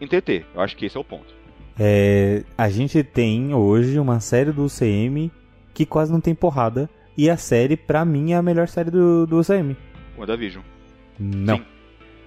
entreter. 0.00 0.46
Eu 0.54 0.60
acho 0.60 0.76
que 0.76 0.86
esse 0.86 0.96
é 0.96 1.00
o 1.00 1.04
ponto. 1.04 1.34
É, 1.78 2.42
a 2.58 2.68
gente 2.68 3.02
tem 3.02 3.54
hoje 3.54 3.98
uma 3.98 4.20
série 4.20 4.52
do 4.52 4.64
UCM 4.64 5.30
que 5.72 5.86
quase 5.86 6.12
não 6.12 6.20
tem 6.20 6.34
porrada. 6.34 6.88
E 7.16 7.28
a 7.28 7.36
série, 7.36 7.76
pra 7.76 8.04
mim, 8.04 8.32
é 8.32 8.36
a 8.36 8.42
melhor 8.42 8.68
série 8.68 8.90
do, 8.90 9.26
do 9.26 9.40
UCM. 9.40 9.76
WandaVision. 10.16 10.62
Não. 11.18 11.56
Sim. 11.56 11.64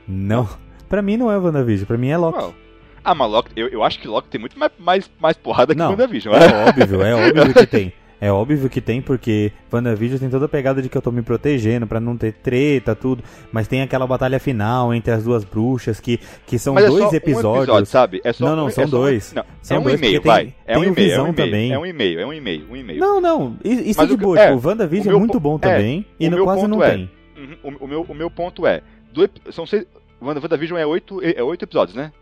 Não. 0.07 0.49
Pra 0.89 1.01
mim 1.01 1.17
não 1.17 1.31
é 1.31 1.37
WandaVision, 1.37 1.87
pra 1.87 1.97
mim 1.97 2.09
é 2.09 2.17
Loki. 2.17 2.37
Well. 2.37 2.53
Ah, 3.03 3.15
mas 3.15 3.31
Loki, 3.31 3.51
eu, 3.55 3.67
eu 3.67 3.83
acho 3.83 3.99
que 3.99 4.07
Loki 4.07 4.29
tem 4.29 4.39
muito 4.39 4.57
mais, 4.57 4.71
mais, 4.77 5.11
mais 5.19 5.35
porrada 5.35 5.73
não, 5.73 5.87
que 5.87 6.01
WandaVision. 6.01 6.35
É 6.35 6.69
óbvio, 6.69 7.01
é 7.01 7.15
óbvio 7.15 7.53
que 7.53 7.65
tem. 7.67 7.93
É 8.23 8.31
óbvio 8.31 8.69
que 8.69 8.79
tem, 8.79 9.01
porque 9.01 9.51
WandaVision 9.69 10.17
tem 10.17 10.29
toda 10.29 10.45
a 10.45 10.47
pegada 10.47 10.81
de 10.81 10.87
que 10.87 10.97
eu 10.97 11.01
tô 11.01 11.11
me 11.11 11.21
protegendo 11.21 11.85
para 11.85 11.99
não 11.99 12.15
ter 12.15 12.31
treta, 12.31 12.95
tudo. 12.95 13.21
Mas 13.51 13.67
tem 13.67 13.81
aquela 13.81 14.07
batalha 14.07 14.39
final 14.39 14.93
entre 14.93 15.11
as 15.11 15.25
duas 15.25 15.43
bruxas, 15.43 15.99
que, 15.99 16.17
que 16.47 16.57
são 16.57 16.73
mas 16.73 16.85
dois 16.85 17.11
é 17.11 17.17
episódios. 17.17 17.45
Um 17.45 17.63
episódio, 17.63 17.85
sabe? 17.85 18.21
É 18.23 18.31
só, 18.31 18.45
não, 18.45 18.55
não, 18.55 18.69
são 18.69 18.85
é 18.85 18.87
dois. 18.87 19.33
Um, 19.33 19.35
não, 19.35 19.45
são 19.61 19.75
é 19.75 19.79
um 19.81 19.89
e-mail, 19.89 20.21
tem, 20.21 20.31
vai. 20.31 20.55
É 20.65 20.77
um 20.77 20.85
e-mail, 20.85 21.11
é 21.11 21.21
um 21.21 21.27
e-mail, 21.27 21.33
também. 21.33 21.73
É 21.73 21.79
um 21.79 21.85
e-mail, 21.85 22.19
é 22.21 22.25
um 22.25 22.33
e-mail, 22.33 22.65
um 22.71 22.75
e-mail. 22.77 22.99
Não, 23.01 23.19
não. 23.19 23.57
Isso 23.61 23.99
mas 23.99 24.09
é 24.09 24.15
de 24.15 24.17
boa. 24.17 24.39
é, 24.39 24.55
tipo, 24.55 24.69
WandaVision 24.69 25.15
é 25.15 25.19
muito 25.19 25.39
bom 25.41 25.59
também. 25.59 26.05
É, 26.17 26.23
e 26.23 26.29
no 26.29 26.45
quase 26.45 26.65
não 26.65 26.81
é, 26.81 26.91
tem. 26.91 27.11
Uhum, 27.35 27.57
o, 27.61 27.83
o, 27.83 27.87
meu, 27.89 28.05
o 28.07 28.15
meu 28.15 28.31
ponto 28.31 28.65
é. 28.65 28.81
Do, 29.11 29.29
são 29.51 29.65
seis. 29.65 29.85
WandaVision 30.21 30.79
é 30.79 30.85
oito, 30.85 31.19
é 31.21 31.43
oito 31.43 31.65
episódios, 31.65 31.97
né? 31.97 32.13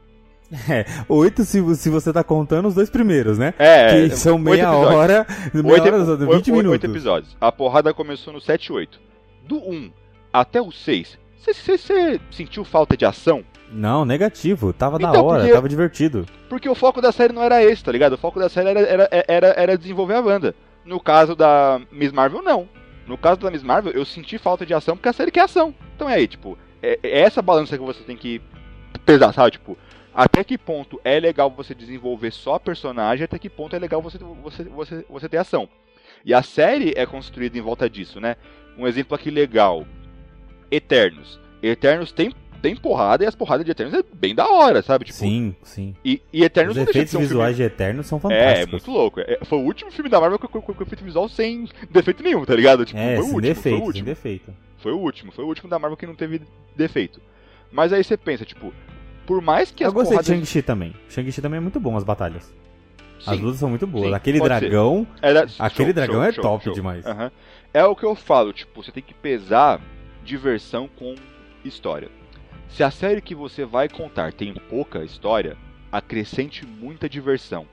É, 0.70 0.86
oito 1.08 1.44
se, 1.46 1.76
se 1.76 1.90
você 1.90 2.12
tá 2.12 2.24
contando 2.24 2.68
os 2.68 2.76
dois 2.76 2.90
primeiros, 2.90 3.38
né? 3.38 3.54
É, 3.58 4.10
que 4.10 4.16
são 4.18 4.38
meia 4.38 4.72
hora, 4.74 5.26
meia 5.54 5.66
oito, 5.66 5.84
hora, 5.84 6.16
20 6.16 6.28
oito, 6.28 6.52
minutos. 6.52 6.72
Oito 6.72 6.86
episódios. 6.86 7.38
A 7.40 7.52
porrada 7.52 7.94
começou 7.94 8.34
no 8.34 8.42
7 8.42 8.66
e 8.66 8.74
8. 8.74 9.00
Do 9.48 9.58
1 9.58 9.92
até 10.34 10.62
o 10.62 10.72
6, 10.72 11.18
você 11.38 12.20
sentiu 12.30 12.64
falta 12.64 12.96
de 12.96 13.06
ação? 13.06 13.44
Não, 13.72 14.04
negativo. 14.04 14.74
Tava 14.74 14.98
então, 14.98 15.12
da 15.12 15.22
hora, 15.22 15.40
porque, 15.40 15.54
tava 15.54 15.70
divertido. 15.70 16.26
Porque 16.50 16.70
o 16.70 16.76
foco 16.76 17.02
da 17.02 17.12
série 17.12 17.34
não 17.34 17.42
era 17.42 17.64
esse, 17.64 17.84
tá 17.84 17.92
ligado? 17.92 18.14
O 18.14 18.18
foco 18.18 18.40
da 18.40 18.50
série 18.50 18.70
era, 18.70 18.82
era, 18.82 19.10
era, 19.28 19.48
era 19.58 19.78
desenvolver 19.78 20.16
a 20.16 20.20
Wanda. 20.20 20.54
No 20.84 21.00
caso 21.00 21.36
da 21.36 21.80
Miss 21.92 22.12
Marvel, 22.12 22.42
não. 22.42 22.68
No 23.08 23.18
caso 23.18 23.40
da 23.40 23.50
Miss 23.50 23.64
Marvel, 23.64 23.94
eu 23.94 24.06
senti 24.06 24.38
falta 24.38 24.66
de 24.66 24.74
ação 24.74 24.96
porque 24.96 25.10
a 25.10 25.14
série 25.14 25.32
quer 25.32 25.42
ação. 25.42 25.74
Então 25.96 26.10
é 26.10 26.16
aí, 26.16 26.28
tipo, 26.28 26.58
é, 26.84 27.00
é 27.02 27.22
essa 27.22 27.42
balança 27.42 27.78
que 27.78 27.84
você 27.84 28.04
tem 28.04 28.18
que 28.18 28.42
pesar, 29.06 29.34
sabe? 29.34 29.52
Tipo, 29.52 29.78
até 30.14 30.44
que 30.44 30.58
ponto 30.58 31.00
é 31.04 31.20
legal 31.20 31.50
você 31.50 31.74
desenvolver 31.74 32.32
só 32.32 32.60
personagem, 32.60 33.24
até 33.24 33.40
que 33.40 33.50
ponto 33.50 33.76
é 33.76 33.80
legal 33.80 34.02
você, 34.02 34.18
você, 34.18 34.64
você, 34.64 35.06
você 35.10 35.30
ter 35.30 35.38
ação. 35.38 35.70
E 36.26 36.34
a 36.34 36.44
série 36.44 36.94
é 36.96 37.06
construída 37.06 37.58
em 37.58 37.62
volta 37.62 37.90
disso, 37.90 38.20
né? 38.20 38.36
Um 38.78 38.88
exemplo 38.88 39.16
aqui 39.16 39.32
legal: 39.32 39.86
Eternos. 40.70 41.40
Eternos 41.64 42.12
tem, 42.12 42.34
tem 42.62 42.76
porrada 42.76 43.24
e 43.24 43.28
as 43.28 43.36
porradas 43.36 43.66
de 43.66 43.72
Eternos 43.72 43.94
é 43.94 44.04
bem 44.14 44.36
da 44.36 44.48
hora, 44.50 44.82
sabe? 44.82 45.06
Tipo, 45.06 45.18
sim, 45.18 45.56
sim. 45.64 45.96
E, 46.04 46.22
e 46.34 46.44
Eternos 46.44 46.76
Os 46.76 46.88
efeitos 46.88 47.14
um 47.14 47.20
visuais 47.20 47.56
filme... 47.56 47.70
de 47.70 47.74
Eternos 47.74 48.08
são 48.08 48.20
fantásticos. 48.20 48.60
É, 48.60 48.64
é 48.64 48.66
muito 48.66 48.92
louco. 48.92 49.20
É, 49.22 49.40
foi 49.46 49.60
o 49.60 49.62
último 49.62 49.92
filme 49.92 50.10
da 50.10 50.20
Marvel 50.20 50.40
com, 50.40 50.48
com, 50.48 50.74
com 50.74 50.84
efeito 50.84 51.04
visual 51.04 51.30
sem 51.30 51.68
defeito 51.90 52.22
nenhum, 52.24 52.44
tá 52.46 52.56
ligado? 52.56 52.86
Tipo, 52.86 53.00
é, 53.00 53.16
foi, 53.16 53.24
o 53.24 53.28
sem 53.28 53.34
último, 53.36 53.42
defeito, 53.42 53.62
foi 53.62 53.72
o 53.72 53.86
último. 53.86 53.94
sem 53.94 54.14
defeito. 54.14 54.54
Foi 54.78 54.92
o 54.92 54.98
último, 54.98 55.32
foi 55.32 55.46
o 55.46 55.48
último 55.48 55.70
da 55.70 55.78
Marvel 55.78 55.98
que 55.98 56.08
não 56.08 56.16
teve 56.16 56.42
defeito. 56.76 57.22
Mas 57.72 57.94
aí 57.94 58.04
você 58.04 58.18
pensa, 58.18 58.44
tipo, 58.44 58.74
por 59.32 59.42
mais 59.42 59.72
que 59.72 59.82
Eu 59.82 59.88
as 59.88 59.94
gostei 59.94 60.18
porradas... 60.18 60.26
de 60.26 60.34
Shang-Chi 60.46 60.62
também. 60.62 60.94
Shang-Chi 61.08 61.42
também 61.42 61.58
é 61.58 61.62
muito 61.62 61.80
bom 61.80 61.96
as 61.96 62.04
batalhas. 62.04 62.54
As 63.26 63.38
Sim, 63.38 63.42
lutas 63.42 63.60
são 63.62 63.70
muito 63.70 63.88
boas. 63.88 64.08
sim, 64.08 64.14
aquele 64.14 64.42
dragão, 64.42 65.08
Era- 65.22 65.48
aquele 65.58 65.86
show, 65.86 65.94
dragão 65.94 66.16
show, 66.16 66.24
é 66.24 66.32
show, 66.34 66.44
top 66.44 66.74
demais. 66.74 67.06
Aham. 67.06 67.32
É 67.74 67.86
o 67.86 67.96
que 67.96 68.04
eu 68.04 68.14
falo, 68.14 68.52
tipo, 68.52 68.84
você 68.84 68.92
tem 68.92 69.02
que 69.02 69.14
pesar 69.14 69.80
diversão 70.22 70.90
com 70.98 71.16
história. 71.64 72.10
Se 72.68 72.84
a 72.84 72.92
série 72.92 73.22
que 73.22 73.34
você 73.34 73.64
vai 73.64 73.88
contar 73.88 74.34
tem 74.34 74.54
pouca 74.70 75.02
história, 75.06 75.56
acrescente 75.90 76.66
muita 76.66 77.08
diversão. 77.08 77.66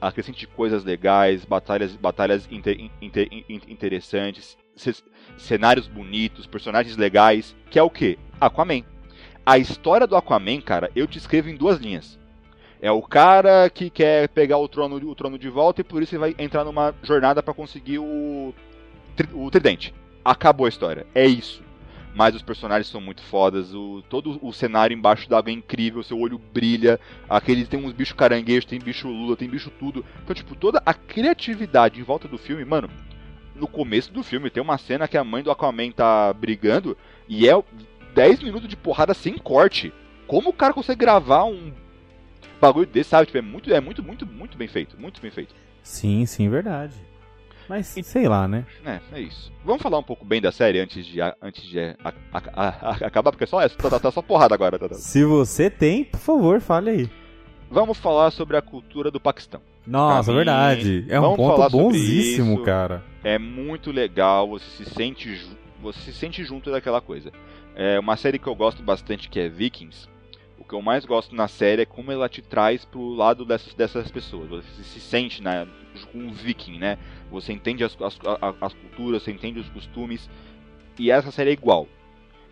Acrescente 0.00 0.48
coisas 0.48 0.82
legais, 0.82 1.44
batalhas, 1.44 1.94
batalhas 1.94 2.48
inte- 2.50 2.90
inte- 3.00 3.28
in- 3.48 3.60
interessantes, 3.68 4.58
ce- 4.74 5.04
cenários 5.38 5.86
bonitos, 5.86 6.44
personagens 6.44 6.96
legais, 6.96 7.54
que 7.70 7.78
é 7.78 7.82
o 7.84 7.88
que? 7.88 8.18
Aquaman. 8.40 8.82
A 9.46 9.58
história 9.58 10.06
do 10.06 10.16
Aquaman, 10.16 10.58
cara, 10.62 10.90
eu 10.96 11.06
te 11.06 11.18
escrevo 11.18 11.50
em 11.50 11.56
duas 11.56 11.78
linhas. 11.78 12.18
É 12.80 12.90
o 12.90 13.02
cara 13.02 13.68
que 13.68 13.90
quer 13.90 14.28
pegar 14.28 14.56
o 14.56 14.66
trono, 14.66 14.96
o 14.96 15.14
trono 15.14 15.38
de 15.38 15.50
volta 15.50 15.82
e 15.82 15.84
por 15.84 16.02
isso 16.02 16.14
ele 16.14 16.20
vai 16.20 16.34
entrar 16.38 16.64
numa 16.64 16.94
jornada 17.02 17.42
para 17.42 17.52
conseguir 17.52 17.98
o, 17.98 18.54
o 19.34 19.50
tridente. 19.50 19.94
Acabou 20.24 20.64
a 20.64 20.68
história. 20.70 21.06
É 21.14 21.26
isso. 21.26 21.62
Mas 22.14 22.34
os 22.34 22.42
personagens 22.42 22.86
são 22.88 23.02
muito 23.02 23.22
fodas, 23.22 23.74
o, 23.74 24.02
todo 24.08 24.38
o 24.40 24.52
cenário 24.52 24.96
embaixo 24.96 25.28
d'água 25.28 25.50
é 25.50 25.54
incrível, 25.54 26.02
seu 26.02 26.18
olho 26.18 26.38
brilha, 26.38 26.98
aqueles 27.28 27.68
tem 27.68 27.84
uns 27.84 27.92
bichos 27.92 28.16
caranguejos, 28.16 28.64
tem 28.64 28.78
bicho 28.78 29.08
lula, 29.08 29.36
tem 29.36 29.48
bicho 29.48 29.70
tudo. 29.78 30.04
Então, 30.22 30.34
tipo, 30.34 30.54
toda 30.54 30.80
a 30.86 30.94
criatividade 30.94 32.00
em 32.00 32.04
volta 32.04 32.28
do 32.28 32.38
filme, 32.38 32.64
mano, 32.64 32.88
no 33.54 33.66
começo 33.66 34.12
do 34.12 34.22
filme 34.22 34.50
tem 34.50 34.62
uma 34.62 34.78
cena 34.78 35.08
que 35.08 35.16
a 35.16 35.24
mãe 35.24 35.42
do 35.42 35.50
Aquaman 35.50 35.90
tá 35.90 36.32
brigando 36.32 36.96
e 37.28 37.48
é 37.48 37.62
10 38.14 38.42
minutos 38.42 38.68
de 38.68 38.76
porrada 38.76 39.12
sem 39.14 39.36
corte. 39.38 39.92
Como 40.26 40.50
o 40.50 40.54
cara 40.54 40.72
consegue 40.72 41.00
gravar 41.00 41.44
um 41.44 41.72
bagulho 42.60 42.86
desse, 42.86 43.10
sabe? 43.10 43.26
Tipo, 43.26 43.38
é 43.38 43.42
muito, 43.42 43.72
é 43.74 43.80
muito, 43.80 44.02
muito, 44.02 44.26
muito 44.26 44.56
bem 44.56 44.68
feito. 44.68 44.98
Muito 44.98 45.20
bem 45.20 45.30
feito. 45.30 45.54
Sim, 45.82 46.24
sim, 46.26 46.48
verdade. 46.48 46.94
Mas 47.68 47.86
sei 48.02 48.28
lá, 48.28 48.46
né? 48.46 48.66
É, 48.84 49.00
é 49.12 49.20
isso. 49.20 49.50
Vamos 49.64 49.82
falar 49.82 49.98
um 49.98 50.02
pouco 50.02 50.24
bem 50.24 50.40
da 50.40 50.52
série 50.52 50.78
antes 50.80 51.04
de, 51.06 51.18
antes 51.40 51.62
de 51.64 51.78
a- 51.80 52.12
a- 52.32 52.42
a- 52.54 52.90
acabar, 53.06 53.30
porque 53.32 53.44
é 53.44 53.46
só 53.46 53.60
essa, 53.60 53.74
tá, 53.76 53.88
tá- 53.90 53.98
tá 54.00 54.10
só 54.10 54.20
porrada 54.20 54.54
agora. 54.54 54.78
Tá, 54.78 54.88
tá. 54.88 54.94
Se 54.96 55.24
você 55.24 55.70
tem, 55.70 56.04
por 56.04 56.20
favor, 56.20 56.60
fale 56.60 56.90
aí. 56.90 57.10
Vamos 57.70 57.98
falar 57.98 58.30
sobre 58.30 58.56
a 58.56 58.62
cultura 58.62 59.10
do 59.10 59.18
Paquistão. 59.18 59.60
Nossa, 59.86 60.30
mim, 60.30 60.36
verdade. 60.36 61.06
É 61.08 61.18
um 61.18 61.34
ponto 61.36 61.70
bonzíssimo, 61.70 62.62
cara. 62.62 63.02
É 63.22 63.38
muito 63.38 63.90
legal, 63.90 64.46
você 64.48 64.84
se 64.84 64.90
sente, 64.90 65.46
você 65.80 65.98
se 66.00 66.12
sente 66.12 66.44
junto 66.44 66.70
daquela 66.70 67.00
coisa. 67.00 67.32
É 67.74 67.98
uma 67.98 68.16
série 68.16 68.38
que 68.38 68.46
eu 68.46 68.54
gosto 68.54 68.82
bastante 68.82 69.28
que 69.28 69.40
é 69.40 69.48
Vikings. 69.48 70.08
O 70.58 70.64
que 70.64 70.74
eu 70.74 70.80
mais 70.80 71.04
gosto 71.04 71.34
na 71.34 71.48
série 71.48 71.82
é 71.82 71.86
como 71.86 72.12
ela 72.12 72.28
te 72.28 72.40
traz 72.40 72.84
pro 72.84 73.14
lado 73.14 73.44
dessas, 73.44 73.74
dessas 73.74 74.10
pessoas. 74.10 74.48
Você 74.48 74.82
se 74.82 75.00
sente 75.00 75.42
com 76.10 76.18
um 76.18 76.32
viking, 76.32 76.78
né? 76.78 76.96
Você 77.30 77.52
entende 77.52 77.84
as, 77.84 77.96
as, 78.00 78.18
as 78.60 78.72
culturas, 78.72 79.22
você 79.22 79.32
entende 79.32 79.58
os 79.58 79.68
costumes. 79.68 80.30
E 80.98 81.10
essa 81.10 81.30
série 81.30 81.50
é 81.50 81.52
igual. 81.52 81.88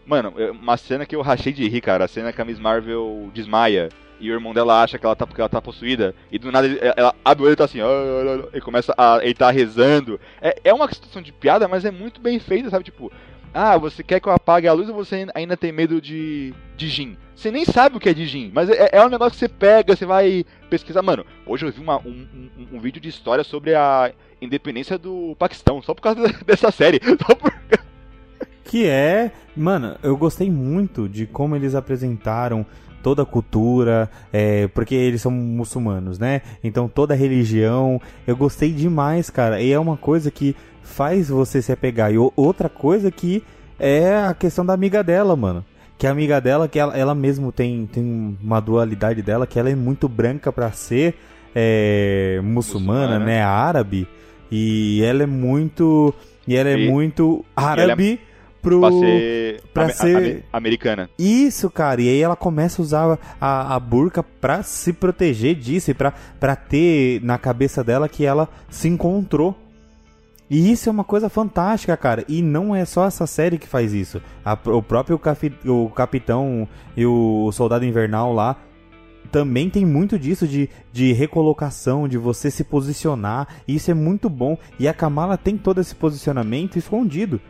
Mano, 0.04 0.34
é 0.36 0.50
uma 0.50 0.76
cena 0.76 1.06
que 1.06 1.14
eu 1.14 1.22
rachei 1.22 1.52
de 1.52 1.66
rir, 1.68 1.80
cara. 1.80 2.04
A 2.04 2.08
cena 2.08 2.32
que 2.32 2.42
a 2.42 2.44
Miss 2.44 2.58
Marvel 2.58 3.30
desmaia 3.32 3.88
e 4.18 4.30
o 4.30 4.34
irmão 4.34 4.52
dela 4.52 4.82
acha 4.82 4.98
que 4.98 5.06
ela 5.06 5.16
tá, 5.16 5.26
que 5.26 5.40
ela 5.40 5.48
tá 5.48 5.62
possuída. 5.62 6.14
E 6.30 6.38
do 6.38 6.52
nada 6.52 6.68
ela 6.96 7.14
abre 7.24 7.42
o 7.42 7.46
olho 7.46 7.54
e 7.54 7.56
tá 7.56 7.64
assim, 7.64 7.80
"Ah, 7.80 7.86
ah, 7.86 8.48
ah", 8.52 8.56
e 8.56 8.60
começa 8.60 8.94
a. 8.96 9.18
Ele 9.22 9.34
tá 9.34 9.50
rezando. 9.50 10.20
É, 10.40 10.60
é 10.64 10.74
uma 10.74 10.92
situação 10.92 11.22
de 11.22 11.32
piada, 11.32 11.66
mas 11.66 11.84
é 11.84 11.90
muito 11.90 12.20
bem 12.20 12.38
feita, 12.38 12.68
sabe? 12.68 12.84
Tipo, 12.84 13.10
ah, 13.54 13.76
você 13.78 14.02
quer 14.02 14.20
que 14.20 14.28
eu 14.28 14.32
apague 14.32 14.66
a 14.66 14.72
luz 14.72 14.88
ou 14.88 14.94
você 14.94 15.26
ainda 15.34 15.56
tem 15.56 15.72
medo 15.72 16.00
de, 16.00 16.52
de 16.76 16.88
gin? 16.88 17.16
Você 17.34 17.50
nem 17.50 17.64
sabe 17.64 17.96
o 17.96 18.00
que 18.00 18.08
é 18.08 18.14
de 18.14 18.24
gin, 18.26 18.50
mas 18.54 18.70
é, 18.70 18.90
é 18.92 19.04
um 19.04 19.08
negócio 19.08 19.32
que 19.32 19.38
você 19.38 19.48
pega, 19.48 19.96
você 19.96 20.06
vai 20.06 20.44
pesquisar. 20.70 21.02
Mano, 21.02 21.24
hoje 21.46 21.66
eu 21.66 21.72
vi 21.72 21.80
uma- 21.80 21.98
um, 21.98 22.26
um- 22.58 22.68
um 22.76 22.80
vídeo 22.80 23.00
de 23.00 23.08
história 23.08 23.42
sobre 23.44 23.74
a 23.74 24.12
independência 24.40 24.96
do 24.96 25.34
Paquistão, 25.38 25.82
só 25.82 25.92
por 25.94 26.02
causa 26.02 26.20
dessa 26.46 26.70
série. 26.70 27.00
Só 27.26 27.34
por... 27.34 27.52
Que 28.64 28.86
é, 28.86 29.30
mano, 29.56 29.96
eu 30.02 30.16
gostei 30.16 30.50
muito 30.50 31.06
de 31.08 31.26
como 31.26 31.54
eles 31.54 31.74
apresentaram 31.74 32.64
toda 33.02 33.22
a 33.22 33.26
cultura, 33.26 34.08
é, 34.32 34.68
porque 34.68 34.94
eles 34.94 35.20
são 35.22 35.30
muçulmanos, 35.32 36.18
né? 36.18 36.42
Então 36.62 36.88
toda 36.88 37.14
a 37.14 37.16
religião, 37.16 38.00
eu 38.26 38.36
gostei 38.36 38.70
demais, 38.72 39.28
cara. 39.30 39.60
E 39.60 39.72
é 39.72 39.78
uma 39.78 39.96
coisa 39.96 40.30
que 40.30 40.54
faz 40.82 41.28
você 41.28 41.60
se 41.60 41.72
apegar. 41.72 42.12
E 42.12 42.16
outra 42.36 42.68
coisa 42.68 43.10
que 43.10 43.42
é 43.78 44.14
a 44.16 44.34
questão 44.34 44.64
da 44.64 44.72
amiga 44.72 45.02
dela, 45.02 45.34
mano. 45.36 45.64
Que 45.98 46.06
a 46.06 46.10
amiga 46.10 46.40
dela, 46.40 46.66
que 46.68 46.78
ela, 46.78 46.96
ela 46.96 47.14
mesmo 47.14 47.52
tem, 47.52 47.86
tem 47.86 48.36
uma 48.42 48.58
dualidade 48.60 49.22
dela, 49.22 49.46
que 49.46 49.58
ela 49.58 49.70
é 49.70 49.74
muito 49.74 50.08
branca 50.08 50.50
pra 50.52 50.70
ser 50.72 51.14
é, 51.54 52.40
muçulmana, 52.42 53.00
Muçulmana. 53.18 53.24
né? 53.24 53.42
Árabe. 53.42 54.08
E 54.50 55.02
ela 55.04 55.22
é 55.22 55.26
muito. 55.26 56.12
E 56.46 56.56
ela 56.56 56.68
é 56.70 56.76
E- 56.78 56.90
muito 56.90 57.44
é- 57.56 57.60
árabe 57.62 58.20
pro. 58.62 58.80
Pra 58.80 58.90
ser, 58.92 59.62
pra 59.74 59.88
ser- 59.90 60.16
ame- 60.16 60.42
americana. 60.52 61.10
Isso, 61.18 61.68
cara, 61.68 62.00
e 62.00 62.08
aí 62.08 62.20
ela 62.22 62.36
começa 62.36 62.80
a 62.80 62.84
usar 62.84 63.18
a, 63.40 63.74
a 63.74 63.80
burca 63.80 64.22
pra 64.22 64.62
se 64.62 64.92
proteger 64.92 65.54
disso 65.56 65.90
e 65.90 65.94
pra, 65.94 66.12
pra 66.40 66.54
ter 66.56 67.20
na 67.22 67.36
cabeça 67.36 67.82
dela 67.84 68.08
que 68.08 68.24
ela 68.24 68.48
se 68.70 68.88
encontrou. 68.88 69.54
E 70.48 70.70
isso 70.70 70.88
é 70.88 70.92
uma 70.92 71.04
coisa 71.04 71.30
fantástica, 71.30 71.96
cara. 71.96 72.24
E 72.28 72.42
não 72.42 72.76
é 72.76 72.84
só 72.84 73.06
essa 73.06 73.26
série 73.26 73.56
que 73.58 73.66
faz 73.66 73.92
isso. 73.94 74.20
A- 74.44 74.58
o 74.66 74.82
próprio 74.82 75.18
cafi- 75.18 75.52
o 75.66 75.88
Capitão 75.88 76.68
e 76.96 77.04
o 77.06 77.50
Soldado 77.52 77.84
Invernal 77.86 78.32
lá 78.34 78.56
também 79.30 79.70
tem 79.70 79.86
muito 79.86 80.18
disso 80.18 80.46
de, 80.46 80.68
de 80.92 81.14
recolocação, 81.14 82.06
de 82.06 82.18
você 82.18 82.50
se 82.50 82.62
posicionar. 82.64 83.48
E 83.66 83.76
isso 83.76 83.90
é 83.90 83.94
muito 83.94 84.28
bom. 84.28 84.58
E 84.78 84.86
a 84.86 84.92
Kamala 84.92 85.38
tem 85.38 85.56
todo 85.56 85.80
esse 85.80 85.94
posicionamento 85.94 86.76
escondido. 86.76 87.40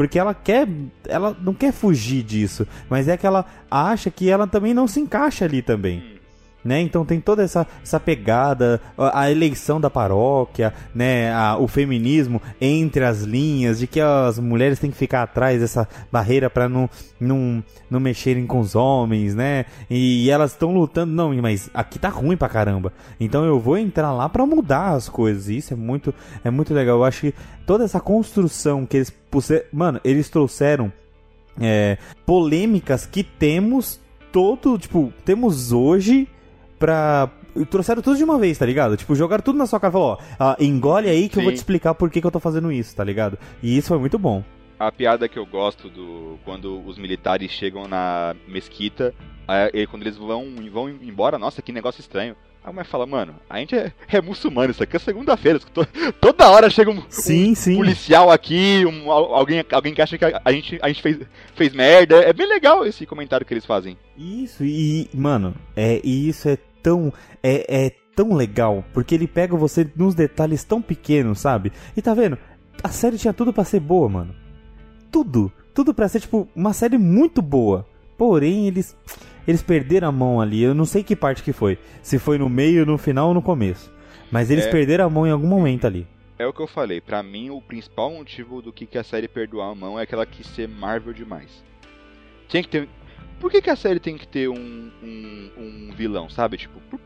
Porque 0.00 0.18
ela 0.18 0.32
quer. 0.32 0.66
Ela 1.06 1.36
não 1.42 1.52
quer 1.52 1.74
fugir 1.74 2.22
disso. 2.22 2.66
Mas 2.88 3.06
é 3.06 3.18
que 3.18 3.26
ela 3.26 3.44
acha 3.70 4.10
que 4.10 4.30
ela 4.30 4.46
também 4.46 4.72
não 4.72 4.88
se 4.88 4.98
encaixa 4.98 5.44
ali 5.44 5.60
também. 5.60 6.18
Né? 6.62 6.82
Então 6.82 7.06
tem 7.06 7.18
toda 7.20 7.42
essa, 7.42 7.66
essa 7.82 7.98
pegada, 7.98 8.82
a, 8.98 9.30
eleição 9.30 9.80
da 9.80 9.88
paróquia, 9.88 10.74
né? 10.94 11.32
a- 11.32 11.56
o 11.56 11.66
feminismo 11.66 12.40
entre 12.60 13.02
as 13.02 13.22
linhas, 13.22 13.78
de 13.78 13.86
que 13.86 13.98
as 13.98 14.38
mulheres 14.38 14.78
têm 14.78 14.90
que 14.90 14.96
ficar 14.96 15.22
atrás 15.22 15.60
dessa 15.60 15.88
barreira 16.12 16.50
para 16.50 16.68
não, 16.68 16.88
não, 17.18 17.64
não 17.90 17.98
mexerem 17.98 18.46
com 18.46 18.60
os 18.60 18.74
homens, 18.74 19.34
né? 19.34 19.64
E, 19.88 20.28
elas 20.30 20.52
estão 20.52 20.74
lutando, 20.74 21.12
não, 21.12 21.34
mas 21.40 21.70
aqui 21.72 21.98
tá 21.98 22.10
ruim 22.10 22.36
pra 22.36 22.48
caramba. 22.48 22.92
Então 23.18 23.44
eu 23.44 23.58
vou 23.58 23.78
entrar 23.78 24.12
lá 24.12 24.28
pra 24.28 24.44
mudar 24.44 24.90
as 24.90 25.08
coisas. 25.08 25.48
E 25.48 25.56
isso 25.56 25.72
é 25.72 25.76
muito, 25.76 26.14
é 26.44 26.50
muito 26.50 26.74
legal. 26.74 26.98
Eu 26.98 27.04
acho 27.04 27.22
que 27.22 27.34
toda 27.66 27.84
essa 27.84 28.00
construção 28.00 28.84
que 28.84 28.98
eles 28.98 29.10
mano, 29.72 29.98
eles 30.04 30.28
trouxeram 30.28 30.92
é, 31.58 31.96
polêmicas 32.26 33.06
que 33.06 33.22
temos 33.22 33.98
todo, 34.30 34.76
tipo, 34.78 35.12
temos 35.24 35.72
hoje 35.72 36.28
pra. 36.80 37.28
Trouxeram 37.68 38.00
tudo 38.00 38.16
de 38.16 38.24
uma 38.24 38.38
vez, 38.38 38.56
tá 38.58 38.64
ligado? 38.64 38.96
Tipo, 38.96 39.14
jogaram 39.14 39.42
tudo 39.42 39.58
na 39.58 39.66
sua 39.66 39.78
cara 39.80 39.90
e 39.90 39.92
falou, 39.92 40.18
ó, 40.38 40.56
engole 40.60 41.08
aí 41.08 41.28
que 41.28 41.36
eu 41.38 41.42
vou 41.42 41.50
Sim. 41.50 41.56
te 41.56 41.58
explicar 41.58 41.94
por 41.94 42.08
que, 42.08 42.20
que 42.20 42.26
eu 42.26 42.30
tô 42.30 42.38
fazendo 42.40 42.70
isso, 42.72 42.94
tá 42.94 43.02
ligado? 43.04 43.36
E 43.62 43.76
isso 43.76 43.88
foi 43.88 43.98
muito 43.98 44.18
bom. 44.18 44.42
A 44.78 44.90
piada 44.90 45.28
que 45.28 45.38
eu 45.38 45.44
gosto 45.44 45.88
do 45.90 46.38
quando 46.44 46.80
os 46.86 46.96
militares 46.96 47.50
chegam 47.50 47.86
na 47.88 48.34
mesquita, 48.48 49.12
aí, 49.46 49.84
quando 49.88 50.04
eles 50.04 50.16
vão, 50.16 50.46
vão 50.72 50.88
embora, 50.88 51.38
nossa, 51.38 51.60
que 51.60 51.72
negócio 51.72 52.00
estranho. 52.00 52.34
A 52.62 52.70
mulher 52.70 52.84
fala, 52.84 53.06
mano, 53.06 53.34
a 53.48 53.58
gente 53.58 53.74
é, 53.74 53.90
é 54.08 54.20
muçulmano, 54.20 54.70
isso 54.70 54.82
aqui 54.82 54.94
é 54.94 54.98
segunda-feira. 54.98 55.58
to- 55.58 55.86
Toda 56.20 56.48
hora 56.50 56.68
chega 56.70 56.90
um, 56.90 57.02
Sim, 57.08 57.52
um 57.52 57.54
sim. 57.54 57.74
policial 57.76 58.30
aqui, 58.30 58.84
um, 58.86 59.10
al- 59.10 59.34
alguém, 59.34 59.64
alguém 59.72 59.92
que 59.94 60.02
acha 60.02 60.16
que 60.18 60.24
a, 60.26 60.40
a 60.44 60.52
gente, 60.52 60.78
a 60.82 60.88
gente 60.88 61.00
fez, 61.02 61.18
fez 61.54 61.72
merda. 61.72 62.16
É 62.22 62.32
bem 62.34 62.46
legal 62.46 62.86
esse 62.86 63.06
comentário 63.06 63.44
que 63.46 63.52
eles 63.54 63.64
fazem. 63.66 63.96
Isso, 64.16 64.62
e, 64.62 65.08
mano, 65.14 65.54
é, 65.74 66.00
e 66.04 66.28
isso 66.28 66.48
é 66.50 66.58
tão. 66.82 67.12
É, 67.42 67.86
é 67.86 67.90
tão 68.14 68.34
legal, 68.34 68.84
porque 68.92 69.14
ele 69.14 69.26
pega 69.26 69.56
você 69.56 69.90
nos 69.96 70.14
detalhes 70.14 70.62
tão 70.64 70.82
pequenos, 70.82 71.38
sabe? 71.40 71.72
E 71.96 72.02
tá 72.02 72.12
vendo? 72.12 72.36
A 72.82 72.88
série 72.88 73.16
tinha 73.18 73.32
tudo 73.32 73.52
pra 73.52 73.64
ser 73.64 73.80
boa, 73.80 74.08
mano. 74.08 74.34
Tudo. 75.10 75.50
Tudo 75.74 75.94
pra 75.94 76.08
ser, 76.08 76.20
tipo, 76.20 76.48
uma 76.54 76.72
série 76.72 76.98
muito 76.98 77.40
boa. 77.40 77.86
Porém, 78.18 78.66
eles. 78.66 78.96
Eles 79.48 79.62
perderam 79.62 80.08
a 80.08 80.12
mão 80.12 80.40
ali. 80.40 80.62
Eu 80.62 80.74
não 80.74 80.84
sei 80.84 81.02
que 81.02 81.16
parte 81.16 81.42
que 81.42 81.52
foi. 81.52 81.78
Se 82.02 82.18
foi 82.18 82.36
no 82.38 82.48
meio, 82.48 82.84
no 82.84 82.98
final 82.98 83.28
ou 83.28 83.34
no 83.34 83.40
começo. 83.42 83.90
Mas 84.30 84.50
eles 84.50 84.66
É. 84.66 84.70
perderam 84.70 85.06
a 85.06 85.10
mão 85.10 85.26
em 85.26 85.30
algum 85.30 85.46
momento 85.46 85.86
ali. 85.86 86.06
É 86.38 86.46
o 86.46 86.52
que 86.52 86.60
eu 86.60 86.66
falei, 86.66 87.00
pra 87.00 87.22
mim 87.22 87.50
o 87.50 87.60
principal 87.60 88.10
motivo 88.12 88.62
do 88.62 88.72
que, 88.72 88.86
que 88.86 88.96
a 88.96 89.04
série 89.04 89.28
perdoar 89.28 89.70
a 89.70 89.74
mão 89.74 89.98
é 89.98 90.06
que 90.06 90.14
ela 90.14 90.24
quis 90.24 90.46
ser 90.46 90.68
Marvel 90.68 91.12
demais. 91.12 91.62
Tinha 92.48 92.62
que 92.62 92.68
ter. 92.68 92.88
Por 93.40 93.50
que, 93.50 93.60
que 93.62 93.70
a 93.70 93.76
série 93.76 93.98
tem 93.98 94.16
que 94.16 94.28
ter 94.28 94.48
um, 94.48 94.90
um, 95.02 95.50
um 95.58 95.90
vilão, 95.96 96.28
sabe? 96.28 96.56
Tipo, 96.58 96.78
por... 96.90 97.00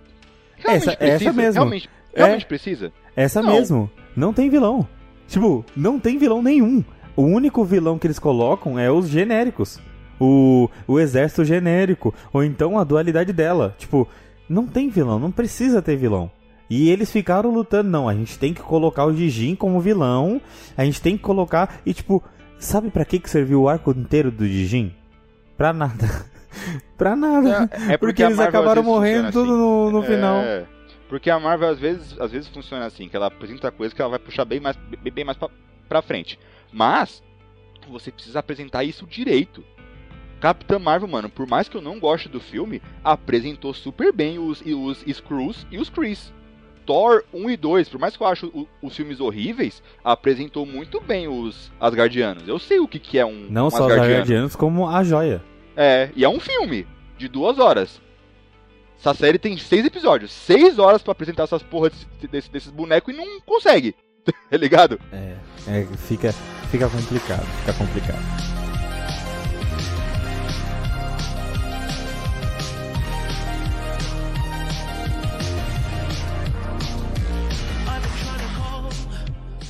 realmente 0.57 0.89
Essa- 0.91 0.97
essa 1.05 1.32
mesmo. 1.32 1.61
Realmente, 1.61 1.89
É. 2.12 2.18
realmente 2.20 2.47
precisa? 2.47 2.93
Essa 3.16 3.41
Não. 3.41 3.53
mesmo. 3.53 3.91
Não 4.16 4.32
tem 4.32 4.51
vilão. 4.51 4.87
Tipo, 5.28 5.64
não 5.76 5.99
tem 5.99 6.18
vilão 6.18 6.43
nenhum. 6.43 6.85
O 7.16 7.22
único 7.22 7.64
vilão 7.64 7.99
que 7.99 8.07
eles 8.07 8.18
colocam 8.18 8.78
é 8.78 8.91
os 8.91 9.09
genéricos. 9.09 9.80
O, 10.20 10.68
o 10.87 10.99
exército 11.01 11.45
genérico. 11.45 12.12
Ou 12.32 12.43
então 12.45 12.78
a 12.78 12.85
dualidade 12.85 13.32
dela. 13.32 13.74
Tipo, 13.78 14.09
não 14.49 14.66
tem 14.66 14.89
vilão, 14.89 15.18
não 15.18 15.30
precisa 15.32 15.80
ter 15.80 15.97
vilão. 15.97 16.30
E 16.68 16.89
eles 16.91 17.11
ficaram 17.12 17.51
lutando, 17.53 17.91
não, 17.91 18.09
a 18.09 18.14
gente 18.14 18.39
tem 18.39 18.53
que 18.53 18.62
colocar 18.62 19.05
o 19.05 19.12
Dijin 19.12 19.55
como 19.55 19.80
vilão, 19.80 20.41
a 20.76 20.85
gente 20.85 21.01
tem 21.01 21.14
que 21.16 21.22
colocar, 21.22 21.80
e 21.85 21.93
tipo, 21.93 22.22
sabe 22.59 22.91
pra 22.91 23.05
que 23.05 23.18
que 23.18 23.28
serviu 23.28 23.62
o 23.62 23.68
arco 23.68 23.91
inteiro 23.91 24.30
do 24.30 24.47
Dijin? 24.49 24.91
Pra 25.57 25.72
nada. 25.72 26.26
pra 26.96 27.16
nada. 27.16 27.70
É, 27.88 27.94
é 27.94 27.96
porque 27.96 28.22
a 28.22 28.26
eles 28.26 28.38
Marvel, 28.38 28.61
acabaram 28.61 28.82
morrendo 28.82 29.32
tudo 29.32 29.57
no, 29.57 29.90
no 29.90 29.98
assim. 29.98 30.14
final. 30.14 30.36
É, 30.38 30.66
porque 31.09 31.30
a 31.30 31.38
Marvel 31.38 31.68
às 31.68 31.78
vezes, 31.78 32.20
às 32.20 32.32
vezes 32.32 32.48
funciona 32.48 32.86
assim, 32.86 33.09
que 33.09 33.16
ela 33.16 33.26
apresenta 33.26 33.70
coisa 33.70 33.94
que 33.94 34.00
ela 34.00 34.11
vai 34.11 34.18
puxar 34.18 34.44
bem 34.44 34.61
mais, 34.61 34.76
bem, 34.76 35.12
bem 35.12 35.24
mais 35.24 35.36
pra, 35.36 35.48
pra 35.88 36.02
frente. 36.02 36.38
Mas 36.72 37.22
você 37.88 38.11
precisa 38.11 38.38
apresentar 38.38 38.84
isso 38.84 39.07
direito. 39.07 39.64
Capitã 40.40 40.78
Marvel, 40.78 41.09
mano, 41.09 41.28
por 41.28 41.46
mais 41.46 41.68
que 41.68 41.76
eu 41.76 41.80
não 41.80 41.98
goste 41.98 42.28
do 42.28 42.40
filme, 42.40 42.82
apresentou 43.02 43.72
super 43.72 44.12
bem 44.12 44.38
os, 44.38 44.61
e 44.64 44.74
os 44.74 45.02
Skrulls 45.07 45.66
e 45.70 45.78
os 45.78 45.88
Chris. 45.88 46.32
Thor 46.87 47.24
1 47.32 47.51
e 47.51 47.57
2, 47.57 47.89
por 47.89 47.99
mais 48.01 48.16
que 48.16 48.22
eu 48.22 48.26
ache 48.26 48.47
o- 48.47 48.68
os 48.82 48.95
filmes 48.95 49.20
horríveis, 49.20 49.82
apresentou 50.05 50.64
muito 50.66 51.01
bem 51.01 51.26
os 51.28 51.70
Asgardianos. 51.80 52.47
Eu 52.47 52.59
sei 52.59 52.78
o 52.80 52.87
que, 52.89 52.99
que 52.99 53.18
é 53.18 53.24
um, 53.24 53.47
Não 53.51 53.66
um 53.66 53.70
só 53.70 53.78
os 53.78 53.82
Asgardiano. 53.93 54.18
Guardianos, 54.20 54.57
como 54.57 54.89
a 54.89 55.03
joia. 55.03 55.43
É, 55.76 56.11
e 56.14 56.24
é 56.24 56.28
um 56.28 56.39
filme 56.41 56.87
de 57.18 57.26
duas 57.28 57.59
horas. 57.59 58.01
Essa 58.99 59.12
série 59.14 59.39
tem 59.39 59.57
seis 59.59 59.85
episódios. 59.85 60.32
Seis 60.32 60.78
horas 60.78 61.03
pra 61.03 61.12
apresentar 61.12 61.43
essas 61.45 61.62
porras 61.62 61.93
desse- 61.93 62.28
desse- 62.28 62.51
desses 62.51 62.70
bonecos 62.70 63.12
e 63.12 63.16
não 63.16 63.41
consegue. 63.41 63.95
Tá 64.51 64.57
ligado? 64.57 64.99
É, 65.12 65.35
é, 65.68 65.87
fica, 66.09 66.32
fica 66.70 66.89
complicado, 66.89 67.45
fica 67.61 67.72
complicado. 67.74 68.53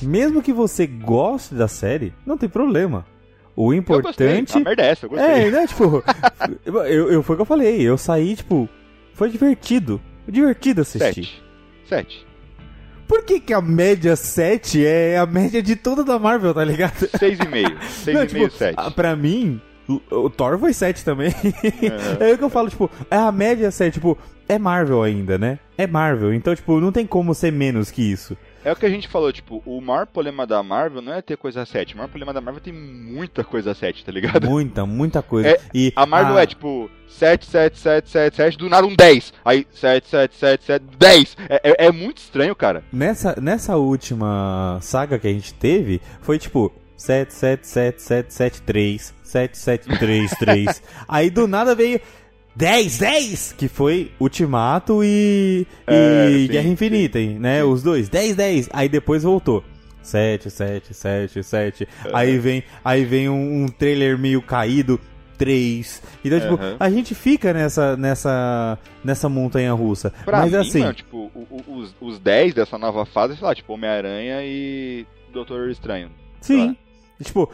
Mesmo 0.01 0.41
que 0.41 0.53
você 0.53 0.85
goste 0.87 1.53
da 1.55 1.67
série, 1.67 2.13
não 2.25 2.37
tem 2.37 2.49
problema. 2.49 3.05
O 3.55 3.73
Eu 3.73 3.81
gostei. 4.01 4.27
importante 4.39 4.57
A 4.57 4.59
merda 4.59 4.83
é 4.83 4.89
essa, 4.89 5.05
eu 5.05 5.09
gostei. 5.09 5.29
é, 5.29 5.49
né, 5.51 5.67
tipo, 5.67 6.03
eu, 6.65 7.11
eu 7.11 7.23
foi 7.23 7.35
o 7.35 7.37
que 7.37 7.41
eu 7.41 7.45
falei, 7.45 7.81
eu 7.81 7.97
saí, 7.97 8.35
tipo, 8.35 8.67
foi 9.13 9.29
divertido. 9.29 10.01
Divertido 10.27 10.81
assistir. 10.81 11.23
Sete. 11.25 11.43
Sete. 11.87 12.27
Por 13.07 13.23
que, 13.23 13.39
que 13.39 13.53
a 13.53 13.61
média 13.61 14.15
7 14.15 14.83
é 14.85 15.17
a 15.17 15.25
média 15.27 15.61
de 15.61 15.75
toda 15.75 16.03
da 16.03 16.17
Marvel, 16.17 16.53
tá 16.55 16.65
ligado? 16.65 17.07
Seis 17.19 17.37
e 17.39 17.47
meio. 17.47 17.77
Seis 17.87 18.17
Não, 18.17 18.23
e 18.23 18.27
tipo, 18.27 18.39
meio, 18.39 18.51
sete. 18.51 18.73
ah, 18.77 18.89
Pra 18.89 19.15
mim, 19.15 19.61
o, 19.87 20.27
Thor 20.27 20.57
foi 20.57 20.73
7 20.73 21.05
também. 21.05 21.27
Aham. 21.29 22.17
é 22.27 22.33
o 22.33 22.37
que 22.39 22.43
eu 22.43 22.49
falo, 22.49 22.67
tipo, 22.69 22.89
é 23.11 23.15
a 23.15 23.31
média 23.31 23.69
7, 23.69 23.93
tipo, 23.93 24.17
é 24.49 24.57
Marvel 24.57 25.03
ainda, 25.03 25.37
né? 25.37 25.59
É 25.77 25.85
Marvel, 25.85 26.33
então, 26.33 26.55
tipo, 26.55 26.79
não 26.81 26.91
tem 26.91 27.05
como 27.05 27.35
ser 27.35 27.51
menos 27.51 27.91
que 27.91 28.01
isso. 28.01 28.35
É 28.65 28.71
o 28.71 28.75
que 28.75 28.87
a 28.87 28.89
gente 28.89 29.07
falou, 29.07 29.31
tipo, 29.31 29.61
o 29.63 29.79
maior 29.79 30.07
problema 30.07 30.47
da 30.47 30.63
Marvel 30.63 30.99
não 30.99 31.13
é 31.13 31.21
ter 31.21 31.37
coisa 31.37 31.63
7. 31.63 31.93
O 31.93 31.97
maior 31.97 32.09
problema 32.09 32.33
da 32.33 32.41
Marvel 32.41 32.59
tem 32.59 32.73
muita 32.73 33.43
coisa 33.43 33.75
7, 33.75 34.03
tá 34.03 34.11
ligado? 34.11 34.49
Muita, 34.49 34.87
muita 34.87 35.21
coisa. 35.21 35.49
É, 35.49 35.59
e 35.71 35.93
A 35.95 36.03
Marvel 36.07 36.35
ah, 36.35 36.41
é 36.41 36.47
tipo 36.47 36.89
7, 37.07 37.45
7, 37.45 37.77
7, 37.77 38.09
7, 38.09 38.35
7, 38.35 38.57
do 38.57 38.67
nada 38.67 38.87
um 38.87 38.95
10. 38.95 39.33
Aí 39.45 39.67
7, 39.71 40.07
7, 40.07 40.35
7, 40.35 40.63
7, 40.63 40.85
10. 40.97 41.37
É, 41.47 41.55
é, 41.63 41.85
é 41.85 41.91
muito 41.91 42.17
estranho, 42.17 42.55
cara. 42.55 42.83
Nessa, 42.91 43.39
nessa 43.39 43.77
última 43.77 44.79
saga 44.81 45.19
que 45.19 45.27
a 45.27 45.31
gente 45.31 45.53
teve, 45.53 46.01
foi 46.21 46.39
tipo 46.39 46.73
7, 46.97 47.31
7, 47.35 47.67
7, 47.67 48.01
7, 48.01 48.33
7, 48.33 48.61
3, 48.63 49.13
7, 49.21 49.57
7, 49.59 49.99
3, 49.99 50.31
3. 50.39 50.83
Aí 51.07 51.29
do 51.29 51.47
nada 51.47 51.75
veio 51.75 52.01
10, 52.55 52.97
10! 52.99 53.53
Que 53.57 53.67
foi 53.67 54.11
Ultimato 54.19 55.03
e, 55.03 55.67
É, 55.85 56.29
e 56.29 56.45
sim, 56.45 56.51
Guerra 56.53 56.67
Infinita, 56.69 57.19
né? 57.19 57.63
Os 57.63 57.83
dois, 57.83 58.07
10, 58.07 58.35
10. 58.35 58.69
Aí 58.71 58.87
depois 58.87 59.23
voltou. 59.23 59.63
7, 60.01 60.49
7, 60.49 60.93
7, 60.93 61.43
7. 61.43 61.87
Aí 62.13 62.37
vem, 62.37 62.63
aí 62.83 63.03
vem 63.03 63.27
um, 63.27 63.63
um 63.63 63.67
trailer 63.67 64.17
meio 64.17 64.41
caído. 64.41 64.99
3. 65.37 66.01
Então, 66.23 66.39
tipo, 66.39 66.53
Aham. 66.53 66.77
a 66.79 66.89
gente 66.89 67.13
fica 67.13 67.53
nessa, 67.53 67.97
nessa, 67.97 68.79
nessa 69.03 69.27
montanha 69.27 69.73
russa. 69.73 70.13
Pra 70.23 70.39
Mas 70.39 70.51
mim, 70.53 70.57
assim, 70.57 70.79
mano, 70.79 70.93
tipo, 70.93 71.29
os, 71.67 71.93
os 71.99 72.19
10 72.19 72.53
dessa 72.53 72.77
nova 72.77 73.05
fase, 73.05 73.35
sei 73.35 73.45
lá, 73.45 73.53
tipo, 73.53 73.73
Homem-Aranha 73.73 74.39
e 74.45 75.05
Doutor 75.33 75.69
Estranho. 75.69 76.09
Sim. 76.39 76.77
Tipo, 77.21 77.49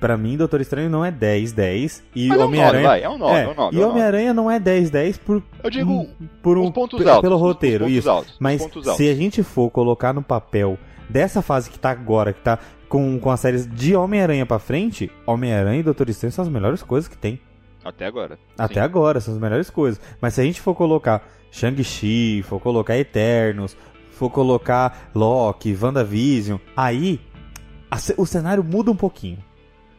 Pra 0.00 0.16
mim, 0.16 0.36
Doutor 0.36 0.60
Estranho 0.60 0.88
não 0.88 1.04
é 1.04 1.10
10, 1.10 1.52
10. 1.52 2.04
E 2.14 2.30
Homem-Aranha. 2.32 2.78
É 2.78 2.78
um 2.80 2.82
9, 2.82 2.86
vai, 2.88 3.02
é 3.02 3.08
um 3.08 3.18
9, 3.18 3.34
é, 3.34 3.42
é 3.42 3.48
um 3.48 3.54
9. 3.54 3.76
e 3.76 3.82
Homem-Aranha 3.82 4.34
não 4.34 4.50
é 4.50 4.60
10, 4.60 4.90
10 4.90 5.18
por. 5.18 5.42
Eu 5.62 5.70
digo 5.70 5.90
um- 5.92 6.08
por 6.42 6.56
um, 6.56 6.64
os 6.66 6.70
pontos 6.70 7.04
altos. 7.06 7.22
pelo 7.22 7.36
roteiro, 7.36 7.84
pontos 7.84 7.96
isso. 7.98 8.10
altos, 8.10 8.32
os 8.34 8.38
Mas 8.38 8.62
altos. 8.62 8.96
se 8.96 9.08
a 9.08 9.14
gente 9.14 9.42
for 9.42 9.68
colocar 9.70 10.12
no 10.12 10.22
papel 10.22 10.78
dessa 11.10 11.42
fase 11.42 11.68
que 11.68 11.78
tá 11.78 11.90
agora, 11.90 12.32
que 12.32 12.40
tá 12.40 12.58
com, 12.88 13.18
com 13.18 13.30
as 13.30 13.40
séries 13.40 13.66
de 13.66 13.96
Homem-Aranha 13.96 14.46
pra 14.46 14.58
frente, 14.60 15.10
Homem-Aranha 15.26 15.80
e 15.80 15.82
Doutor 15.82 16.08
Estranho 16.08 16.32
são 16.32 16.44
as 16.44 16.48
melhores 16.48 16.82
coisas 16.82 17.08
que 17.08 17.16
tem. 17.18 17.40
Até 17.84 18.06
agora. 18.06 18.38
Até 18.56 18.74
Sim. 18.74 18.80
agora, 18.80 19.20
são 19.20 19.34
as 19.34 19.40
melhores 19.40 19.68
coisas. 19.70 20.00
Mas 20.20 20.34
se 20.34 20.40
a 20.40 20.44
gente 20.44 20.60
for 20.60 20.74
colocar 20.74 21.26
Shang-Chi, 21.50 22.42
for 22.44 22.60
colocar 22.60 22.96
Eternos, 22.96 23.76
for 24.12 24.30
colocar 24.30 25.10
Loki, 25.14 25.76
WandaVision, 25.80 26.58
aí 26.76 27.20
a 27.90 27.96
o 28.16 28.26
cenário 28.26 28.62
muda 28.62 28.90
um 28.90 28.96
pouquinho. 28.96 29.38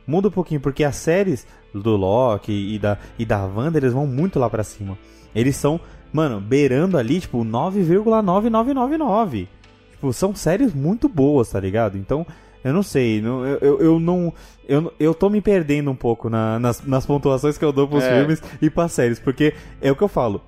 Muda 0.10 0.30
um 0.30 0.32
pouquinho, 0.32 0.60
porque 0.60 0.84
as 0.84 0.95
séries 0.95 1.45
do 1.74 1.95
Loki 1.95 2.51
e 2.74 2.80
da, 2.80 2.97
e 3.20 3.26
da 3.26 3.45
Wanda, 3.45 3.78
eles 3.78 3.93
vão 3.93 4.07
muito 4.07 4.39
lá 4.39 4.49
pra 4.49 4.64
cima. 4.64 4.97
Eles 5.36 5.55
são, 5.55 5.80
mano, 6.12 6.41
beirando 6.41 6.97
ali, 6.97 7.20
tipo, 7.20 7.45
9,9999. 7.45 9.47
Tipo, 9.91 10.14
são 10.14 10.34
séries 10.34 10.74
muito 10.74 11.07
boas, 11.10 11.49
tá 11.49 11.60
ligado? 11.60 11.97
Então, 11.97 12.26
eu 12.64 12.74
não 12.74 12.84
sei, 12.84 13.22
não- 13.22 13.45
eu, 13.45 13.57
eu, 13.60 13.80
eu 13.82 13.99
não. 13.99 14.34
Eu, 14.68 14.93
eu 14.99 15.14
tô 15.14 15.30
me 15.30 15.41
perdendo 15.41 15.89
um 15.91 15.95
pouco 15.95 16.30
na- 16.30 16.60
nas, 16.60 16.84
nas 16.86 17.05
pontuações 17.05 17.57
que 17.57 17.66
eu 17.66 17.72
dou 17.72 17.88
pros 17.88 18.03
É. 18.03 18.18
filmes 18.20 18.41
e 18.62 18.70
pras 18.70 18.91
séries, 18.91 19.20
porque 19.20 19.53
é 19.82 19.91
o 19.91 19.95
que 19.95 20.03
eu 20.03 20.07
falo. 20.07 20.41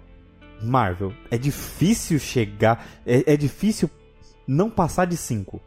Marvel, 0.64 1.12
é 1.32 1.38
difícil 1.38 2.20
chegar. 2.20 2.86
É, 3.06 3.34
é 3.34 3.38
difícil 3.38 3.90
não 4.48 4.70
passar 4.70 5.06
de 5.06 5.18
5. 5.18 5.60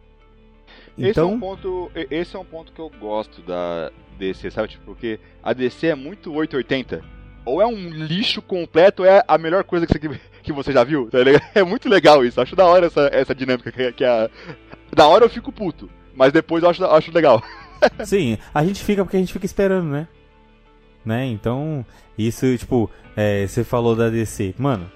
Esse, 0.97 1.19
é 1.19 1.23
um 1.25 1.35
Então, 1.37 1.41
ponto, 1.41 1.91
esse 2.11 2.37
é 2.37 2.39
um 2.39 2.45
ponto 2.45 2.73
que 2.73 2.81
eu 2.81 2.91
gosto 3.01 3.43
da 3.43 3.91
DC, 4.19 4.51
sabe? 4.51 4.69
Tipo, 4.69 4.85
porque 4.85 5.19
a 5.43 5.53
DC 5.53 5.89
é 5.89 5.95
muito 5.95 6.33
880. 6.33 7.03
Ou 7.45 7.61
é 7.61 7.67
um 7.67 7.91
lixo 7.91 8.41
completo, 8.41 9.03
ou 9.03 9.09
é 9.09 9.23
a 9.27 9.37
melhor 9.37 9.65
coisa 9.65 9.87
que 9.87 10.09
você, 10.09 10.21
que 10.43 10.53
você 10.53 10.73
já 10.73 10.85
viu, 10.85 11.09
tá 11.11 11.19
ligado? 11.19 11.43
É 11.55 11.63
muito 11.63 11.89
legal 11.89 12.25
isso. 12.25 12.41
Acho 12.41 12.57
da 12.57 12.65
hora 12.65 12.87
essa, 12.87 13.11
essa 13.13 13.35
dinâmica 13.35 13.71
que, 13.71 13.93
que 13.93 14.05
a. 14.05 14.31
Da 14.95 15.07
hora 15.07 15.25
eu 15.25 15.31
fico 15.31 15.53
puto, 15.53 15.91
mas 16.15 16.33
depois 16.33 16.63
eu 16.63 16.71
acho, 16.71 16.85
acho 16.85 17.13
legal. 17.13 17.43
sim, 18.05 18.39
a 18.53 18.65
gente 18.65 18.83
fica 18.83 19.05
porque 19.05 19.17
a 19.17 19.21
gente 19.21 19.33
fica 19.33 19.47
esperando, 19.47 19.89
né? 19.89 20.09
Né? 21.05 21.27
Então, 21.27 21.85
isso, 22.17 22.57
tipo, 22.57 22.91
é, 23.17 23.47
você 23.47 23.63
falou 23.63 23.95
da 23.95 24.09
DC. 24.09 24.55
Mano, 24.57 24.91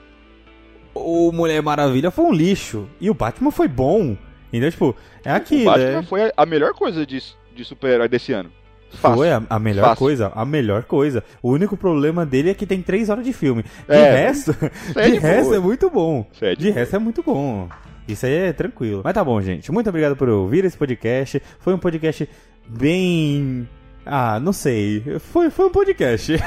o 0.94 1.30
Mulher 1.32 1.62
Maravilha 1.62 2.10
foi 2.10 2.24
um 2.24 2.32
lixo. 2.32 2.88
E 3.00 3.10
o 3.10 3.14
Batman 3.14 3.50
foi 3.50 3.68
bom. 3.68 4.16
Então, 4.52 4.70
tipo, 4.70 4.96
é 5.24 5.32
o 5.32 5.36
aquilo. 5.36 5.64
Batman 5.64 5.98
é... 5.98 6.02
foi 6.02 6.32
a, 6.36 6.46
melhor 6.46 6.72
coisa 6.74 7.04
de, 7.06 7.22
de 7.54 7.64
super-herói 7.64 8.08
desse 8.08 8.32
ano. 8.32 8.50
Fácil. 8.90 9.16
Foi 9.18 9.30
a, 9.30 9.42
a 9.50 9.58
melhor 9.58 9.84
Fácil. 9.84 9.98
coisa, 9.98 10.32
a 10.34 10.44
melhor 10.46 10.84
coisa. 10.84 11.22
O 11.42 11.50
único 11.50 11.76
problema 11.76 12.24
dele 12.24 12.50
é 12.50 12.54
que 12.54 12.64
tem 12.66 12.80
3 12.80 13.10
horas 13.10 13.24
de 13.24 13.34
filme. 13.34 13.62
De 13.62 13.94
É, 13.94 14.26
resto, 14.26 14.56
aí 14.96 15.10
de 15.12 15.16
é 15.16 15.20
de 15.20 15.26
resto 15.26 15.54
é 15.54 15.58
muito 15.58 15.90
bom. 15.90 16.26
É 16.40 16.54
de 16.54 16.62
De 16.62 16.70
resto 16.70 16.96
é 16.96 16.98
muito 16.98 17.22
bom. 17.22 17.68
Isso 18.08 18.24
aí 18.24 18.32
é 18.32 18.52
tranquilo. 18.54 19.02
Mas 19.04 19.12
tá 19.12 19.22
bom, 19.22 19.38
gente. 19.42 19.70
Muito 19.70 19.90
obrigado 19.90 20.16
por 20.16 20.30
ouvir 20.30 20.64
esse 20.64 20.78
podcast. 20.78 21.42
Foi 21.58 21.74
um 21.74 21.78
podcast 21.78 22.26
bem. 22.66 23.68
Ah, 24.06 24.40
não 24.40 24.54
sei. 24.54 25.04
Foi, 25.20 25.50
foi 25.50 25.66
um 25.66 25.70
podcast. 25.70 26.38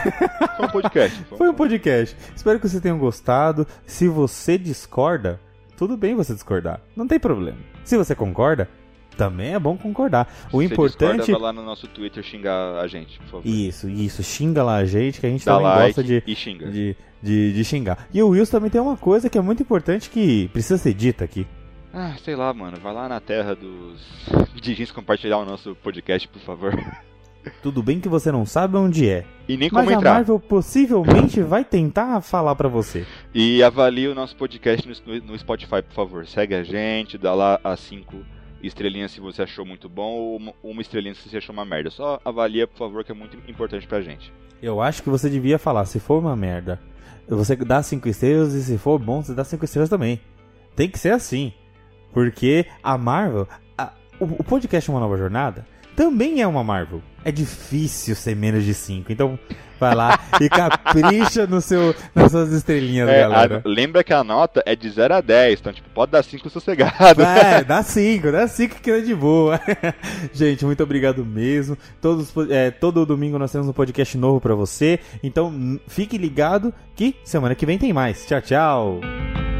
Foi 0.58 0.66
um 0.66 0.70
podcast. 0.70 1.24
Foi 1.38 1.49
um 1.49 1.54
podcast. 1.54 2.18
Espero 2.36 2.60
que 2.60 2.68
vocês 2.68 2.82
tenham 2.82 2.97
gostado. 2.97 3.68
Se 3.86 4.08
você 4.08 4.58
discorda, 4.58 5.39
tudo 5.82 5.98
bem 5.98 6.14
você 6.14 6.32
discordar. 6.36 6.80
Não 6.96 7.08
tem 7.08 7.20
problema. 7.20 7.58
Se 7.84 7.98
você 7.98 8.14
concorda, 8.14 8.70
também 9.18 9.56
é 9.56 9.58
bom 9.58 9.76
concordar. 9.76 10.32
O 10.54 10.60
Se 10.60 10.66
importante. 10.68 11.18
discorda, 11.18 11.32
vai 11.32 11.42
lá 11.42 11.52
no 11.52 11.64
nosso 11.64 11.88
Twitter 11.88 12.22
xingar 12.22 12.80
a 12.80 12.86
gente, 12.86 13.18
por 13.18 13.26
favor. 13.26 13.48
Isso, 13.48 13.90
isso. 13.90 14.22
Xinga 14.22 14.62
lá 14.62 14.76
a 14.76 14.86
gente, 14.86 15.20
que 15.20 15.26
a 15.26 15.30
gente 15.32 15.44
Dá 15.44 15.54
também 15.54 15.66
like 15.68 15.88
gosta 15.88 16.04
de, 16.04 16.24
e 16.28 16.36
xinga. 16.36 16.70
de, 16.70 16.96
de, 17.20 17.54
de 17.54 17.64
xingar. 17.64 18.08
E 18.14 18.22
o 18.22 18.28
Wilson 18.28 18.52
também 18.52 18.70
tem 18.70 18.80
uma 18.80 18.96
coisa 18.96 19.28
que 19.28 19.40
é 19.40 19.42
muito 19.42 19.64
importante 19.64 20.12
que 20.12 20.50
precisa 20.50 20.78
ser 20.78 20.94
dita 20.94 21.24
aqui. 21.26 21.48
Ah, 21.92 22.14
sei 22.24 22.36
lá, 22.36 22.54
mano. 22.54 22.78
Vai 22.80 22.94
lá 22.94 23.10
na 23.10 23.20
terra 23.20 23.56
dos 23.56 24.00
dirigentes 24.62 24.92
compartilhar 24.92 25.40
o 25.40 25.46
nosso 25.46 25.76
podcast, 25.78 26.28
por 26.28 26.42
favor. 26.44 26.80
Tudo 27.64 27.82
bem 27.82 28.00
que 28.00 28.08
você 28.10 28.32
não 28.32 28.46
sabe 28.46 28.78
onde 28.78 29.10
é, 29.10 29.26
E 29.48 29.58
nem 29.58 29.70
mas 29.72 29.84
como 29.86 29.89
a 29.89 29.94
entrar. 30.00 30.14
Marvel 30.16 30.39
possivelmente 30.39 31.42
vai 31.42 31.64
tentar 31.66 32.22
falar 32.22 32.56
pra 32.56 32.68
você. 32.68 33.06
E 33.34 33.62
avalie 33.64 34.08
o 34.08 34.16
nosso 34.16 34.36
podcast 34.36 34.88
no, 34.88 35.20
no 35.22 35.38
Spotify, 35.39 35.82
por 35.82 35.94
favor. 35.94 36.28
Segue 36.28 36.54
a 36.56 36.64
gente, 36.64 37.18
dá 37.18 37.34
lá 37.34 37.60
as 37.64 37.80
cinco 37.80 38.18
estrelinhas 38.62 39.12
se 39.12 39.20
você 39.20 39.42
achou 39.42 39.66
muito 39.66 39.89
bom 39.89 40.04
ou 40.12 40.38
uma- 40.38 40.54
uma 40.64 40.82
estrelinha 40.82 41.16
se 41.16 41.28
você 41.28 41.38
achou 41.38 41.52
uma 41.54 41.66
merda. 41.66 41.89
Só 41.89 42.20
avalia, 42.24 42.68
por 42.68 42.78
favor, 42.78 43.04
que 43.04 43.12
é 43.12 43.16
muito 43.16 43.36
importante 43.50 43.88
pra 43.88 44.02
gente. 44.02 44.32
Eu 44.62 44.80
acho 44.80 45.02
que 45.02 45.10
você 45.10 45.30
devia 45.30 45.58
falar, 45.58 45.86
se 45.86 46.00
for 46.00 46.20
uma 46.20 46.36
merda, 46.36 46.80
você 47.28 47.56
dá 47.56 47.82
cinco 47.82 48.08
estrelas 48.08 48.54
e 48.54 48.64
se 48.64 48.78
for 48.78 49.00
bom, 49.00 49.24
você 49.24 49.34
dá 49.34 49.44
cinco 49.44 49.66
estrelas 49.66 49.89
também. 49.89 50.22
Tem 50.76 50.88
que 50.88 51.00
ser 51.00 51.12
assim. 51.14 51.52
Porque 52.14 52.66
a 52.84 52.98
Marvel, 52.98 53.48
a- 53.78 53.94
o, 54.20 54.26
o 54.26 54.44
podcast 54.44 54.89
Uma 54.92 55.00
Nova 55.00 55.18
Jornada, 55.18 55.66
também 56.06 56.41
é 56.41 56.47
uma 56.47 56.64
Marvel. 56.64 57.02
É 57.24 57.32
difícil 57.32 58.16
ser 58.16 58.36
menos 58.36 58.64
de 58.66 58.74
5. 58.74 59.12
Então, 59.12 59.38
vai 59.80 59.93
lá 59.93 60.20
e 60.39 60.49
capricha 60.49 61.45
no 61.45 61.62
seu, 61.62 61.93
nas 62.16 62.32
suas 62.32 62.52
estrelinhas, 62.52 63.08
É, 63.08 63.22
galera. 63.22 63.62
a- 63.64 63.70
lembra 63.70 64.04
que 64.04 64.12
a 64.12 64.24
nota 64.24 64.64
é 64.66 64.76
de 64.76 64.89
0 64.89 65.14
a 65.14 65.22
10, 65.22 65.60
então 65.60 65.72
tipo, 65.72 65.88
pode 65.93 66.12
dar 66.12 66.24
5 66.24 66.49
sossegado. 66.49 67.22
É, 67.22 67.64
dá 67.64 67.84
5, 67.84 68.32
dá 68.32 68.47
5 68.47 68.82
que 68.82 68.89
é 68.89 69.02
de 69.02 69.14
boa. 69.14 69.60
Gente, 70.34 70.66
muito 70.66 70.82
obrigado 70.82 71.24
mesmo. 71.24 71.78
Todos, 72.02 72.34
é, 72.49 72.72
todo 72.72 73.06
domingo 73.06 73.38
nós 73.38 73.52
temos 73.52 73.68
um 73.68 73.74
podcast 73.74 74.18
novo 74.18 74.41
pra 74.41 74.56
você. 74.56 74.99
Então, 75.22 75.80
fique 75.88 76.18
ligado 76.18 76.74
que 76.95 77.16
semana 77.24 77.54
que 77.54 77.66
vem 77.68 77.78
tem 77.78 77.93
mais. 77.93 78.26
Tchau, 78.26 78.41
tchau. 78.41 79.51